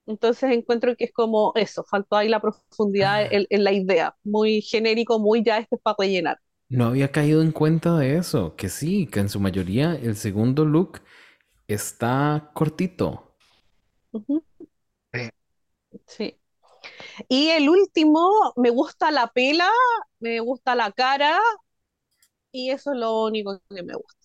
[0.07, 4.61] Entonces encuentro que es como eso, faltó ahí la profundidad en, en la idea, muy
[4.61, 6.39] genérico, muy ya este es para rellenar.
[6.69, 10.63] No había caído en cuenta de eso, que sí, que en su mayoría el segundo
[10.63, 11.01] look
[11.67, 13.35] está cortito.
[16.05, 16.39] Sí.
[17.29, 19.69] Y el último, me gusta la pela,
[20.19, 21.39] me gusta la cara,
[22.51, 24.16] y eso es lo único que me gusta.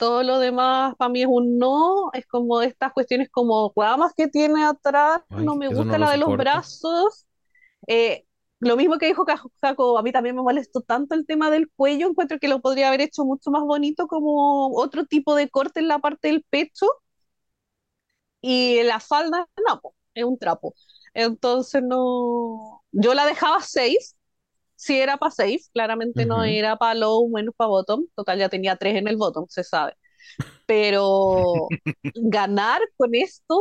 [0.00, 4.28] Todo lo demás para mí es un no, es como estas cuestiones como ramas que
[4.28, 7.26] tiene atrás, Ay, no me gusta no lo la de los brazos.
[7.88, 8.26] Eh,
[8.60, 11.70] lo mismo que dijo Ca- Jaco, a mí también me molestó tanto el tema del
[11.76, 15.80] cuello, encuentro que lo podría haber hecho mucho más bonito como otro tipo de corte
[15.80, 16.86] en la parte del pecho.
[18.40, 19.80] Y la falda, no,
[20.14, 20.74] es un trapo.
[21.14, 24.16] Entonces no, yo la dejaba 6,
[24.80, 26.44] si era para 6, claramente no Ujú.
[26.44, 29.94] era para low, menos para bottom, total ya tenía 3 en el bottom, se sabe.
[30.66, 31.74] Pero
[32.14, 33.60] ganar con esto,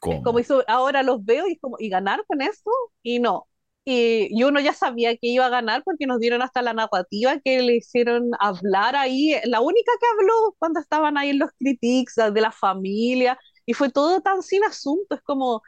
[0.00, 0.22] ¿Cómo?
[0.22, 2.70] como hizo, ahora los veo y es como, y ganar con esto,
[3.02, 3.46] y no.
[3.84, 7.40] Y, y uno ya sabía que iba a ganar porque nos dieron hasta la narrativa
[7.40, 12.14] que le hicieron hablar ahí, la única que habló cuando estaban ahí en los critiques
[12.16, 15.62] de la familia, y fue todo tan sin asunto, es como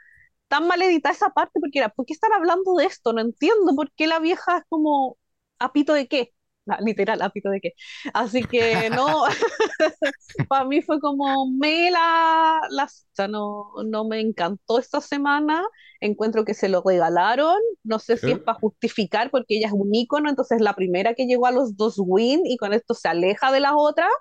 [0.53, 3.11] tan mal editada esa parte porque era, ¿por qué están hablando de esto?
[3.11, 5.17] No entiendo por qué la vieja es como,
[5.57, 6.31] ¿apito de qué?
[6.65, 7.73] No, literal, ¿apito de qué?
[8.13, 9.23] Así que no,
[10.47, 15.65] para mí fue como, me la, la, o sea, no, no me encantó esta semana,
[15.99, 18.31] encuentro que se lo regalaron, no sé si ¿Qué?
[18.33, 21.75] es para justificar porque ella es un ícono, entonces la primera que llegó a los
[21.77, 24.11] dos win y con esto se aleja de las otras,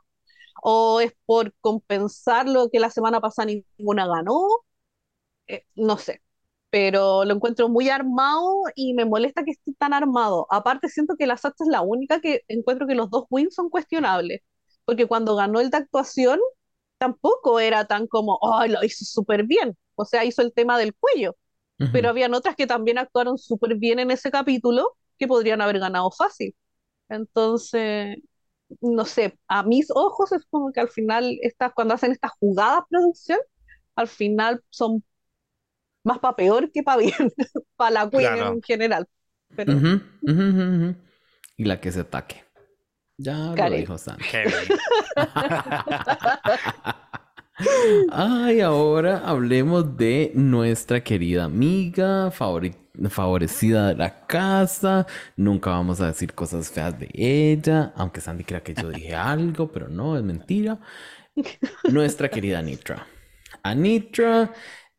[0.62, 4.46] o es por compensar lo que la semana pasada ninguna ganó,
[5.46, 6.22] eh, no sé,
[6.70, 10.46] pero lo encuentro muy armado y me molesta que esté tan armado.
[10.50, 13.70] Aparte, siento que la Sacha es la única que encuentro que los dos wins son
[13.70, 14.42] cuestionables,
[14.84, 16.40] porque cuando ganó el de actuación,
[16.98, 20.94] tampoco era tan como, oh, lo hizo súper bien, o sea, hizo el tema del
[20.94, 21.36] cuello,
[21.90, 26.10] pero habían otras que también actuaron súper bien en ese capítulo que podrían haber ganado
[26.10, 26.54] fácil.
[27.08, 28.18] Entonces,
[28.80, 32.84] no sé, a mis ojos es como que al final, estas, cuando hacen estas jugadas
[32.90, 33.38] producción,
[33.96, 35.04] al final son
[36.04, 37.14] más para peor que para bien,
[37.76, 38.36] para la queen Claro.
[38.36, 39.06] en general.
[39.56, 40.96] Pero Ujú, ujú, ujú, ujú.
[41.56, 42.44] Y la que se ataque.
[43.18, 43.72] Ya lo Karen.
[43.72, 44.24] dijo Santi.
[48.10, 52.76] Ay, ahora hablemos de nuestra querida amiga, favori-
[53.10, 55.06] favorecida de la casa.
[55.36, 59.70] Nunca vamos a decir cosas feas de ella, aunque Sandy crea que yo dije algo,
[59.70, 60.78] pero no, es mentira.
[61.86, 63.06] Nuestra querida Anitra.
[63.62, 64.52] Anitra,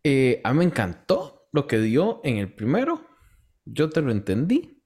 [0.03, 3.05] eh, a mí me encantó lo que dio en el primero.
[3.65, 4.83] Yo te lo entendí.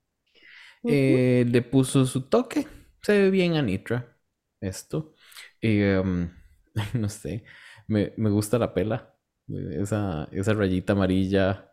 [0.85, 2.67] Eh, le puso su toque.
[3.01, 4.17] Se ve bien Anitra.
[4.61, 5.15] Esto.
[5.61, 6.29] Eh, um,
[6.95, 7.43] no sé.
[7.87, 9.15] Me, me gusta la pela.
[9.49, 11.71] Esa, esa rayita amarilla.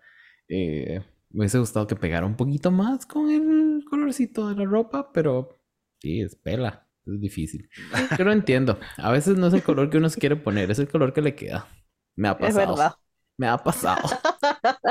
[0.48, 5.12] eh, me hubiese gustado que pegara un poquito más con el colorcito de la ropa,
[5.12, 5.60] pero
[6.00, 6.88] sí, es pela.
[7.06, 7.68] Es difícil.
[8.16, 8.78] Yo lo entiendo.
[8.98, 11.22] A veces no es el color que uno se quiere poner, es el color que
[11.22, 11.68] le queda.
[12.16, 12.54] Me ha es pasado.
[12.54, 12.94] verdad.
[13.36, 14.08] Me ha pasado.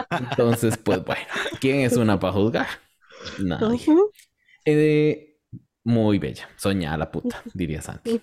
[0.10, 1.22] Entonces, pues bueno,
[1.60, 2.68] ¿quién es una para juzgar?
[3.40, 3.86] Nadie.
[4.66, 5.38] Eh,
[5.84, 6.50] muy bella.
[6.58, 8.22] Soñada la puta, diría Santi.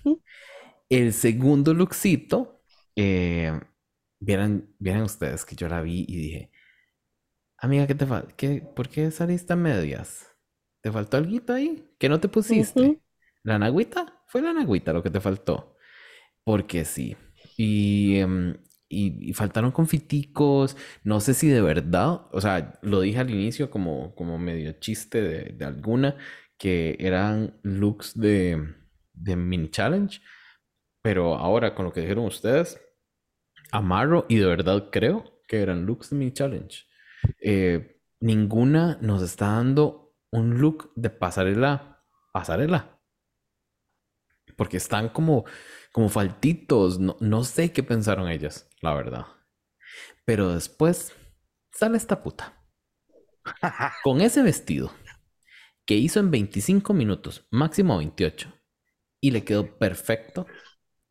[0.88, 2.62] El segundo lookcito,
[2.96, 3.58] eh,
[4.18, 6.50] vieran, vieran ustedes que yo la vi y dije,
[7.58, 8.34] amiga, ¿qué te falta?
[8.36, 10.26] ¿Qué, ¿Por qué saliste a medias?
[10.80, 11.88] ¿Te faltó algo ahí?
[11.98, 13.00] ¿Que no te pusiste?
[13.42, 14.22] ¿La nagüita?
[14.26, 15.76] Fue la nagüita lo que te faltó.
[16.44, 17.16] Porque sí.
[17.56, 18.56] Y, em,
[18.90, 20.76] y, y faltaron confiticos.
[21.04, 25.22] No sé si de verdad, o sea, lo dije al inicio como, como medio chiste
[25.22, 26.16] de, de alguna,
[26.58, 28.74] que eran looks de,
[29.14, 30.20] de mini challenge.
[31.02, 32.78] Pero ahora con lo que dijeron ustedes,
[33.72, 36.84] amarro y de verdad creo que eran looks de mini challenge.
[37.40, 43.00] Eh, ninguna nos está dando un look de pasarela, pasarela.
[44.56, 45.44] Porque están como,
[45.92, 46.98] como faltitos.
[46.98, 49.26] No, no sé qué pensaron ellas, la verdad.
[50.24, 51.12] Pero después
[51.72, 52.62] sale esta puta.
[54.04, 54.92] Con ese vestido
[55.86, 58.52] que hizo en 25 minutos, máximo 28.
[59.20, 60.46] Y le quedó perfecto.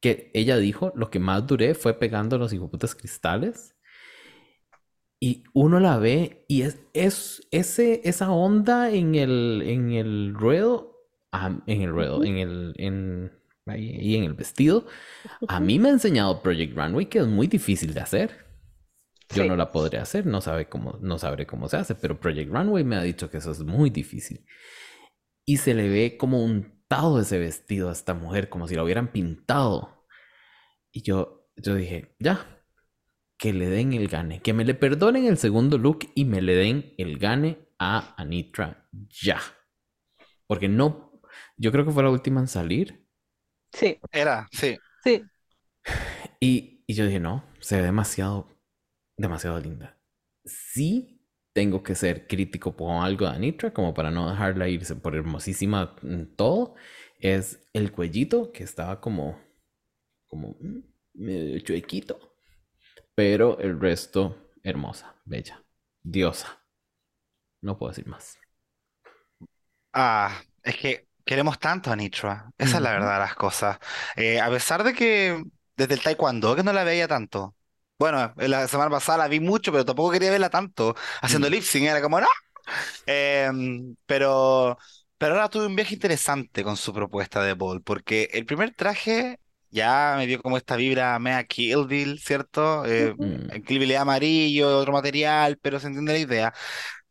[0.01, 3.76] Que ella dijo, lo que más duré fue pegando los hijoputas cristales.
[5.19, 10.95] Y uno la ve y es, es ese, esa onda en el, en el ruedo,
[11.34, 14.86] ah, en el ruedo, en el, en, ahí, ahí en el vestido.
[15.48, 18.45] A mí me ha enseñado Project Runway que es muy difícil de hacer.
[19.31, 19.49] Yo Sí.
[19.49, 22.84] no la podré hacer, no sabe cómo, no sabré cómo se hace, pero Project Runway
[22.84, 24.44] me ha dicho que eso es muy difícil.
[25.45, 29.11] Y se le ve como untado ese vestido a esta mujer, como si lo hubieran
[29.11, 30.07] pintado.
[30.91, 32.64] Y yo, yo dije, ya,
[33.38, 36.56] que le den el gane, que me le perdonen el segundo look y me le
[36.56, 39.40] den el gane a Anitra ya.
[40.48, 41.22] Porque no,
[41.56, 43.07] yo creo que fue la última en salir.
[43.74, 44.78] Sí, Era, sí.
[45.04, 45.30] sí.
[46.40, 48.48] Y, y yo dije, no, se ve demasiado,
[49.18, 49.98] demasiado linda.
[50.46, 51.22] Sí
[51.54, 55.96] tengo que ser crítico con algo de Anitra, como para no dejarla irse por hermosísima
[56.04, 56.76] en todo.
[57.20, 59.40] Es el cuellito que estaba como,
[60.28, 60.80] como mm,
[61.16, 62.20] medio chuequito.
[63.16, 65.64] Pero el resto, hermosa, bella,
[66.04, 66.60] diosa.
[67.62, 68.38] No puedo decir más.
[69.94, 72.51] Ah, es que queremos tanto a Nitra.
[72.57, 73.77] Esa es la verdad de las cosas.
[74.15, 75.43] Eh, a pesar de que
[75.77, 77.56] desde el taekwondo que no la veía tanto.
[77.99, 80.95] Bueno, la semana pasada la vi mucho, pero tampoco quería verla tanto.
[81.22, 81.51] Haciendo Mm.
[81.51, 82.27] lip sync era como, ¡no!
[83.06, 84.77] Em, pero,
[85.18, 89.39] pero ahora tuve un viaje interesante con su propuesta de Ball, porque el primer traje
[89.69, 92.85] ya me dio como esta vibra mea Kill Bill, ¿cierto?
[92.85, 93.14] Eh.
[93.18, 93.61] Mm.
[93.68, 96.53] Bill es amarillo, otro material, pero se entiende la idea.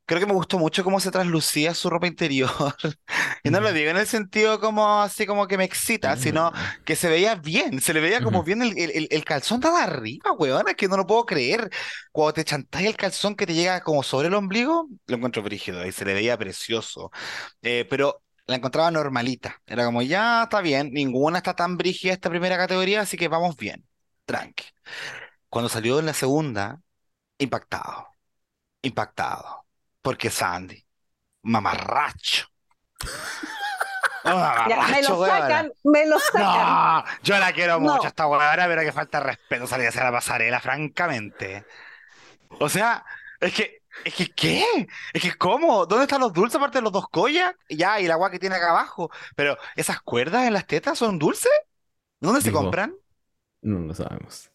[0.09, 2.51] Creo que me gustó mucho cómo se traslucía su ropa interior.
[3.44, 6.52] Y no lo digo en el sentido como así como que me excita, sino
[6.85, 10.32] que se veía bien, se le veía como bien el, el, el- calzón de arriba,
[10.32, 11.70] weón, es que no lo puedo creer.
[12.12, 15.86] Cuando te chantáis el calzón que te llega como sobre el ombligo, lo encuentro brígido
[15.86, 17.10] y se le veía precioso.
[17.62, 22.30] Eh, pero la encontraba normalita, era como ya está bien, ninguna está tan brígida esta
[22.30, 23.86] primera categoría, así que vamos bien,
[24.26, 24.64] tranqui.
[25.48, 26.80] Cuando salió en la segunda,
[27.39, 28.09] impactado,
[28.82, 29.66] impactado,
[30.09, 30.82] porque Sandy,
[31.43, 32.47] mamarracho.
[34.24, 36.43] Ya, me lo sacan, me lo sacan.
[36.43, 37.93] No, yo la quiero No.
[37.94, 41.64] mucho esta huevona, pero que falta respeto salir a hacer la pasarela, francamente.
[42.59, 43.05] O sea,
[43.39, 44.64] es que, es que, ¿qué?
[45.12, 45.85] Es que, ¿cómo?
[45.85, 47.55] ¿Dónde están los dulces aparte de los dos collas?
[47.68, 49.10] Ya, y la agua que tiene acá abajo.
[49.36, 51.52] Pero, ¿esas cuerdas en las tetas son dulces?
[52.18, 52.94] ¿Dónde se compran?
[53.62, 54.51] No lo sabemos.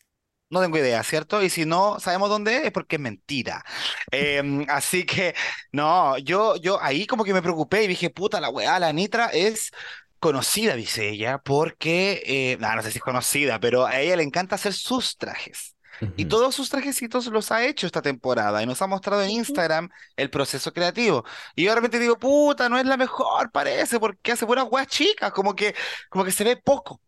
[0.53, 1.43] No tengo idea, ¿cierto?
[1.43, 3.63] Y si no sabemos dónde es, es porque es mentira.
[4.11, 5.35] Em, así que,
[5.71, 9.27] no, yo, yo ahí como que me preocupé y dije, puta, la weá, la Nitra
[9.27, 9.71] es
[10.19, 14.23] conocida, dice ella, porque, eh, no, no sé si es conocida, pero a ella le
[14.23, 15.75] encanta hacer sus trajes.
[16.17, 19.29] Y todos sus trajecitos los ha hecho esta temporada y nos ha mostrado en.
[19.33, 21.23] Instagram el proceso creativo.
[21.55, 24.87] Y yo de repente digo, puta, no es la mejor, parece, porque hace buenas weas
[24.87, 25.75] chicas, como que,
[26.09, 27.01] como que se ve poco.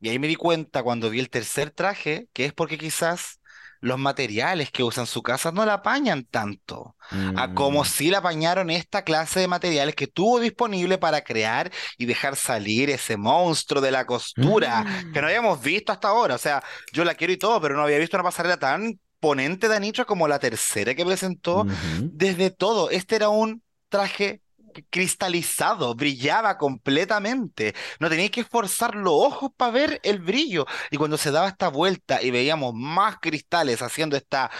[0.00, 3.38] Y ahí me di cuenta cuando vi el tercer traje, que es porque quizás
[3.82, 6.96] los materiales que usan su casa no la apañan tanto,
[7.36, 7.84] a como Mm.
[7.86, 12.90] si la apañaron esta clase de materiales que tuvo disponible para crear y dejar salir
[12.90, 16.34] ese monstruo de la costura que no habíamos visto hasta ahora.
[16.34, 16.62] O sea,
[16.92, 20.04] yo la quiero y todo, pero no había visto una pasarela tan ponente de Anitra
[20.04, 21.66] como la tercera que presentó
[22.12, 22.90] desde todo.
[22.90, 24.42] Este era un traje
[24.90, 27.74] cristalizado, brillaba completamente.
[27.98, 30.66] No teníais que esforzar los ojos para ver el brillo.
[30.90, 34.50] Y cuando se daba esta vuelta y veíamos más cristales haciendo esta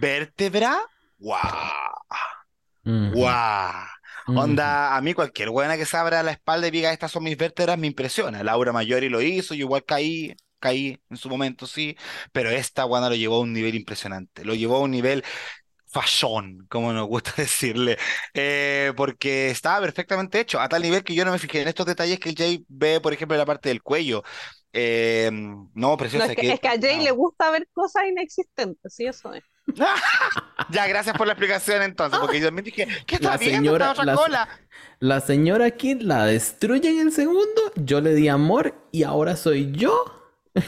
[0.00, 0.78] vértebra,
[1.18, 1.40] ¡guau!
[2.84, 3.86] ¡guau!
[4.26, 7.36] Onda, a mí cualquier buena que se abra la espalda y diga estas son mis
[7.36, 8.42] vértebras me impresiona.
[8.42, 11.96] Laura Mayori lo hizo, yo igual caí, caí en su momento, sí,
[12.32, 15.24] pero esta buena lo llevó a un nivel impresionante, lo llevó a un nivel
[15.92, 17.98] fashion, como nos gusta decirle,
[18.34, 21.86] eh, porque estaba perfectamente hecho, a tal nivel que yo no me fijé en estos
[21.86, 24.22] detalles que Jay ve, por ejemplo, en la parte del cuello.
[24.72, 27.02] Eh, no, No, preciosa, es que, que- es que a Jay no.
[27.04, 29.42] le gusta ver cosas inexistentes, sí, eso es.
[30.70, 33.90] Ya, gracias por la explicación entonces, porque yo también dije, ¿qué está La viendo señora-
[33.90, 34.48] esta otra la- cola?
[35.00, 39.72] La señora Kid la destruye en el segundo, yo le di amor y ahora soy
[39.72, 40.04] yo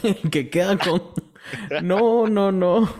[0.02, 1.12] el que queda con...
[1.82, 2.94] No, no, no.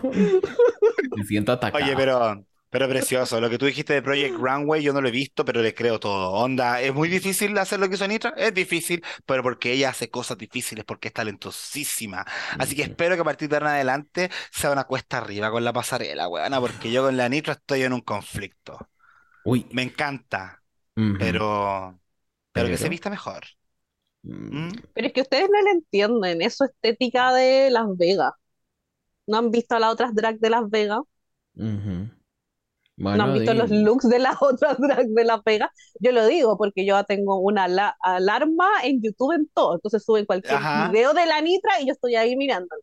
[1.15, 1.83] Me siento atacado.
[1.83, 5.11] Oye, pero, pero precioso, lo que tú dijiste de Project Runway yo no lo he
[5.11, 6.31] visto, pero le creo todo.
[6.31, 10.09] Onda, es muy difícil hacer lo que hizo Nitra, es difícil, pero porque ella hace
[10.09, 12.25] cosas difíciles, porque es talentosísima.
[12.57, 15.63] Así que espero que a partir de ahora en adelante sea una cuesta arriba con
[15.63, 18.89] la pasarela, weona, porque yo con la Nitra estoy en un conflicto.
[19.45, 19.67] Uy.
[19.71, 20.63] Me encanta,
[21.19, 21.99] pero,
[22.51, 23.43] pero que se vista mejor.
[24.23, 24.83] Mm, ¿Mm?
[24.93, 28.33] Pero es que ustedes no le entienden, es su estética de Las Vegas.
[29.27, 31.01] ¿No han visto a las otras drag de Las Vegas?
[33.11, 35.69] ¿No Bueno, han visto los looks de las otras drag de Las Vegas?
[35.99, 40.25] Yo lo digo porque yo tengo una ala- alarma en YouTube en todo, entonces suben
[40.25, 40.87] cualquier Ajá.
[40.89, 42.81] video de la Nitra y yo estoy ahí mirándolo.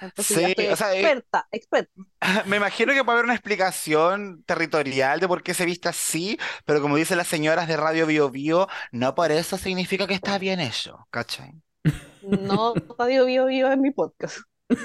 [0.00, 1.92] Entonces ya Sí, estoy o sea, eh, experta, experta.
[2.46, 6.80] Me imagino que puede haber una explicación territorial de por qué se viste así, pero
[6.82, 10.60] como dicen las señoras de Radio Bio Bio, no por eso significa que está bien
[10.60, 11.52] hecho, ¿cachai?
[12.22, 14.38] No Radio Bio Bio en mi podcast.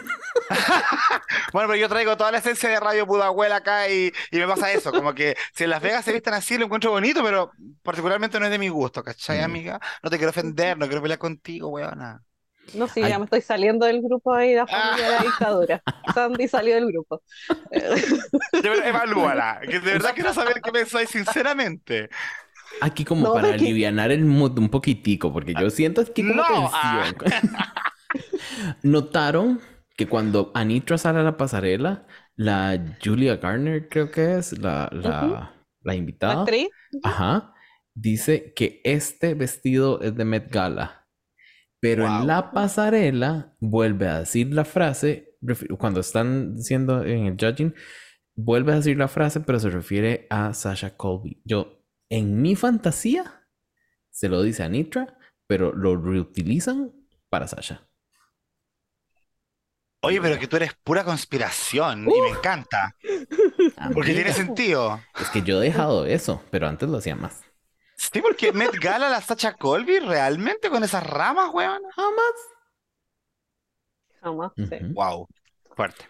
[1.53, 4.71] Bueno, pero yo traigo toda la esencia de Radio Pudahuel acá y, y me pasa
[4.71, 7.51] eso, como que si en Las Vegas se visten así lo encuentro bonito, pero
[7.83, 9.43] particularmente no es de mi gusto, ¿cachai, Mm.
[9.43, 9.79] amiga?
[10.03, 12.21] No te quiero ofender, no quiero pelear contigo, weona.
[12.73, 13.09] No, sí, Ay.
[13.09, 15.23] ya me estoy saliendo del grupo ahí, la familia de la Ah.
[15.23, 15.83] dictadura.
[16.15, 17.21] Sandy salió del grupo.
[17.69, 22.09] De verdad, Evalúala, que de verdad quiero saber qué pensáis sinceramente.
[22.79, 26.69] Aquí como No, para alivianar el mood un poquitico, porque yo siento aquí como No,
[26.73, 27.11] ah.
[27.19, 27.51] tensión.
[28.83, 29.59] ¿Notaron
[29.97, 32.05] que cuando Anitra sale a la pasarela,
[32.35, 36.69] la Julia Garner creo que es, la, la, la la invitada, actriz,
[37.03, 37.53] ajá,
[37.93, 41.01] dice que este vestido es de Met Gala,
[41.81, 42.21] pero Wow.
[42.21, 45.35] en la pasarela vuelve a decir la frase,
[45.77, 47.73] cuando están siendo en el judging,
[48.35, 51.41] vuelve a decir la frase, pero se refiere a Sasha Colby.
[51.43, 53.45] Yo, en mi fantasía,
[54.11, 55.17] se lo dice a Nitra,
[55.47, 56.93] pero lo reutilizan
[57.29, 57.87] para Sasha.
[60.03, 62.95] Oye, pero que tú eres pura conspiración y me encanta,
[63.93, 64.99] porque tiene sentido.
[65.19, 67.41] Es que yo he dejado eso, pero antes lo hacía más.
[68.02, 71.82] Sí, porque Met Gala la Sacha Colby realmente con esas ramas, weón.
[71.95, 72.34] Jamás.
[74.22, 74.52] jamás.
[74.57, 74.78] sí.
[74.94, 75.28] Wow,
[75.76, 76.06] fuerte.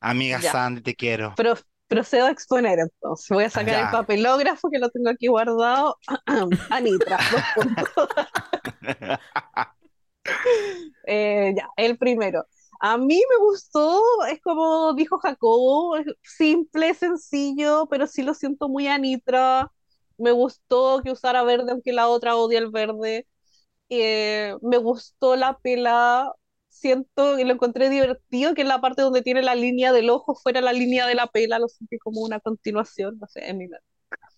[0.00, 0.52] Amiga Ya.
[0.52, 1.32] Sandy, te quiero.
[1.36, 1.54] Pero
[1.88, 3.26] procedo a exponer entonces.
[3.30, 3.80] Voy a sacar Ya.
[3.86, 5.96] el papelógrafo que lo tengo aquí guardado.
[6.70, 8.08] Anitra, dos puntos.
[11.06, 12.44] Eh, ya, el primero.
[12.78, 14.00] A mí me gustó,
[14.30, 19.72] es como dijo Jacobo, simple, sencillo, pero sí lo siento muy Anitra.
[20.20, 23.26] Me gustó que usara verde, aunque la otra odia el verde.
[23.90, 26.32] Eh, me gustó la pela.
[26.68, 30.34] Siento que lo encontré divertido, que en la parte donde tiene la línea del ojo
[30.36, 33.68] fuera la línea de la pela, lo sentí como una continuación, no sé, en mi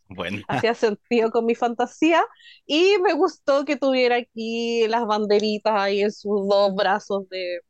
[0.08, 2.22] Bueno, hacía sentido con mi fantasía
[2.66, 7.60] y me gustó que tuviera aquí las banderitas ahí en sus dos brazos de,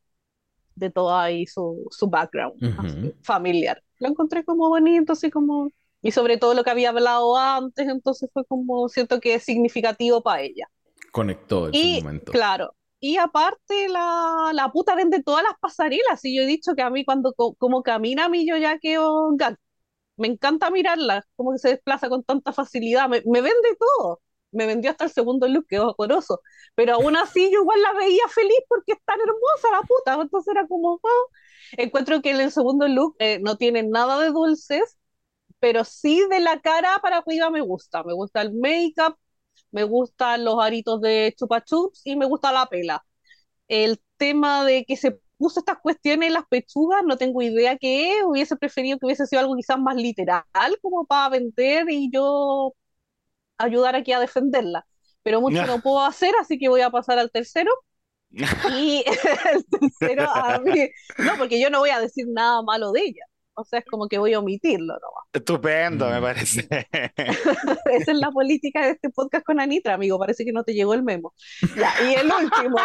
[0.77, 3.83] de todo ahí su, su background así, familiar.
[4.01, 5.71] Lo encontré como bonito, así como...
[6.03, 10.23] Y sobre todo lo que había hablado antes, entonces fue como, siento que es significativo
[10.23, 10.67] para ella.
[11.13, 12.33] Conectó en Y su momento.
[12.33, 16.83] claro, y aparte la, la puta vende todas las pasarelas, y yo he dicho que
[16.83, 19.31] a mí cuando co- como camina a mí yo ya quedo.
[20.17, 24.23] Me encanta mirarla, como que se desplaza con tanta facilidad, me, me vende todo.
[24.53, 26.41] Me vendió hasta el segundo look, que es horroroso.
[26.77, 30.21] Pero aún así yo igual la veía feliz porque es tan hermosa la puta.
[30.23, 31.09] Entonces era como, ah.
[31.79, 34.99] Encuentro que en el segundo look eh, no tiene nada de dulces,
[35.63, 38.03] pero sí de la cara para arriba me gusta.
[38.03, 39.17] Me gusta el make-up,
[39.71, 43.05] me gustan los aritos de chupa chups y me gusta la pela.
[43.69, 48.19] El tema de que se puso estas cuestiones en las pechugas, no tengo idea qué
[48.19, 50.45] es, hubiese preferido que hubiese sido algo quizás más literal,
[50.83, 52.75] como para vender y yo
[53.59, 54.85] ayudar aquí a defenderla.
[55.23, 57.71] Pero mucho no puedo hacer, así que voy a pasar al tercero.
[58.77, 59.05] Y
[59.55, 63.25] el tercero a mí, no, porque yo no voy a decir nada malo de ella.
[63.55, 65.25] O sea, es como que voy a omitirlo nomás.
[65.33, 66.23] estupendo, me Mm.
[66.23, 66.69] parece.
[67.93, 70.19] Esa es la política de este podcast con Anitra, amigo.
[70.19, 71.35] Parece que no te llegó el memo.
[71.77, 72.27] Ya, y el
[72.71, 72.77] último.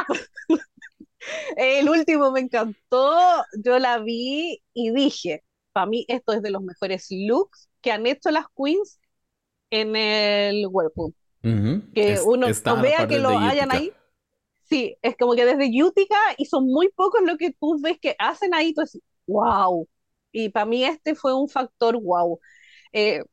[1.55, 3.15] El último me encantó.
[3.63, 8.05] Yo la vi y dije, para mí esto es de los mejores looks que han
[8.05, 8.99] hecho las queens
[9.69, 11.13] en el Whirlpool.
[11.43, 11.91] Ujú.
[11.93, 13.91] Que Es- uno la vea que lo hayan ahí.
[14.63, 18.15] Sí, es como que desde Utica y son muy pocos lo que tú ves que
[18.19, 19.87] hacen ahí, tú dices, wow.
[20.31, 22.39] Y para mí este fue un factor wow.
[22.93, 23.23] Eh,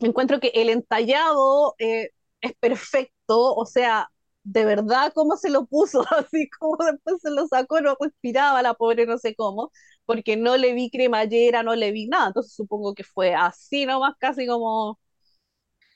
[0.00, 2.10] encuentro que el entallado eh,
[2.40, 4.10] es perfecto, o sea,
[4.44, 8.74] de verdad cómo se lo puso, así como después se lo sacó, no respiraba la
[8.74, 9.72] pobre no sé cómo,
[10.04, 14.14] porque no le vi cremallera, no le vi nada, entonces supongo que fue así nomás,
[14.18, 14.98] casi como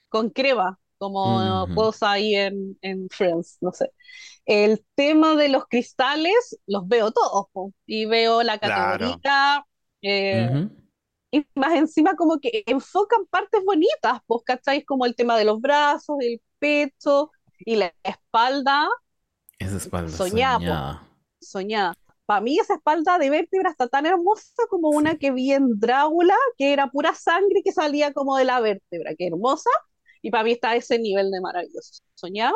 [0.09, 1.75] con crema, como Ujú.
[1.75, 3.93] cosa ahí en, en Friends, no sé.
[4.47, 9.23] El tema de los cristales, los veo todos, po, y veo la Claro.
[10.03, 10.71] Eh, Ujú.
[11.33, 14.85] y más encima como que enfocan partes bonitas, pues, ¿cachai?
[14.85, 18.89] Como el tema de los brazos, el pecho y la espalda,
[19.59, 21.09] Esa espalda soñada, po, soñada.
[21.41, 21.95] soñada.
[22.27, 25.19] Para mí esa espalda de vértebra está tan hermosa como una Sí.
[25.19, 29.27] que vi en Drácula, que era pura sangre que salía como de la vértebra, que
[29.27, 29.71] hermosa,
[30.23, 32.55] y para mí está ese nivel de maravilloso, soñado.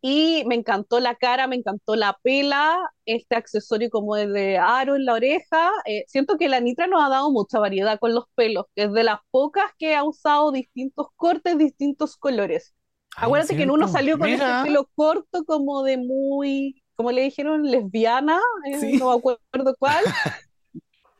[0.00, 5.04] Y me encantó la cara, me encantó la pela, este accesorio como de aro en
[5.04, 5.70] la oreja.
[5.84, 8.92] Eh, siento que la Nitra nos ha dado mucha variedad con los pelos, que es
[8.92, 12.74] de las pocas que ha usado distintos cortes, distintos colores.
[13.16, 17.10] Ay, es Acuérdate que en uno salió con ese pelo corto como de muy, como
[17.10, 18.40] le dijeron, lesbiana,
[18.70, 18.96] eh, Sí.
[18.98, 20.04] no me acuerdo cuál.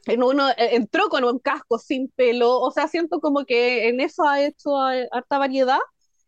[0.07, 4.01] En uno eh, entró con un casco sin pelo, o sea, siento como que en
[4.01, 5.79] eso ha hecho harta variedad.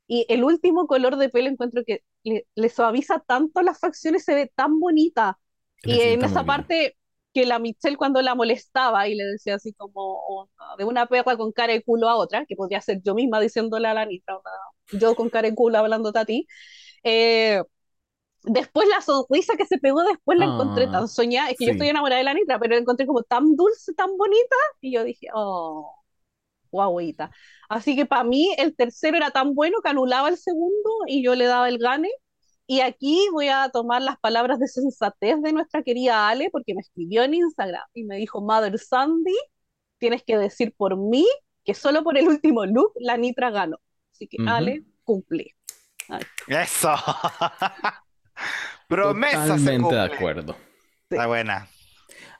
[0.06, 4.34] Y el último color de pelo encuentro que le, le suaviza tanto las facciones, se
[4.34, 5.38] ve tan bonita.
[5.84, 6.96] Y en esa parte
[7.34, 9.92] que la Michelle cuando la molestaba y le decía así como
[10.28, 13.40] oh, de una perra con cara de culo a otra, que podría ser yo misma
[13.40, 14.38] diciéndole a la Anita,
[14.92, 16.46] yo con cara de culo hablándote a ti,
[17.04, 17.62] eh,
[18.44, 21.70] después la sonrisa que se pegó después la encontré Ah, tan soñada, es que yo
[21.70, 21.72] sí.
[21.72, 25.04] estoy enamorada de la Anitra, pero la encontré como tan dulce, tan bonita, y yo
[25.04, 26.01] dije, oh,
[26.72, 27.30] guauita.
[27.68, 31.36] Así que para mí el tercero era tan bueno que anulaba el segundo y yo
[31.36, 32.10] le daba el gane.
[32.66, 36.80] Y aquí voy a tomar las palabras de sensatez de nuestra querida Ale, porque me
[36.80, 39.36] escribió en Instagram y me dijo, Mother Sandy,
[39.98, 41.26] tienes que decir por mí
[41.64, 43.78] que solo por el último look la Nitra ganó.
[44.12, 44.50] Así que Ujú.
[44.50, 45.50] Ale, cumplí.
[46.08, 46.94] Ay, Eso.
[48.88, 50.16] Promesa se Totalmente de cumple.
[50.16, 50.56] acuerdo.
[51.10, 51.68] Está buena.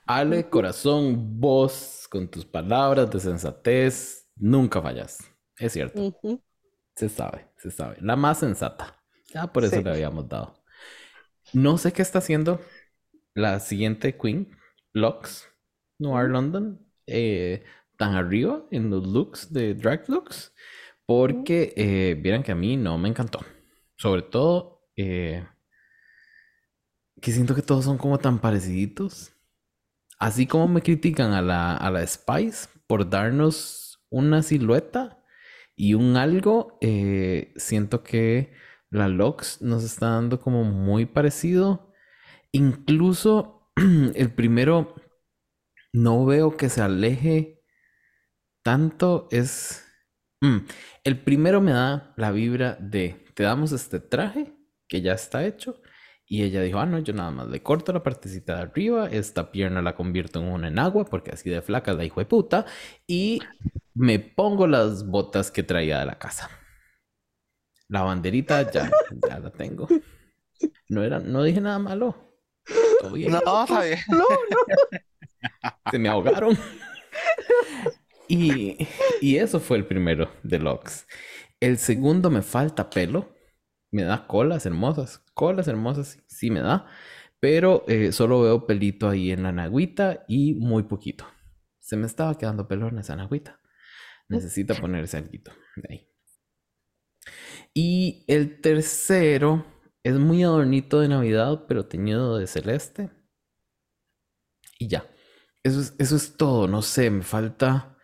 [0.07, 5.19] Ale, corazón, vos, con tus palabras de sensatez, nunca fallas.
[5.59, 6.01] Es cierto.
[6.97, 7.97] Se sabe, se sabe.
[8.01, 9.03] La más sensata.
[9.33, 9.83] Ya por eso Sí.
[9.83, 10.63] le habíamos dado.
[11.53, 12.61] No sé qué está haciendo
[13.35, 14.57] la siguiente Queen,
[14.93, 15.49] Lux,
[15.99, 16.29] Noir.
[16.31, 17.65] London, eh,
[17.97, 20.53] tan arriba en los looks de Drag Looks,
[21.07, 23.41] porque eh, vieran que a mí no me encantó.
[23.97, 25.47] Sobre todo, eh,
[27.21, 29.33] que siento que todos son como tan pareciditos.
[30.19, 33.82] Así como me critican a la, a la Spice por darnos
[34.13, 35.25] una silueta
[35.77, 38.53] y un algo, eh, siento que
[38.91, 41.93] la Lux nos está dando como muy parecido.
[42.53, 43.71] Incluso
[44.15, 44.95] el primero
[45.93, 47.63] no veo que se aleje
[48.63, 49.29] tanto.
[49.31, 49.85] Es...
[50.41, 50.59] Mm,
[51.05, 54.55] El primero me da la vibra de, te damos este traje
[54.89, 55.81] que ya está hecho.
[56.27, 59.53] Y ella dijo, ah, no, yo nada más le corto la partecita de arriba, esta
[59.53, 62.65] pierna la convierto en una en agua, porque así de flaca la hijo de puta,
[63.07, 63.59] y
[63.94, 66.51] me pongo las botas que traía de la casa.
[67.89, 68.90] La banderita ya,
[69.28, 69.86] ya la tengo.
[70.89, 72.39] No era, no dije nada malo.
[73.01, 73.32] Todo bien.
[73.32, 73.98] No, está bien.
[74.09, 74.56] No, no.
[75.90, 76.56] Se me ahogaron.
[78.28, 78.89] Y,
[79.20, 81.06] y eso fue el primero de Lux.
[81.60, 83.35] El segundo me falta pelo.
[83.90, 85.23] Me da colas hermosas.
[85.35, 86.86] Colas hermosas sí, sí me da.
[87.40, 91.27] Pero eh, solo veo pelito ahí en la nagüita y muy poquito.
[91.81, 93.60] Se me estaba quedando pelo en esa nagüita.
[94.33, 96.09] Necesita ponerse algo de ahí.
[97.75, 99.65] Y el tercero
[100.03, 103.11] es muy adornito de Navidad, pero teñido de celeste.
[104.79, 105.07] Y ya.
[105.63, 106.67] Eso es, eso es todo.
[106.69, 107.97] No sé, me falta.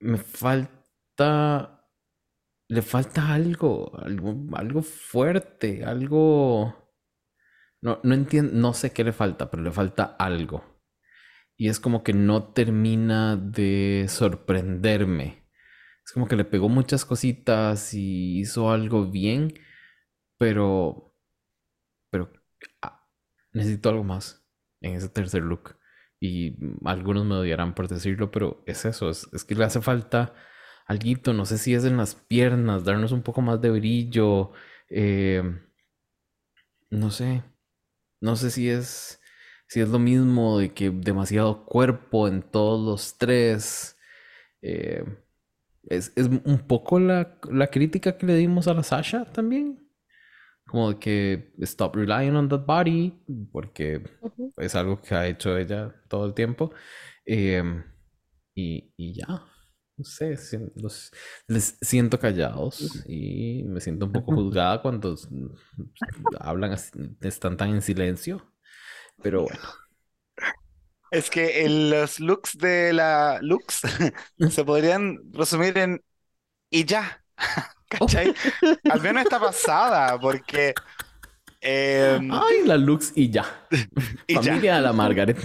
[0.00, 1.74] me falta.
[2.70, 6.74] Le falta algo, algo, algo fuerte, algo.
[7.82, 10.77] No, no entiendo, no sé qué le falta, pero le falta algo.
[11.58, 15.44] Y es como que no termina de sorprenderme.
[16.04, 19.54] Es como que le pegó muchas cositas y hizo algo bien,
[20.38, 21.14] pero.
[22.10, 22.32] Pero.
[22.82, 23.06] ah,
[23.52, 24.46] necesito algo más
[24.80, 25.76] en ese tercer look.
[26.20, 30.34] Y algunos me odiarán por decirlo, pero es eso, es, es que le hace falta
[30.86, 34.52] alguito, no sé si es en las piernas, darnos un poco más de brillo,
[34.88, 35.42] eh,
[36.90, 37.44] no sé,
[38.20, 39.20] no sé si es,
[39.68, 43.96] si es lo mismo de que demasiado cuerpo en todos los tres.
[44.62, 45.04] eh,
[45.84, 49.88] es, es un poco la, la crítica que le dimos a la Sasha también.
[50.66, 53.14] Como de que stop relying on that body,
[53.52, 54.52] porque Ujú.
[54.56, 56.72] es algo que ha hecho ella todo el tiempo.
[57.26, 57.84] Em,
[58.54, 59.26] y, y ya.
[59.96, 60.36] no sé,
[60.76, 61.12] los,
[61.48, 65.16] les siento callados y me siento un poco juzgada cuando
[66.40, 68.42] hablan así, están tan en silencio.
[69.22, 69.60] Pero bueno.
[71.10, 73.80] Es que el- los looks de la looks
[74.50, 76.02] se podrían resumir en
[76.70, 77.24] y ya,
[77.88, 78.34] ¿cachai?
[78.90, 80.74] Al menos esta pasada, porque
[81.60, 83.44] em, Ay, la Lux y ya.
[84.26, 84.42] y ya.
[84.42, 85.38] Familia de la Margaret.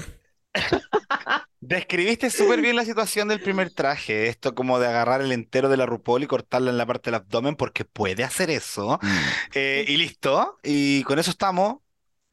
[1.60, 5.78] Describiste súper bien la situación del primer traje, esto como de agarrar el entero de
[5.78, 9.00] la RuPaul y cortarla en la parte del abdomen, porque puede hacer eso.
[9.02, 9.18] Mm.
[9.56, 11.78] Eh, y listo, y con eso estamos.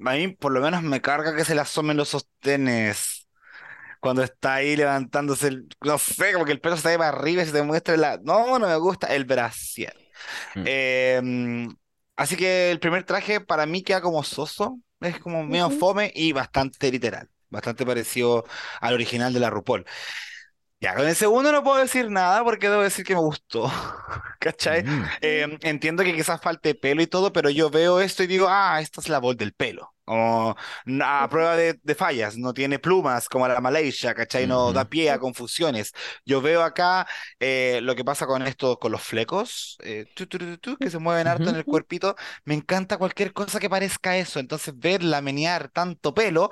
[0.06, 3.28] A mí por lo menos me carga que se le asomen los sostenes.
[4.00, 7.42] Cuando está ahí levantándose el, no sé, como que el pelo está ahí para arriba
[7.42, 8.18] y se te muestra la...
[8.22, 9.94] No, no me gusta el brasier.
[10.54, 10.62] Mm.
[10.64, 11.68] Eh,
[12.16, 16.32] así que el primer traje para mí queda como soso, es como medio fome y
[16.32, 18.44] bastante literal, bastante parecido
[18.80, 19.84] al original de la RuPaul.
[20.82, 23.70] Ya, con el segundo no puedo decir nada porque debo decir que me gustó,
[24.40, 24.82] ¿cachai?
[24.82, 25.04] Mm.
[25.20, 28.80] Eh, entiendo que quizás falte pelo y todo, pero yo veo esto y digo, ah,
[28.80, 29.94] esta es la voz del pelo.
[30.06, 30.56] O
[31.04, 34.46] a prueba de, de fallas, no tiene plumas como la Malaysia, ¿cachai?
[34.46, 35.92] No da pie a confusiones.
[36.24, 37.06] Yo veo acá
[37.38, 40.98] eh, lo que pasa con esto, con los flecos, eh, tu, tu, tu, que se
[40.98, 42.16] mueven harto en el cuerpito.
[42.44, 44.40] Me encanta cualquier cosa que parezca eso.
[44.40, 46.50] Entonces, verla menear tanto pelo,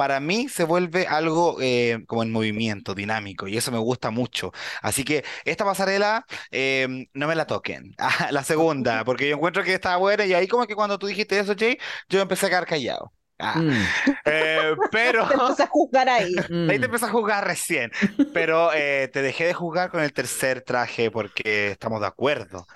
[0.00, 4.50] para mí se vuelve algo eh, como en movimiento, dinámico, y eso me gusta mucho.
[4.82, 7.94] Así que esta pasarela eh, no me la toquen.
[7.98, 11.06] Ah, la segunda, porque yo encuentro que estaba buena y ahí como que cuando tú
[11.06, 11.78] dijiste eso, Jay,
[12.08, 13.12] yo empecé a quedar callado.
[13.38, 13.94] Ah, Mm.
[14.24, 16.46] eh, pero Te empecé a juzgar ahí.
[16.66, 16.86] ahí te Mm.
[16.86, 17.90] empecé a jugar recién,
[18.32, 22.66] pero eh, te dejé de jugar con el tercer traje porque estamos de acuerdo.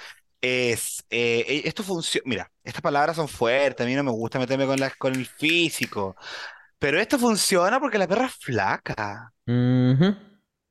[0.40, 4.38] Es, eh, eh, esto funciona, mira, estas palabras son fuertes, a mí no me gusta
[4.38, 4.66] meterme
[4.98, 6.16] con el físico,
[6.84, 9.32] pero esto funciona porque la perra es flaca.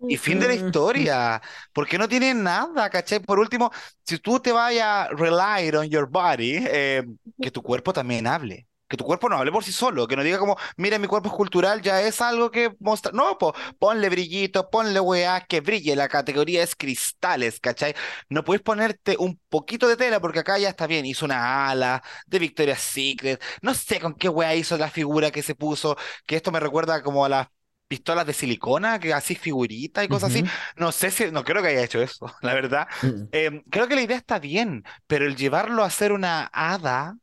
[0.07, 1.41] Y fin de la historia,
[1.73, 3.19] porque no tiene nada, ¿cachai?
[3.19, 3.71] Por último,
[4.05, 7.03] si tú te vayas a rely on your body, eh,
[7.41, 8.67] que tu cuerpo también hable.
[8.93, 11.29] Que tu cuerpo no hable por sí solo, que no diga como, mira, mi cuerpo
[11.29, 13.11] es cultural, ya es algo que mostra.
[13.11, 15.95] No, po, ponle brillito, ponle weá, que brille.
[15.95, 17.95] La categoría es cristales, ¿cachai?
[18.29, 21.07] No puedes ponerte un poquito de tela, porque acá ya está bien.
[21.07, 23.41] Hizo una ala de Victoria's Secret.
[23.63, 25.97] No sé con qué weá hizo la figura que se puso,
[26.27, 27.47] que esto me recuerda como a las
[27.87, 30.43] pistolas de silicona, que así figuritas y cosas así.
[30.75, 32.87] No sé si, no creo que haya hecho eso, la verdad.
[33.01, 33.23] Mm.
[33.31, 37.17] Eh, creo que la idea está bien, pero el llevarlo a ser una hada,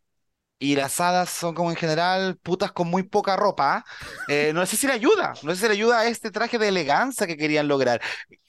[0.61, 3.85] y las hadas son como en general putas con muy poca ropa,
[4.28, 6.69] eh, no sé si le ayuda, no sé si le ayuda a este traje de
[6.69, 8.01] elegancia que querían lograr.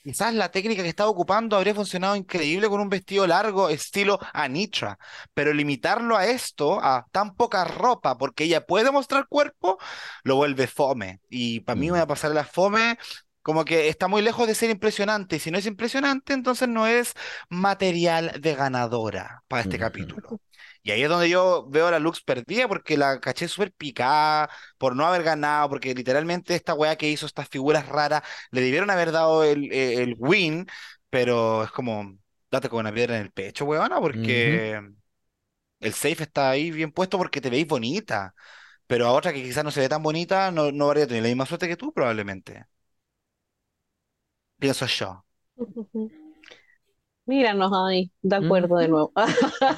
[0.03, 4.97] Quizás la técnica que estaba ocupando habría funcionado increíble con un vestido largo estilo Anitra,
[5.33, 9.77] pero limitarlo a esto, a tan poca ropa, porque ella puede mostrar cuerpo,
[10.23, 11.21] lo vuelve fome.
[11.29, 11.93] Y para mí Mm.
[11.93, 12.97] una pasarela fome
[13.43, 15.37] como que está muy lejos de ser impresionante.
[15.37, 17.13] Y si no es impresionante, entonces no es
[17.49, 20.37] material de ganadora para este capítulo.
[20.83, 24.49] Y ahí es donde yo veo a la Lux perdida porque la caché súper picada
[24.77, 28.89] por no haber ganado, porque literalmente esta weá que hizo estas figuras raras le debieron
[28.89, 30.67] haber dado el, eh, el win,
[31.09, 32.17] pero es como,
[32.49, 34.81] date con una piedra en el pecho, weona, porque
[35.79, 38.33] el safe está ahí bien puesto porque te veis bonita.
[38.87, 41.29] Pero a otra que quizás no se ve tan bonita, no, no habría tenido la
[41.29, 42.65] misma suerte que tú, probablemente.
[44.59, 45.25] Pienso yo.
[47.31, 49.13] Míranos ahí, de acuerdo de nuevo.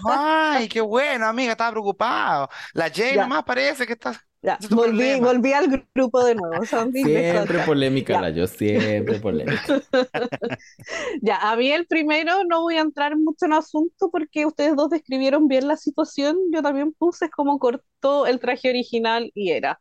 [0.01, 2.49] Ay, qué bueno, amiga, estaba preocupado.
[2.73, 3.19] La Jane Ya.
[3.19, 4.11] nomás parece que está.
[4.41, 5.19] Ya, es volví, problema.
[5.21, 8.17] volví al grupo de nuevo, Sandy, me Siempre polémica Ya.
[8.17, 9.69] la yo, siempre polémica.
[11.21, 14.89] Ya, a mí el primero no voy a entrar mucho en asunto porque ustedes dos
[14.89, 16.37] describieron bien la situación.
[16.51, 19.79] Yo también puse cómo cortó el traje original y era.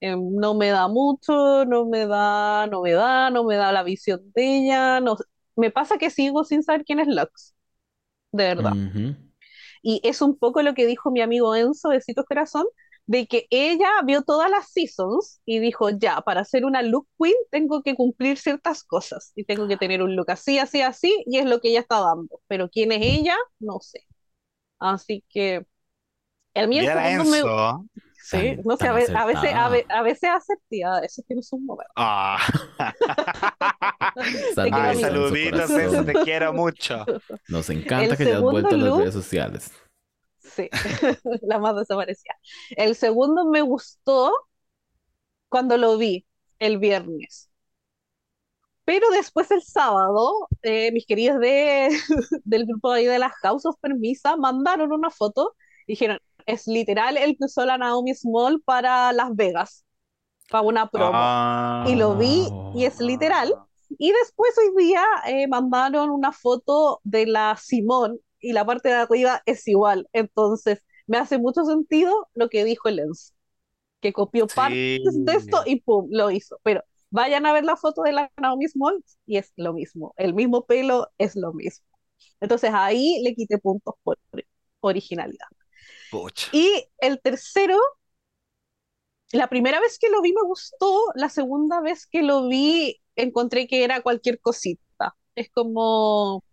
[0.00, 4.58] Eh, no me da mucho, no me da novedad, no me da la visión de
[4.58, 5.00] ella.
[5.00, 5.16] No,
[5.56, 7.54] me pasa que sigo sin saber quién es Lux,
[8.32, 8.78] de verdad.
[9.82, 12.66] Y es un poco lo que dijo mi amigo Enzo, Besitos Corazón,
[13.06, 17.34] de que ella vio todas las seasons y dijo, ya, para ser una look queen
[17.50, 21.38] tengo que cumplir ciertas cosas y tengo que tener un look así, así, así, y
[21.38, 22.40] es lo que ella está dando.
[22.46, 24.06] Pero quién es ella, no sé.
[24.78, 25.66] Así que
[26.54, 28.00] a mí el segundo me...
[28.30, 29.64] Sí, Tan- no sé, a, ve- a veces, a,
[29.98, 31.92] a veces asertiva, a veces tiene sus momentos.
[31.96, 32.38] Ah.
[34.54, 35.70] Te quiero, Ay, saluditos.
[35.70, 37.04] Enzo, te quiero mucho.
[37.48, 39.72] Nos encanta El que hayas vuelto a segundo las look- redes sociales.
[40.38, 40.68] Sí,
[41.42, 42.34] la más desaparecida.
[42.76, 44.32] El segundo me gustó
[45.48, 46.26] cuando lo vi
[46.58, 47.50] el viernes.
[48.84, 50.32] Pero después el sábado,
[50.62, 51.90] eh, mis queridos de,
[52.44, 55.54] del grupo ahí de las House of Permisa mandaron una foto
[55.86, 56.18] y dijeron,
[56.50, 59.84] es literal el que usó la Naomi Small para Las Vegas,
[60.50, 61.12] para una promo.
[61.14, 61.84] Ah.
[61.88, 63.54] Y lo vi y es literal.
[63.98, 68.96] Y después hoy día eh, mandaron una foto de la Simón y la parte de
[68.96, 70.08] arriba es igual.
[70.12, 73.34] Entonces, me hace mucho sentido lo que dijo el Enzo,
[74.00, 76.58] que copió partes de esto y pum, lo hizo.
[76.62, 80.14] Pero vayan a ver la foto de la Naomi Smalls y es lo mismo.
[80.16, 81.84] El mismo pelo es lo mismo.
[82.40, 84.18] Entonces ahí le quité puntos por
[84.80, 85.48] originalidad.
[86.52, 87.76] Y el tercero,
[89.32, 93.66] la primera vez que lo vi me gustó, la segunda vez que lo vi encontré
[93.68, 95.16] que era cualquier cosita.
[95.34, 96.44] Es como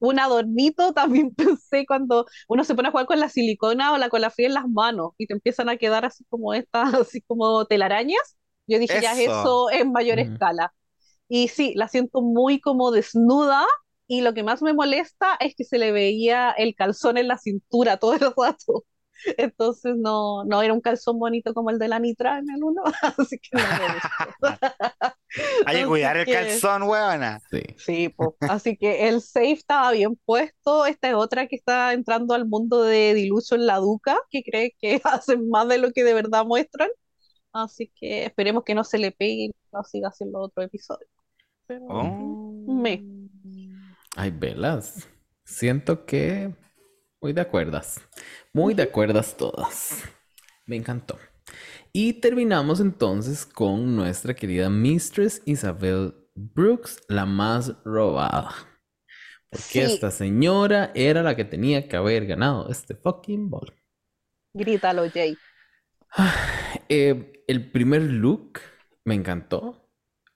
[0.00, 4.08] un adornito, también pensé cuando uno se pone a jugar con la silicona o la
[4.10, 7.66] cola fría en las manos y te empiezan a quedar así como estas, así como
[7.66, 8.36] telarañas.
[8.66, 10.74] Yo dije, ya es eso en mayor escala.
[11.28, 13.66] Y sí, la siento muy como desnuda
[14.06, 17.38] y lo que más me molesta es que se le veía el calzón en la
[17.38, 18.84] cintura todo el rato.
[19.36, 22.82] Entonces no, no era un calzón bonito como el de la Nitra en el uno,
[23.18, 24.58] así que no me
[25.66, 27.40] Hay que cuidar el calzón, huevona.
[27.50, 27.62] Sí.
[27.78, 30.84] Sí, así que el safe estaba bien puesto.
[30.84, 34.76] Esta es otra que está entrando al mundo de Dilucho en la Duca, que cree
[34.78, 36.90] que hacen más de lo que de verdad muestran.
[37.52, 41.06] Así que esperemos que no se le pegue y no siga haciendo otro episodio.
[41.88, 42.64] Oh.
[42.66, 43.02] me.
[44.16, 45.08] Ay, velas.
[45.44, 46.54] Siento que
[47.22, 48.00] muy de acuerdas.
[48.52, 50.02] Muy de acuerdas todas.
[50.66, 51.18] Me encantó.
[51.92, 58.50] Y terminamos entonces con nuestra querida Mistress Isabel Brooks, la más robada.
[59.50, 63.72] Porque esta señora era la que tenía que haber ganado este fucking ball.
[64.54, 65.36] Grítalo, Jay.
[66.88, 68.60] Eh, el primer look
[69.04, 69.88] me encantó.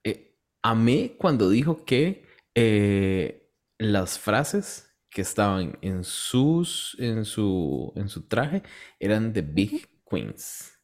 [0.04, 4.85] Eh, amé cuando dijo que eh, las frases
[5.16, 8.62] que estaban en, sus, en, su, en su traje
[9.00, 10.78] eran de Big Queens.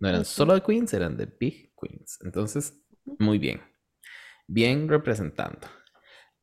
[0.00, 2.18] No eran solo de Queens, eran de Big Queens.
[2.24, 2.82] Entonces,
[3.20, 3.62] muy bien.
[4.48, 5.68] Bien representando.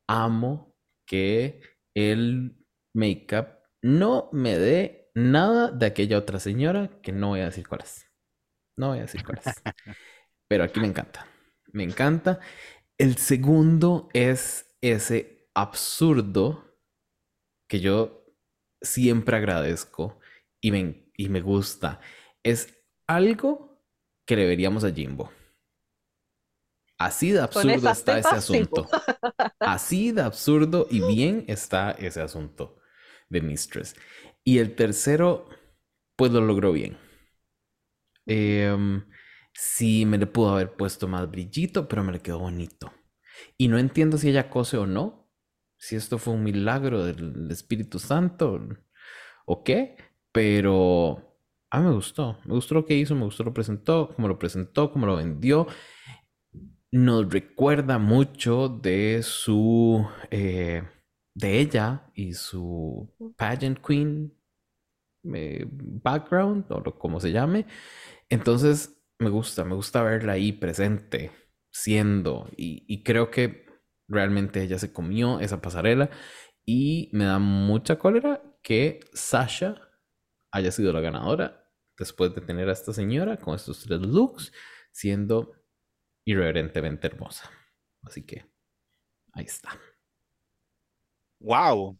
[0.08, 1.60] Amo que
[1.92, 2.56] el
[2.94, 3.48] make-up
[3.82, 8.06] no me dé nada de aquella otra señora que no voy a decir cuál es.
[8.78, 9.52] No voy a decir cuál es.
[10.48, 11.26] Pero aquí me encanta.
[11.74, 12.40] Me encanta.
[12.96, 16.73] El segundo es ese absurdo
[17.74, 18.24] que yo
[18.80, 20.20] siempre agradezco
[20.60, 22.00] y me, y me gusta
[22.44, 23.82] es algo
[24.24, 25.32] que le veríamos a Jimbo.
[26.96, 28.88] Así de absurdo está ese asunto.
[29.58, 32.78] Así de absurdo y bien está ese asunto
[33.28, 33.96] de Mistress.
[34.44, 35.48] Y el tercero,
[36.14, 36.96] pues lo logró bien.
[38.24, 39.04] Em,
[39.52, 42.92] sí, me le pudo haber puesto más brillito, pero me le quedó bonito.
[43.58, 45.23] Y no entiendo si ella cose o no,
[45.84, 48.58] si esto fue un milagro del Espíritu Santo
[49.44, 49.96] o qué,
[50.32, 51.36] pero
[51.70, 54.38] a mí me gustó, me gustó lo que hizo, me gustó lo presentó, cómo lo
[54.38, 55.66] presentó, cómo lo vendió.
[56.90, 60.84] Nos recuerda mucho de su, eh,
[61.34, 64.32] de ella y su pageant queen
[65.34, 67.66] eh, background o como se llame.
[68.30, 71.30] Entonces me gusta, me gusta verla ahí presente,
[71.70, 73.63] siendo, y creo que
[74.08, 76.10] realmente ella se comió esa pasarela
[76.64, 79.76] y me da mucha cólera que Sasha
[80.50, 84.52] haya sido la ganadora después de tener a esta señora con estos tres looks
[84.92, 85.52] siendo
[86.24, 87.50] irreverentemente hermosa.
[88.02, 88.46] Así que
[89.32, 89.78] ahí está.
[91.40, 91.98] Wow,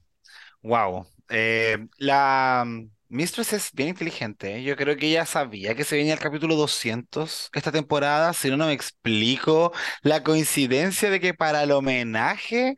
[0.63, 1.07] wow.
[1.29, 2.67] Eh, la
[3.15, 4.57] Mistress es bien inteligente.
[4.57, 4.65] ¿eh?
[4.65, 8.33] Yo creo que ella sabía que se venía el capítulo 200 esta temporada.
[8.33, 9.73] Si no, no me explico
[10.03, 12.77] la coincidencia de que para el homenaje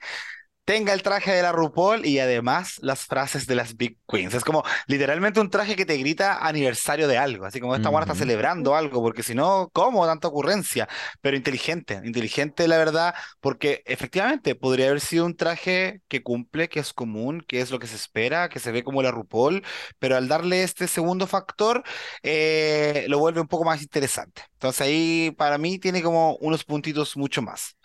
[0.66, 4.34] tenga el traje de la RuPaul y además las frases de las Big Queens.
[4.34, 8.02] Es como literalmente un traje que te grita aniversario de algo, así como esta mujer
[8.08, 10.88] está celebrando algo, porque si no, ¿cómo tanta ocurrencia?
[11.20, 16.80] Pero inteligente, inteligente la verdad, porque efectivamente podría haber sido un traje que cumple, que
[16.80, 19.62] es común, que es lo que se espera, que se ve como la RuPaul,
[20.00, 21.84] pero al darle este segundo factor,
[22.24, 24.42] eh, lo vuelve un poco más interesante.
[24.54, 27.76] Entonces ahí para mí tiene como unos puntitos mucho más.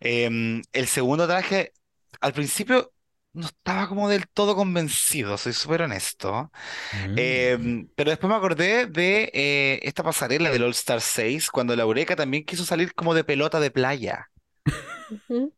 [0.00, 1.72] Em, el segundo traje
[2.20, 2.92] al principio
[3.32, 6.50] no estaba como del todo convencido, soy súper honesto.
[7.16, 7.90] Em, mm.
[7.94, 12.16] pero después me acordé de eh, esta pasarela del All Star 6, cuando la Eureka
[12.16, 14.30] también quiso salir como de pelota de playa.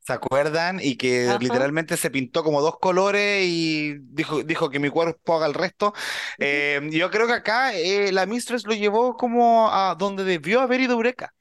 [0.01, 0.81] ¿Se acuerdan?
[0.83, 5.47] Y que literalmente se pintó como dos colores y dijo, dijo que mi cuerpo haga
[5.47, 5.95] el resto.
[6.39, 10.81] Em, yo creo que acá eh, la Mistress lo llevó como a donde debió haber
[10.81, 11.33] ido Eureka.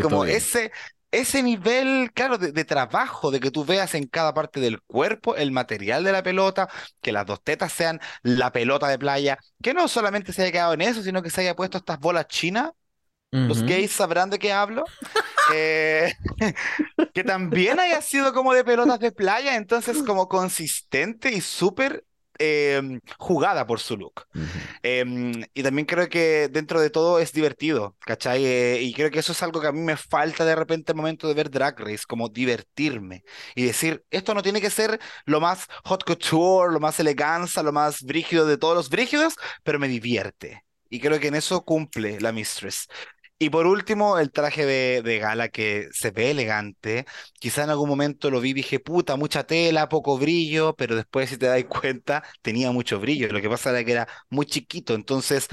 [0.00, 0.72] Como ese,
[1.12, 5.52] ese nivel, claro, de, trabajo, de que tú veas en cada parte del cuerpo el
[5.52, 6.68] material de la pelota,
[7.02, 10.72] que las dos tetas sean la pelota de playa, que no solamente se haya quedado
[10.72, 12.70] en eso, sino que se haya puesto estas bolas chinas
[13.30, 14.84] Los gays sabrán de qué hablo.
[15.54, 16.14] Eh,
[17.14, 22.04] que también haya sido como de pelotas de playa, entonces como consistente y súper
[22.42, 24.26] em, jugada por su look.
[24.82, 28.44] Em, y también creo que dentro de todo es divertido, ¿cachai?
[28.44, 30.96] Eh, y creo que eso es algo que a mí me falta de repente al
[30.96, 33.24] momento de ver Drag Race, como divertirme
[33.54, 37.72] y decir, esto no tiene que ser lo más hot couture, lo más elegancia, lo
[37.72, 40.64] más brígido de todos los brígidos, pero me divierte.
[40.90, 42.86] Y creo que en eso cumple la Mistress.
[43.38, 47.06] Y por último, el traje de, de gala que se ve elegante.
[47.40, 51.30] Quizá en algún momento lo vi y dije, puta, mucha tela, poco brillo, pero después
[51.30, 53.26] si te das cuenta, tenía mucho brillo.
[53.32, 55.48] Lo que pasa era que era muy chiquito, entonces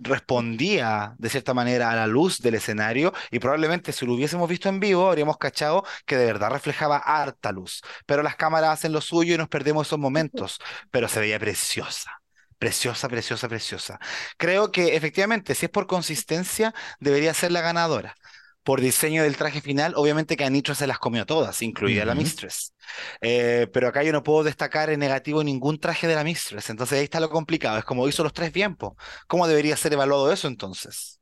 [0.00, 4.68] respondía de cierta manera a la luz del escenario y probablemente si lo hubiésemos visto
[4.70, 7.82] en vivo habríamos cachado que de verdad reflejaba harta luz.
[8.06, 10.58] Pero las cámaras hacen lo suyo y nos perdemos esos momentos,
[10.90, 12.23] pero se veía preciosa.
[12.64, 13.98] Preciosa, preciosa, preciosa.
[14.38, 18.14] Creo que efectivamente, si es por consistencia, debería ser la ganadora.
[18.62, 22.14] Por diseño del traje final, obviamente que Anitra se las comió todas, incluida la.
[22.14, 22.72] Mistress.
[23.20, 26.70] Eh, pero acá yo no puedo destacar en negativo ningún traje de la Mistress.
[26.70, 27.76] Entonces ahí está lo complicado.
[27.78, 28.96] Es como hizo los tres bien, po.
[29.26, 31.20] ¿Cómo debería ser evaluado eso entonces?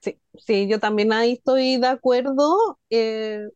[0.00, 3.48] Sí, sí, yo también ahí estoy de acuerdo, eh,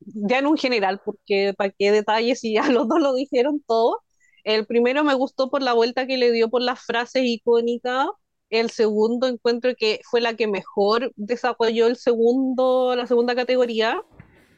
[0.00, 4.02] ya en un general, porque para qué detalles si ya los dos lo dijeron todo.
[4.44, 8.06] El primero me gustó por la vuelta que le dio por las frases icónicas.
[8.50, 14.02] El segundo encuentro que fue la que mejor desarrolló el segundo, la segunda categoría,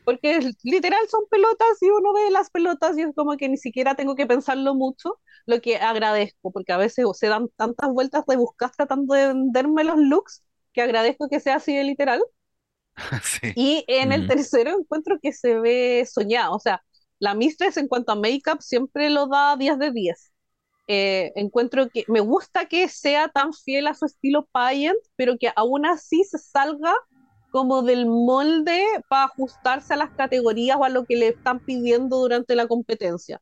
[0.04, 3.94] porque literal son pelotas y uno ve las pelotas y es como que ni siquiera
[3.96, 8.76] tengo que pensarlo mucho, lo que agradezco, porque a veces se dan tantas vueltas rebuscadas
[8.76, 10.42] tratando de venderme los looks
[10.72, 12.22] que agradezco que sea así de literal.
[13.22, 13.52] Sí.
[13.56, 16.82] Y en el tercero encuentro que se ve soñado, o sea,
[17.18, 20.32] la Mistress en cuanto a make-up siempre lo da 10 de 10.
[20.88, 25.52] Eh, encuentro que me gusta que sea tan fiel a su estilo pageant, pero que
[25.54, 26.92] aún así se salga
[27.50, 32.18] como del molde para ajustarse a las categorías o a lo que le están pidiendo
[32.18, 33.40] durante la competencia.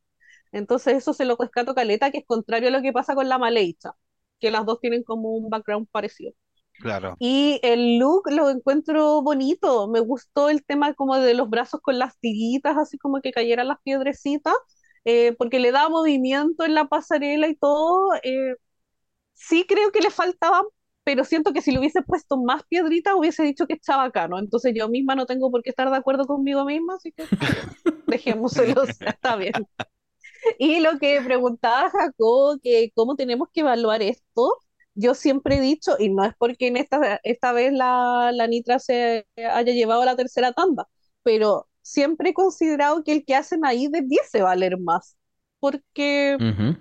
[0.53, 3.39] Entonces eso se lo rescato caleta, que es contrario a lo que pasa con la
[3.39, 3.93] Maleicha,
[4.41, 6.33] que las dos tienen como un background parecido.
[6.81, 7.17] Claro.
[7.19, 11.99] Y el look lo encuentro bonito, me gustó el tema como de los brazos con
[11.99, 14.55] las tiritas, así como que cayeran las piedrecitas,
[15.05, 18.15] eh, porque le da movimiento en la pasarela y todo.
[18.23, 18.55] eh,
[19.35, 20.65] sí creo que le faltaban,
[21.05, 24.39] pero siento que si le hubiese puesto más piedritas hubiese dicho que está bacano.
[24.39, 27.25] Entonces yo misma no tengo por qué estar de acuerdo conmigo misma, así que
[28.07, 29.55] dejémoselo, está bien.
[30.59, 34.53] Y lo que preguntaba Jacob, que cómo tenemos que evaluar esto,
[34.99, 38.79] yo siempre he dicho, y no es porque en esta, esta vez la, la Nitra
[38.79, 40.89] se haya llevado la tercera tanda,
[41.23, 45.17] pero siempre he considerado que el que hacen ahí debiese valer más,
[45.61, 46.77] porque Ujú.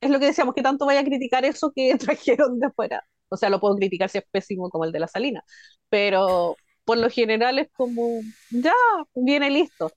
[0.00, 3.04] es lo que decíamos, que tanto vaya a criticar eso que trajeron de afuera.
[3.28, 5.44] O sea, lo puedo criticar si es pésimo como el de la Salina,
[5.88, 8.72] pero por lo general es como, ya,
[9.14, 9.94] viene listo.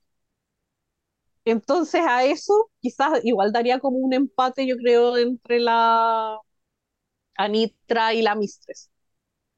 [1.44, 6.38] Entonces a eso quizás igual daría como un empate, yo creo, entre la
[7.36, 8.90] Anitra y la Mistress.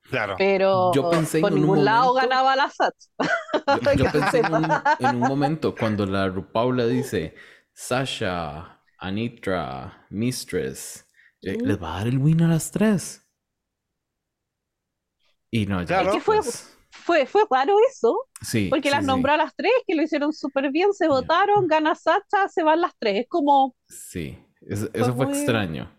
[0.02, 0.34] Claro.
[0.38, 2.94] Pero Yo pensé por en un ningún lado momento- ganaba la SAT.
[3.98, 4.64] Yo, pensé en un,
[5.00, 7.34] en un momento cuando la Rupaula dice
[7.72, 11.06] Sasha, Anitra, Mistress,
[11.42, 11.66] Ujú.
[11.66, 13.22] les va a dar el win a las tres.
[15.50, 16.20] Y no, ya Claro.
[16.20, 19.70] Fue- pues, Fue, fue raro eso, sí, porque sí, las sí, nombró a las tres,
[19.86, 23.20] que lo hicieron súper bien, se votaron, gana Sacha, se van las tres.
[23.22, 25.92] Es como, Sí, es- eso fue muy- extraño.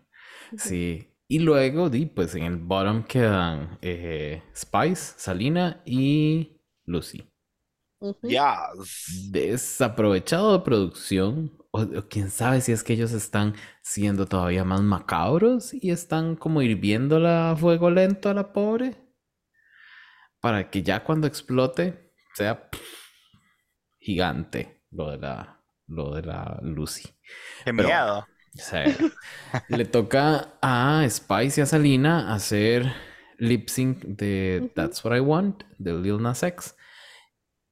[0.56, 1.07] Sí.
[1.30, 7.30] Y luego, di, pues en el bottom quedan eh, Spice, Salina y Lucy.
[8.00, 8.26] ujú.
[8.26, 9.30] Yes.
[9.30, 11.52] Desaprovechado de producción.
[11.70, 16.34] O, o quién sabe si es que ellos están siendo todavía más macabros y están
[16.34, 18.96] como hirviéndola a fuego lento a la pobre.
[20.40, 22.80] Para que ya cuando explote sea pff,
[23.98, 27.02] gigante lo de la, lo de la Lucy.
[27.64, 28.26] Qué Pero- miedo.
[28.58, 28.84] O sea,
[29.68, 32.92] le toca a Spice y a Salina hacer
[33.38, 34.70] lip sync de.
[34.74, 36.76] That's What I Want de Lil Nas X.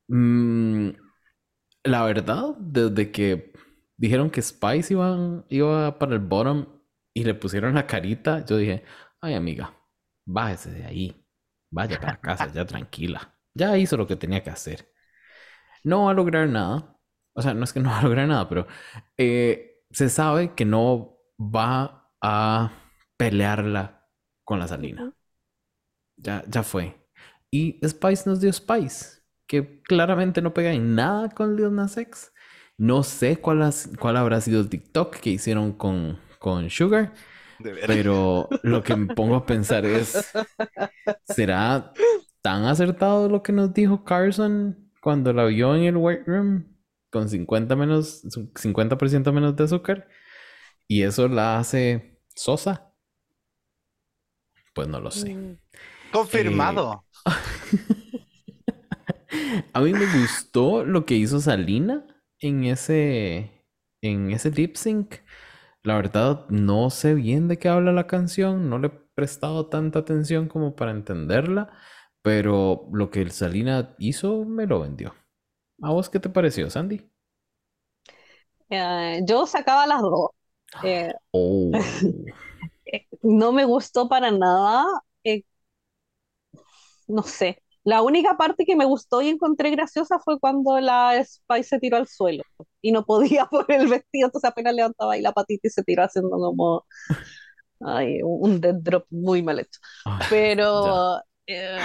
[0.08, 0.90] Mm,
[1.84, 3.52] la verdad, desde que
[3.96, 6.66] dijeron que Spice iba, iba para el bottom
[7.14, 8.84] y le pusieron la carita, yo dije,
[9.20, 9.74] ay amiga,
[10.24, 11.26] bájese de ahí.
[11.70, 13.34] Vaya para casa ya tranquila.
[13.54, 14.88] Ya hizo lo que tenía que hacer.
[15.82, 16.96] No va a lograr nada.
[17.34, 18.66] O sea, no es que no va a lograr nada, pero
[19.18, 22.72] eh, se sabe que no va a
[23.18, 24.08] pelearla
[24.44, 25.12] con la Salina.
[26.16, 26.96] Ya, ya fue.
[27.50, 32.32] Y Spice nos dio Spice, que claramente no pega en nada con Lil Nas X.
[32.78, 37.12] No sé cuál, has- cuál habrá sido el TikTok que hicieron con, con Sugar.
[37.84, 40.38] Pero lo que me pongo a pensar es,
[41.24, 41.92] ¿será
[42.42, 46.75] tan acertado lo que nos dijo Carson cuando la vio en el White Room
[47.16, 50.06] con 50 menos, 50% menos de azúcar?
[50.86, 52.92] Y eso la hace sosa.
[54.74, 55.34] Pues no lo sé.
[55.34, 55.58] Mm.
[56.12, 57.06] Confirmado.
[59.72, 62.06] A mí me gustó lo que hizo Salina
[62.38, 63.64] en ese,
[64.02, 65.14] en ese lip sync.
[65.82, 70.00] La verdad, no sé bien de qué habla la canción, no le he prestado tanta
[70.00, 71.72] atención como para entenderla,
[72.20, 75.14] pero lo que el Salina hizo me lo vendió.
[75.82, 77.10] ¿A vos qué te pareció, Sandy?
[78.70, 80.30] Eh, yo sacaba las dos.
[80.82, 81.84] Eh, Oh,
[83.22, 84.84] no me gustó para nada.
[85.24, 85.42] eh,
[87.06, 87.62] no sé.
[87.84, 91.96] La única parte que me gustó y encontré graciosa fue cuando la Spice se tiró
[91.96, 92.42] al suelo
[92.82, 96.02] y no podía por el vestido, entonces apenas levantaba ahí la patita y se tiró
[96.04, 96.84] haciendo como
[97.80, 99.80] ay, un dead drop muy mal hecho.
[100.28, 101.78] Pero eh,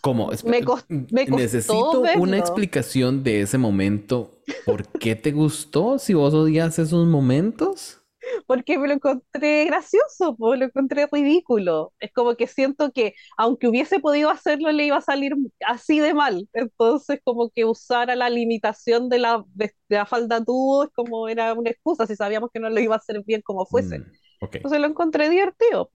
[0.00, 0.30] ¿Cómo?
[0.44, 0.62] me,
[1.10, 4.30] me costó Necesito una explicación de ese momento.
[4.64, 7.98] ¿Por qué te gustó si vos odias esos momentos?
[8.46, 11.92] porque me lo encontré gracioso, pues, lo encontré ridículo.
[12.00, 15.34] Es como que siento que aunque hubiese podido hacerlo, le iba a salir
[15.66, 16.48] así de mal.
[16.52, 21.54] Entonces, como que usara la limitación de la, de la falda tubo es como era
[21.54, 24.00] una excusa, si sabíamos que no lo iba a hacer bien como fuese.
[24.00, 24.12] Mm,
[24.58, 25.90] Entonces lo encontré divertido.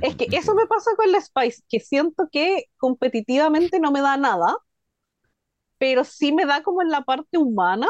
[0.00, 4.16] Es que eso me pasa con la Spice, que siento que competitivamente no me da
[4.16, 4.56] nada,
[5.78, 7.88] pero sí me da como en la parte humana,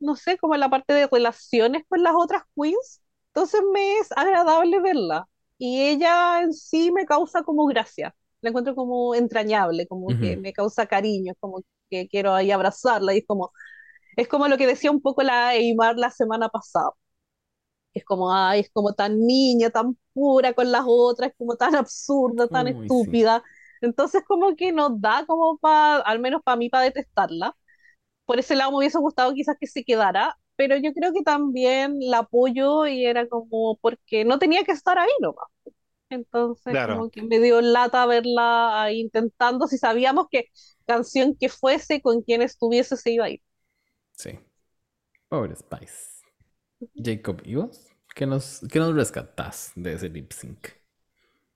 [0.00, 3.02] no sé, como en la parte de relaciones con las otras queens.
[3.28, 5.28] Entonces me es agradable verla.
[5.58, 8.14] Y ella en sí me causa como gracia.
[8.40, 13.14] La encuentro como entrañable, como que me causa cariño, es como que quiero ahí abrazarla.
[13.14, 13.52] Y es como,
[14.16, 16.90] es como lo que decía un poco la Eymar la semana pasada.
[17.94, 21.74] Es como, ay, es como tan niña, tan pura con las otras, es como tan
[21.76, 23.18] absurda, tan Uy, sí.
[23.18, 23.42] estúpida.
[23.80, 27.56] Entonces como que nos da como para, al menos para mí, para detestarla.
[28.24, 31.98] Por ese lado me hubiese gustado quizás que se quedara, pero yo creo que también
[32.00, 35.46] la apoyo y era como porque no tenía que estar ahí nomás.
[36.10, 36.86] Entonces Claro.
[36.86, 40.46] como que me dio lata verla ahí intentando, si sabíamos que
[40.86, 43.42] canción que fuese, con quien estuviese, se iba a ir.
[44.16, 44.38] Sí.
[45.28, 46.21] Pobre Spice.
[46.94, 47.88] Jacob, ¿y vos?
[48.14, 50.68] ¿Qué nos, qué nos rescatás de ese lip sync?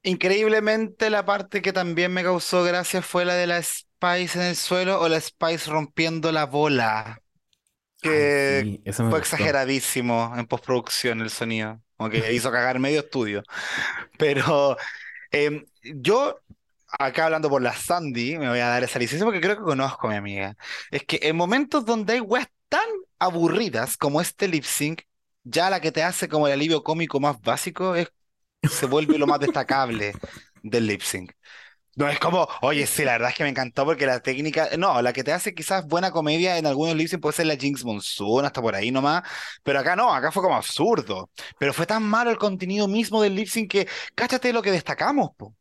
[0.02, 4.56] Increíblemente, la parte que también me causó gracia fue la de la Spice en el
[4.56, 7.22] suelo o la Spice rompiendo la bola.
[8.02, 9.20] Que Ay, sí, fue gustó.
[9.20, 11.82] exageradísimo en postproducción el sonido.
[11.96, 13.42] Como que hizo cagar medio estudio.
[14.18, 14.76] Pero
[15.32, 16.40] em, yo,
[16.98, 20.08] acá hablando por la Sandy, me voy a dar esa licencia porque creo que conozco
[20.08, 20.56] a mi amiga.
[20.90, 22.88] Es que en momentos donde hay weas tan
[23.18, 25.02] aburridas como este lip sync,
[25.46, 28.08] ya la que te hace como el alivio cómico más básico es,
[28.70, 30.14] se vuelve lo más destacable
[30.62, 31.32] del lip sync.
[31.96, 35.00] No es como, oye, sí, la verdad es que me encantó porque la técnica, no,
[35.02, 37.84] la que te hace quizás buena comedia en algunos lip sync puede ser la Jinx
[37.84, 39.22] Monsoon, hasta por ahí nomás,
[39.62, 41.30] pero acá no, acá fue como absurdo.
[41.58, 45.30] Pero fue tan malo el contenido mismo del lip sync que, cáchate lo que destacamos,
[45.36, 45.54] po.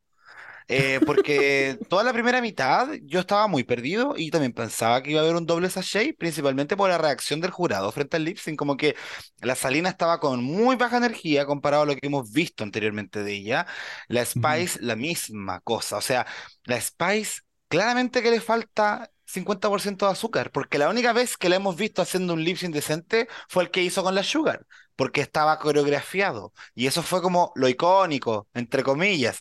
[0.68, 5.20] Eh, porque toda la primera mitad yo estaba muy perdido y también pensaba que iba
[5.22, 8.58] a haber un doble sachet, principalmente por la reacción del jurado frente al lip sync,
[8.58, 8.96] como que
[9.42, 13.34] la Salina estaba con muy baja energía comparado a lo que hemos visto anteriormente de
[13.34, 13.68] ella.
[14.08, 14.26] La.
[14.26, 16.26] Spice, la misma cosa, o sea,
[16.64, 21.58] la Spice claramente que le falta 50% de azúcar, porque la única vez que la
[21.58, 24.66] hemos visto haciendo un lip sync decente fue el que hizo con la Sugar,
[24.96, 29.40] porque estaba coreografiado y eso fue como lo icónico, entre comillas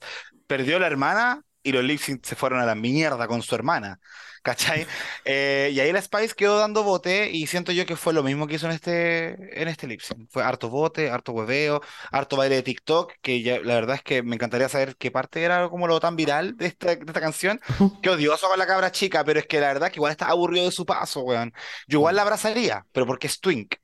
[0.57, 3.99] perdió la hermana y los lip sync se fueron a la mierda con su hermana.
[4.43, 4.87] ¿Cachai?
[5.27, 8.47] Eh, y ahí la Spice quedó dando bote y siento yo que fue lo mismo
[8.47, 10.29] que hizo en este, en este lip sync.
[10.31, 11.81] Fue harto bote, harto hueveo,
[12.13, 15.43] harto baile de TikTok, que ya, la verdad es que me encantaría saber qué parte
[15.43, 17.61] era como lo tan viral de esta, de esta canción.
[18.03, 20.27] Qué odioso con la cabra chica, pero es que la verdad es que igual está
[20.27, 21.53] aburrido de su paso, weón.
[21.89, 23.75] Yo igual la abrazaría, pero porque es twink.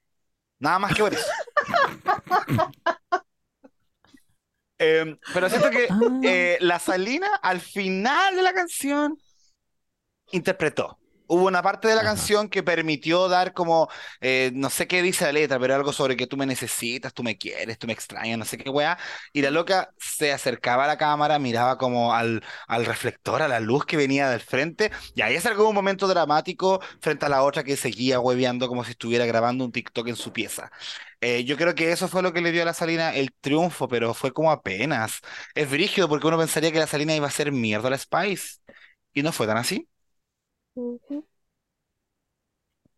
[0.58, 1.26] Nada más que por eso.
[4.80, 9.18] Em, pero siento que Ah, eh, la Salina al final de la canción
[10.32, 10.99] interpretó.
[11.32, 12.02] Hubo una parte de la Ajá.
[12.02, 13.88] canción que permitió dar como,
[14.20, 17.22] eh, no sé qué dice la letra, pero algo sobre que tú me necesitas, tú
[17.22, 18.98] me quieres, tú me extrañas, no sé qué weá.
[19.32, 23.60] Y la loca se acercaba a la cámara, miraba como al, al reflector, a la
[23.60, 27.62] luz que venía del frente, y ahí salió un momento dramático frente a la otra
[27.64, 30.70] que seguía hueveando como si estuviera grabando un TikTok en su pieza.
[31.20, 33.88] Eh, yo creo que eso fue lo que le dio a la Salina el triunfo,
[33.88, 35.20] pero fue como apenas.
[35.54, 38.58] Es brígido porque uno pensaría que la Salina iba a ser mierda a la Spice,
[39.14, 39.89] y no fue tan así.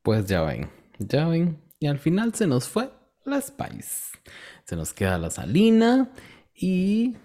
[0.03, 1.61] Pues ya ven, ya ven.
[1.79, 2.91] Y al final se nos fue
[3.25, 4.19] la Spice.
[4.65, 6.11] Se nos queda la Salina
[6.55, 7.17] Y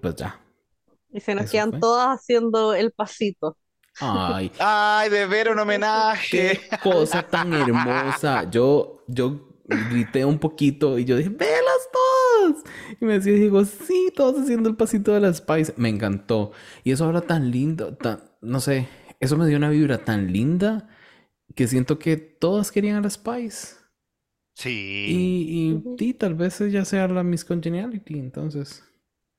[0.00, 0.40] pues ya.
[1.10, 1.80] Y se nos Eso quedan fue.
[1.80, 3.58] todas haciendo el pasito.
[4.00, 6.60] Ay, Ay, de ver un homenaje.
[6.60, 8.48] qué cosa tan hermosa.
[8.50, 12.62] Yo, yo grité un poquito y yo dije, ¡velas todas!
[13.00, 15.74] Y me decía, digo, sí, todos haciendo el pasito de la Spice.
[15.76, 16.52] Me encantó.
[16.84, 18.88] Y eso ahora tan lindo, tan, no sé,
[19.20, 20.88] eso me dio una vibra tan linda
[21.54, 23.76] que siento que todas querían a la Spice.
[24.54, 25.06] Sí.
[25.08, 28.84] Y, y, y tal vez ella sea la Miss Congeniality, entonces.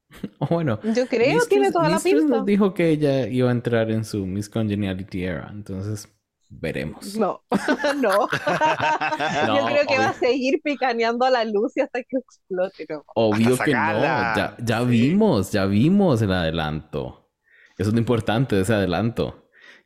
[0.39, 2.38] O bueno, Yo creo, tiene Mistress- toda la pinta.
[2.38, 6.10] nos dijo que ella iba a entrar en su Miss Congeniality era, entonces
[6.49, 7.15] veremos.
[7.15, 7.43] No,
[8.01, 8.27] no.
[9.47, 12.85] No, Yo creo que va a seguir picaneando a la Lucy hasta que explote.
[12.89, 13.03] ¿no?
[13.15, 14.85] Obvio que no, ya, ya Sí.
[14.88, 17.30] vimos, ya vimos el adelanto.
[17.77, 19.39] Eso es lo importante de ese adelanto.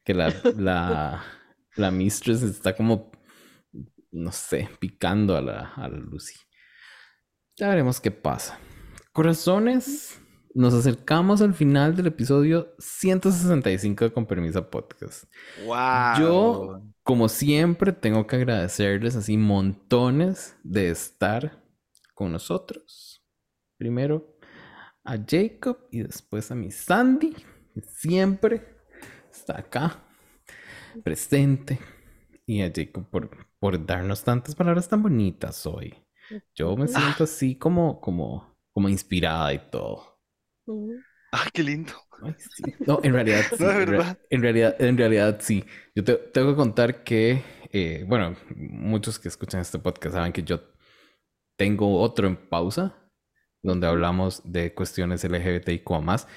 [0.04, 1.24] Que la, la,
[1.76, 3.12] la Mistress está como,
[4.12, 6.36] no sé, picando a la, a la Lucy.
[7.56, 8.60] Ya veremos qué pasa.
[9.12, 10.20] Corazones,
[10.56, 15.26] nos acercamos al final del episodio 165 de Con Permisa Podcast.
[15.66, 16.20] Wow.
[16.20, 21.64] Yo, como siempre, tengo que agradecerles así montones de estar
[22.14, 23.24] con nosotros.
[23.78, 24.38] Primero
[25.04, 27.36] a Jacob y después a mi Sandy,
[27.98, 28.73] siempre
[29.44, 30.00] está acá,
[31.04, 31.80] presente.
[32.46, 33.30] Y a Jacob por,
[33.60, 35.96] por darnos tantas palabras tan bonitas hoy.
[36.56, 40.20] Yo me siento así como, como, como inspirada y todo.
[41.32, 41.94] Ay, qué lindo.
[42.22, 42.64] Ay, sí.
[42.86, 43.64] No, en realidad sí.
[43.64, 45.66] No, en realidad, en realidad sí.
[45.96, 50.44] Yo te- tengo que contar que, eh, bueno, muchos que escuchan este podcast saben que
[50.44, 50.62] yo
[51.58, 52.96] tengo otro en pausa,
[53.64, 56.28] donde hablamos de cuestiones LGBTIQ más,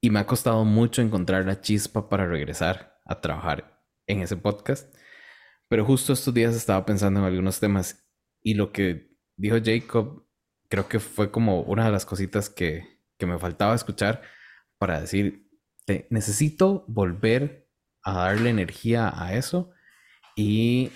[0.00, 4.94] y me ha costado mucho encontrar la chispa para regresar a trabajar en ese podcast.
[5.68, 8.06] Pero justo estos días estaba pensando en algunos temas
[8.42, 10.26] y lo que dijo Jacob
[10.68, 14.22] creo que fue como una de las cositas que, que me faltaba escuchar
[14.78, 15.48] para decir,
[15.86, 17.68] "Te- necesito volver
[18.04, 19.70] a darle energía a eso
[20.36, 20.90] y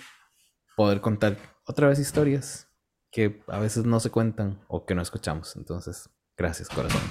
[0.75, 2.69] poder contar otra vez historias
[3.11, 5.55] que a veces no se cuentan o que no escuchamos.
[5.55, 7.01] Entonces, gracias, corazón.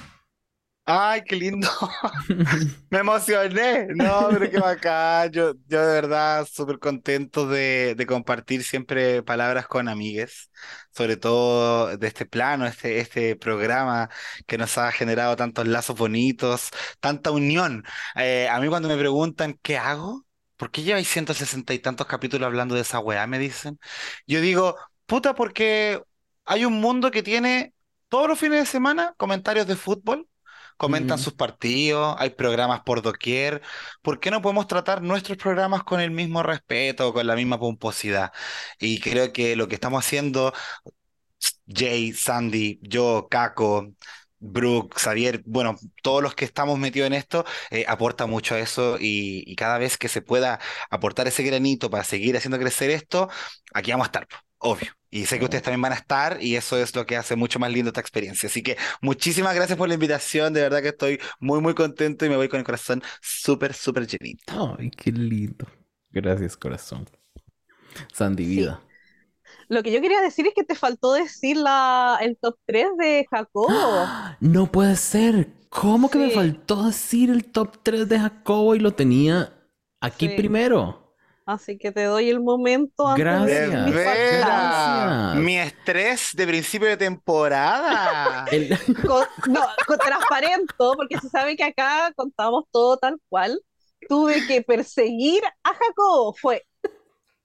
[0.95, 1.69] Ay, qué lindo.
[2.91, 3.87] Me emocioné.
[3.95, 5.31] No, pero qué bacán.
[5.33, 10.51] Yo, yo de verdad súper contento de, de compartir siempre palabras con amigues,
[10.91, 14.11] sobre todo de este plano, este, este programa
[14.47, 16.71] que nos ha generado tantos lazos bonitos,
[17.01, 17.85] tanta unión.
[18.17, 22.47] Eh, a mí cuando me preguntan qué hago, ¿por qué lleváis 160 y tantos capítulos
[22.47, 23.27] hablando de esa weá?
[23.27, 23.79] Me dicen.
[24.27, 26.03] Yo digo, puta, porque
[26.45, 27.75] hay un mundo que tiene
[28.09, 30.29] todos los fines de semana comentarios de fútbol
[30.77, 31.19] comentan Mm.
[31.19, 33.63] sus partidos, hay programas por doquier.
[34.03, 38.33] ¿Por qué no podemos tratar nuestros programas con el mismo respeto, con la misma pomposidad?
[38.79, 40.53] Y creo que lo que estamos haciendo,
[41.67, 43.95] Jay, Sandy, yo, Caco,
[44.39, 48.97] Brooke, Xavier, bueno, todos los que estamos metidos en esto, eh, aporta mucho a eso
[48.99, 53.29] y, y cada vez que se pueda aportar ese granito para seguir haciendo crecer esto,
[53.73, 54.27] aquí vamos a estar,
[54.59, 54.93] obvio.
[55.13, 57.61] Y sé que ustedes también van a estar y eso es lo que hace mucho
[57.61, 58.49] más lindo esta experiencia.
[58.49, 62.31] Así que muchísimas gracias por la invitación, de verdad que estoy muy, muy contento y
[62.31, 64.77] me voy con el corazón súper, súper llenito.
[64.79, 65.67] Ay, qué lindo.
[66.11, 67.07] Gracias, corazón.
[68.13, 68.51] Sandy, Sí.
[68.57, 68.81] vida.
[69.69, 73.27] Lo que yo quería decir es que te faltó decir la, el top 3 de
[73.31, 74.17] Jacobo.
[74.41, 75.49] No puede ser.
[75.69, 79.55] ¿Cómo que me faltó decir el top 3 de Jacobo y lo tenía
[80.01, 80.35] aquí Sí.
[80.37, 81.02] primero?
[81.45, 84.05] Así que te doy el momento antes de De Gracias.
[84.05, 84.39] falta.
[84.39, 85.35] Gracias.
[85.45, 88.45] mi estrés de principio de temporada.
[88.53, 93.61] El- Con- no, con transparento, porque se sabe que acá contamos todo tal cual.
[94.09, 96.35] Tuve que perseguir a Jacobo.
[96.35, 96.65] Fue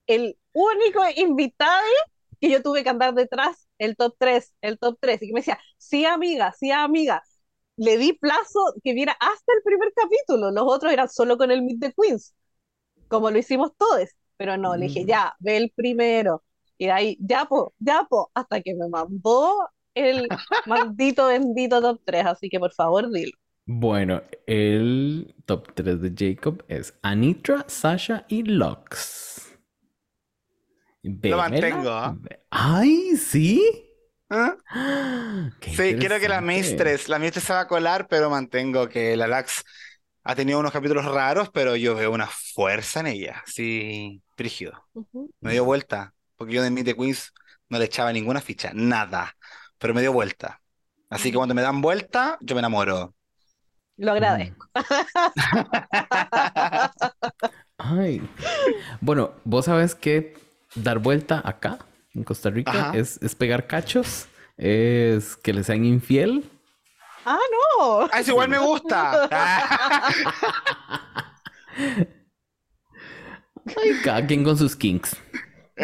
[0.08, 1.84] el único invitado
[2.40, 5.22] que yo tuve que andar detrás, el top 3, el top 3.
[5.22, 7.24] Y que me decía, sí, amiga, sí, amiga.
[7.78, 10.50] Le di plazo que viera hasta el primer capítulo.
[10.52, 12.34] Los otros eran solo con el Meet the Queens,
[13.08, 14.10] como lo hicimos todos.
[14.38, 15.08] Pero no, le dije, Mm.
[15.08, 16.44] ya, ve el primero.
[16.78, 20.28] Y de ahí, ya, po, ya, po, hasta que me mandó el
[20.66, 22.26] maldito bendito top 3.
[22.26, 23.32] Así que por favor, dilo.
[23.66, 29.58] Bueno, el top 3 de Jacob es Anitra, Sasha y Lux.
[31.04, 31.38] Vémela.
[31.38, 32.18] mantengo, ¿ah?
[32.50, 33.62] Ay, ¿sí?
[34.30, 34.56] ¿Ah?
[35.62, 36.42] Sí, quiero que la.
[36.42, 39.64] Mistress, la Mistress se va a colar, pero mantengo que la Lax
[40.28, 43.44] ha tenido unos capítulos raros, pero yo veo una fuerza en ella.
[43.46, 44.74] Sí, brígido.
[45.40, 47.34] Me dio vuelta, porque yo de Meet the Queens
[47.70, 49.34] no le echaba ninguna ficha, nada,
[49.78, 50.60] pero me dio vuelta.
[51.10, 53.16] Así que cuando me dan vuelta, yo me enamoro.
[53.96, 54.68] Lo agradezco.
[57.78, 58.22] Ay.
[59.00, 60.34] Bueno, vos sabes que
[60.76, 61.80] dar vuelta acá,
[62.14, 64.28] en Costa Rica, es, es pegar cachos,
[64.58, 66.52] es que le sean infiel
[67.34, 68.08] no.
[68.12, 69.30] Ah, eso igual me gusta.
[73.66, 75.16] Ay, cada quien con sus kinks.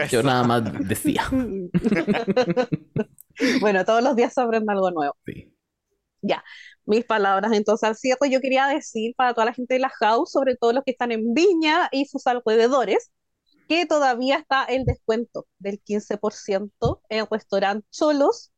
[0.10, 1.24] Yo nada más decía.
[3.62, 5.16] bueno, todos los días se aprende algo nuevo.
[5.26, 5.54] Sí.
[6.86, 10.32] Mis palabras entonces al cierre, yo quería decir para toda la gente de la house,
[10.32, 13.12] sobre todo los que están en Viña y sus alrededores,
[13.68, 18.52] que todavía está el descuento del 15% en restaurante Cholos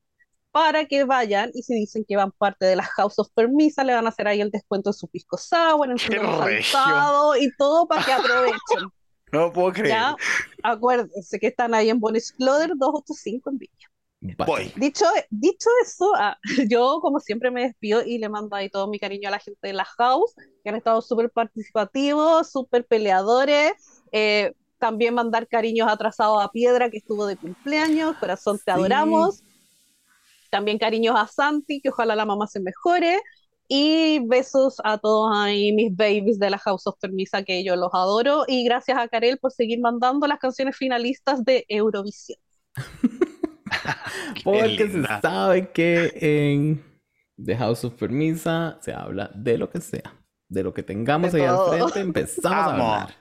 [0.56, 3.94] para que vayan y si dicen que van parte de la House of Permisa, le
[3.94, 6.08] van a hacer ahí el descuento en su pisco sour, en su
[6.72, 8.90] saltado y todo para que aprovechen.
[9.34, 9.90] No puedo creer.
[9.90, 10.16] ¿ya?
[10.64, 14.38] Acuérdense que están ahí en Bon Exploder 285 en Viña.
[14.48, 14.72] Voy.
[14.78, 16.38] Dicho, dicho eso, ah,
[16.70, 19.60] yo como siempre me despido y le mando ahí todo mi cariño a la gente
[19.68, 23.74] de la house, que han estado súper participativos, súper peleadores.
[24.14, 28.16] eh, también mandar cariños atrasados a Piedra, que estuvo de cumpleaños.
[28.18, 28.72] Corazón, te Sí.
[28.72, 29.44] adoramos.
[30.56, 33.20] También cariños a Santi, que ojalá la mamá se mejore.
[33.68, 37.90] Y besos a todos ahí, mis babies de la House of Permisa, que yo los
[37.92, 38.46] adoro.
[38.48, 42.40] Y gracias a Karel por seguir mandando las canciones finalistas de Eurovisión.
[44.46, 46.82] Porque se sabe que en
[47.44, 50.18] The House of Permisa se habla de lo que sea.
[50.48, 51.90] De lo que tengamos De ahí al todo.
[51.90, 52.66] frente, empezamos a
[53.02, 53.16] hablar.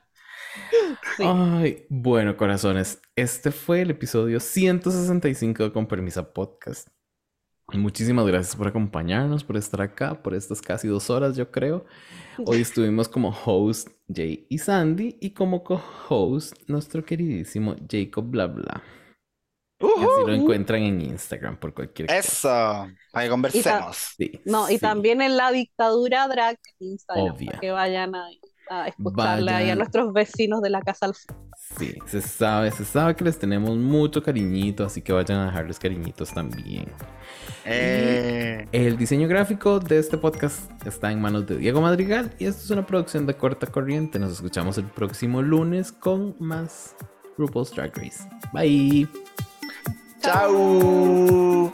[1.17, 1.25] Sí.
[1.27, 6.95] Ay, bueno, corazones, este fue el episodio 165 de Con Permisa Podcast.
[7.73, 11.87] Muchísimas gracias por acompañarnos, por estar acá, por estas casi dos horas, yo creo.
[12.45, 18.83] Hoy estuvimos como host Jay y Sandy y como co-host nuestro queridísimo Jacob Bla Bla.
[19.81, 22.19] Y así lo encuentran en Instagram por cualquier cosa.
[22.19, 22.49] Eso.
[23.11, 23.97] Para que conversemos.
[24.17, 24.81] Sí, No, y sí.
[24.81, 27.47] también en la dictadura drag en Instagram, Obvio.
[27.47, 28.15] para que vayan
[28.71, 29.79] a, a escucharle ahí a Vayan.
[29.79, 31.15] nuestros vecinos de la casa al.
[31.79, 35.79] Sí, se sabe, se sabe que les tenemos mucho cariñito, así que vayan a dejarles
[35.79, 36.87] cariñitos también.
[37.65, 42.63] Eh, El diseño gráfico de este podcast está en manos de Diego Madrigal y esto
[42.63, 44.19] es una producción de corta corriente.
[44.19, 46.95] Nos escuchamos el próximo lunes con más
[47.39, 48.29] RuPaul's Drag Race.
[48.53, 49.09] Bye.
[50.21, 51.73] chau.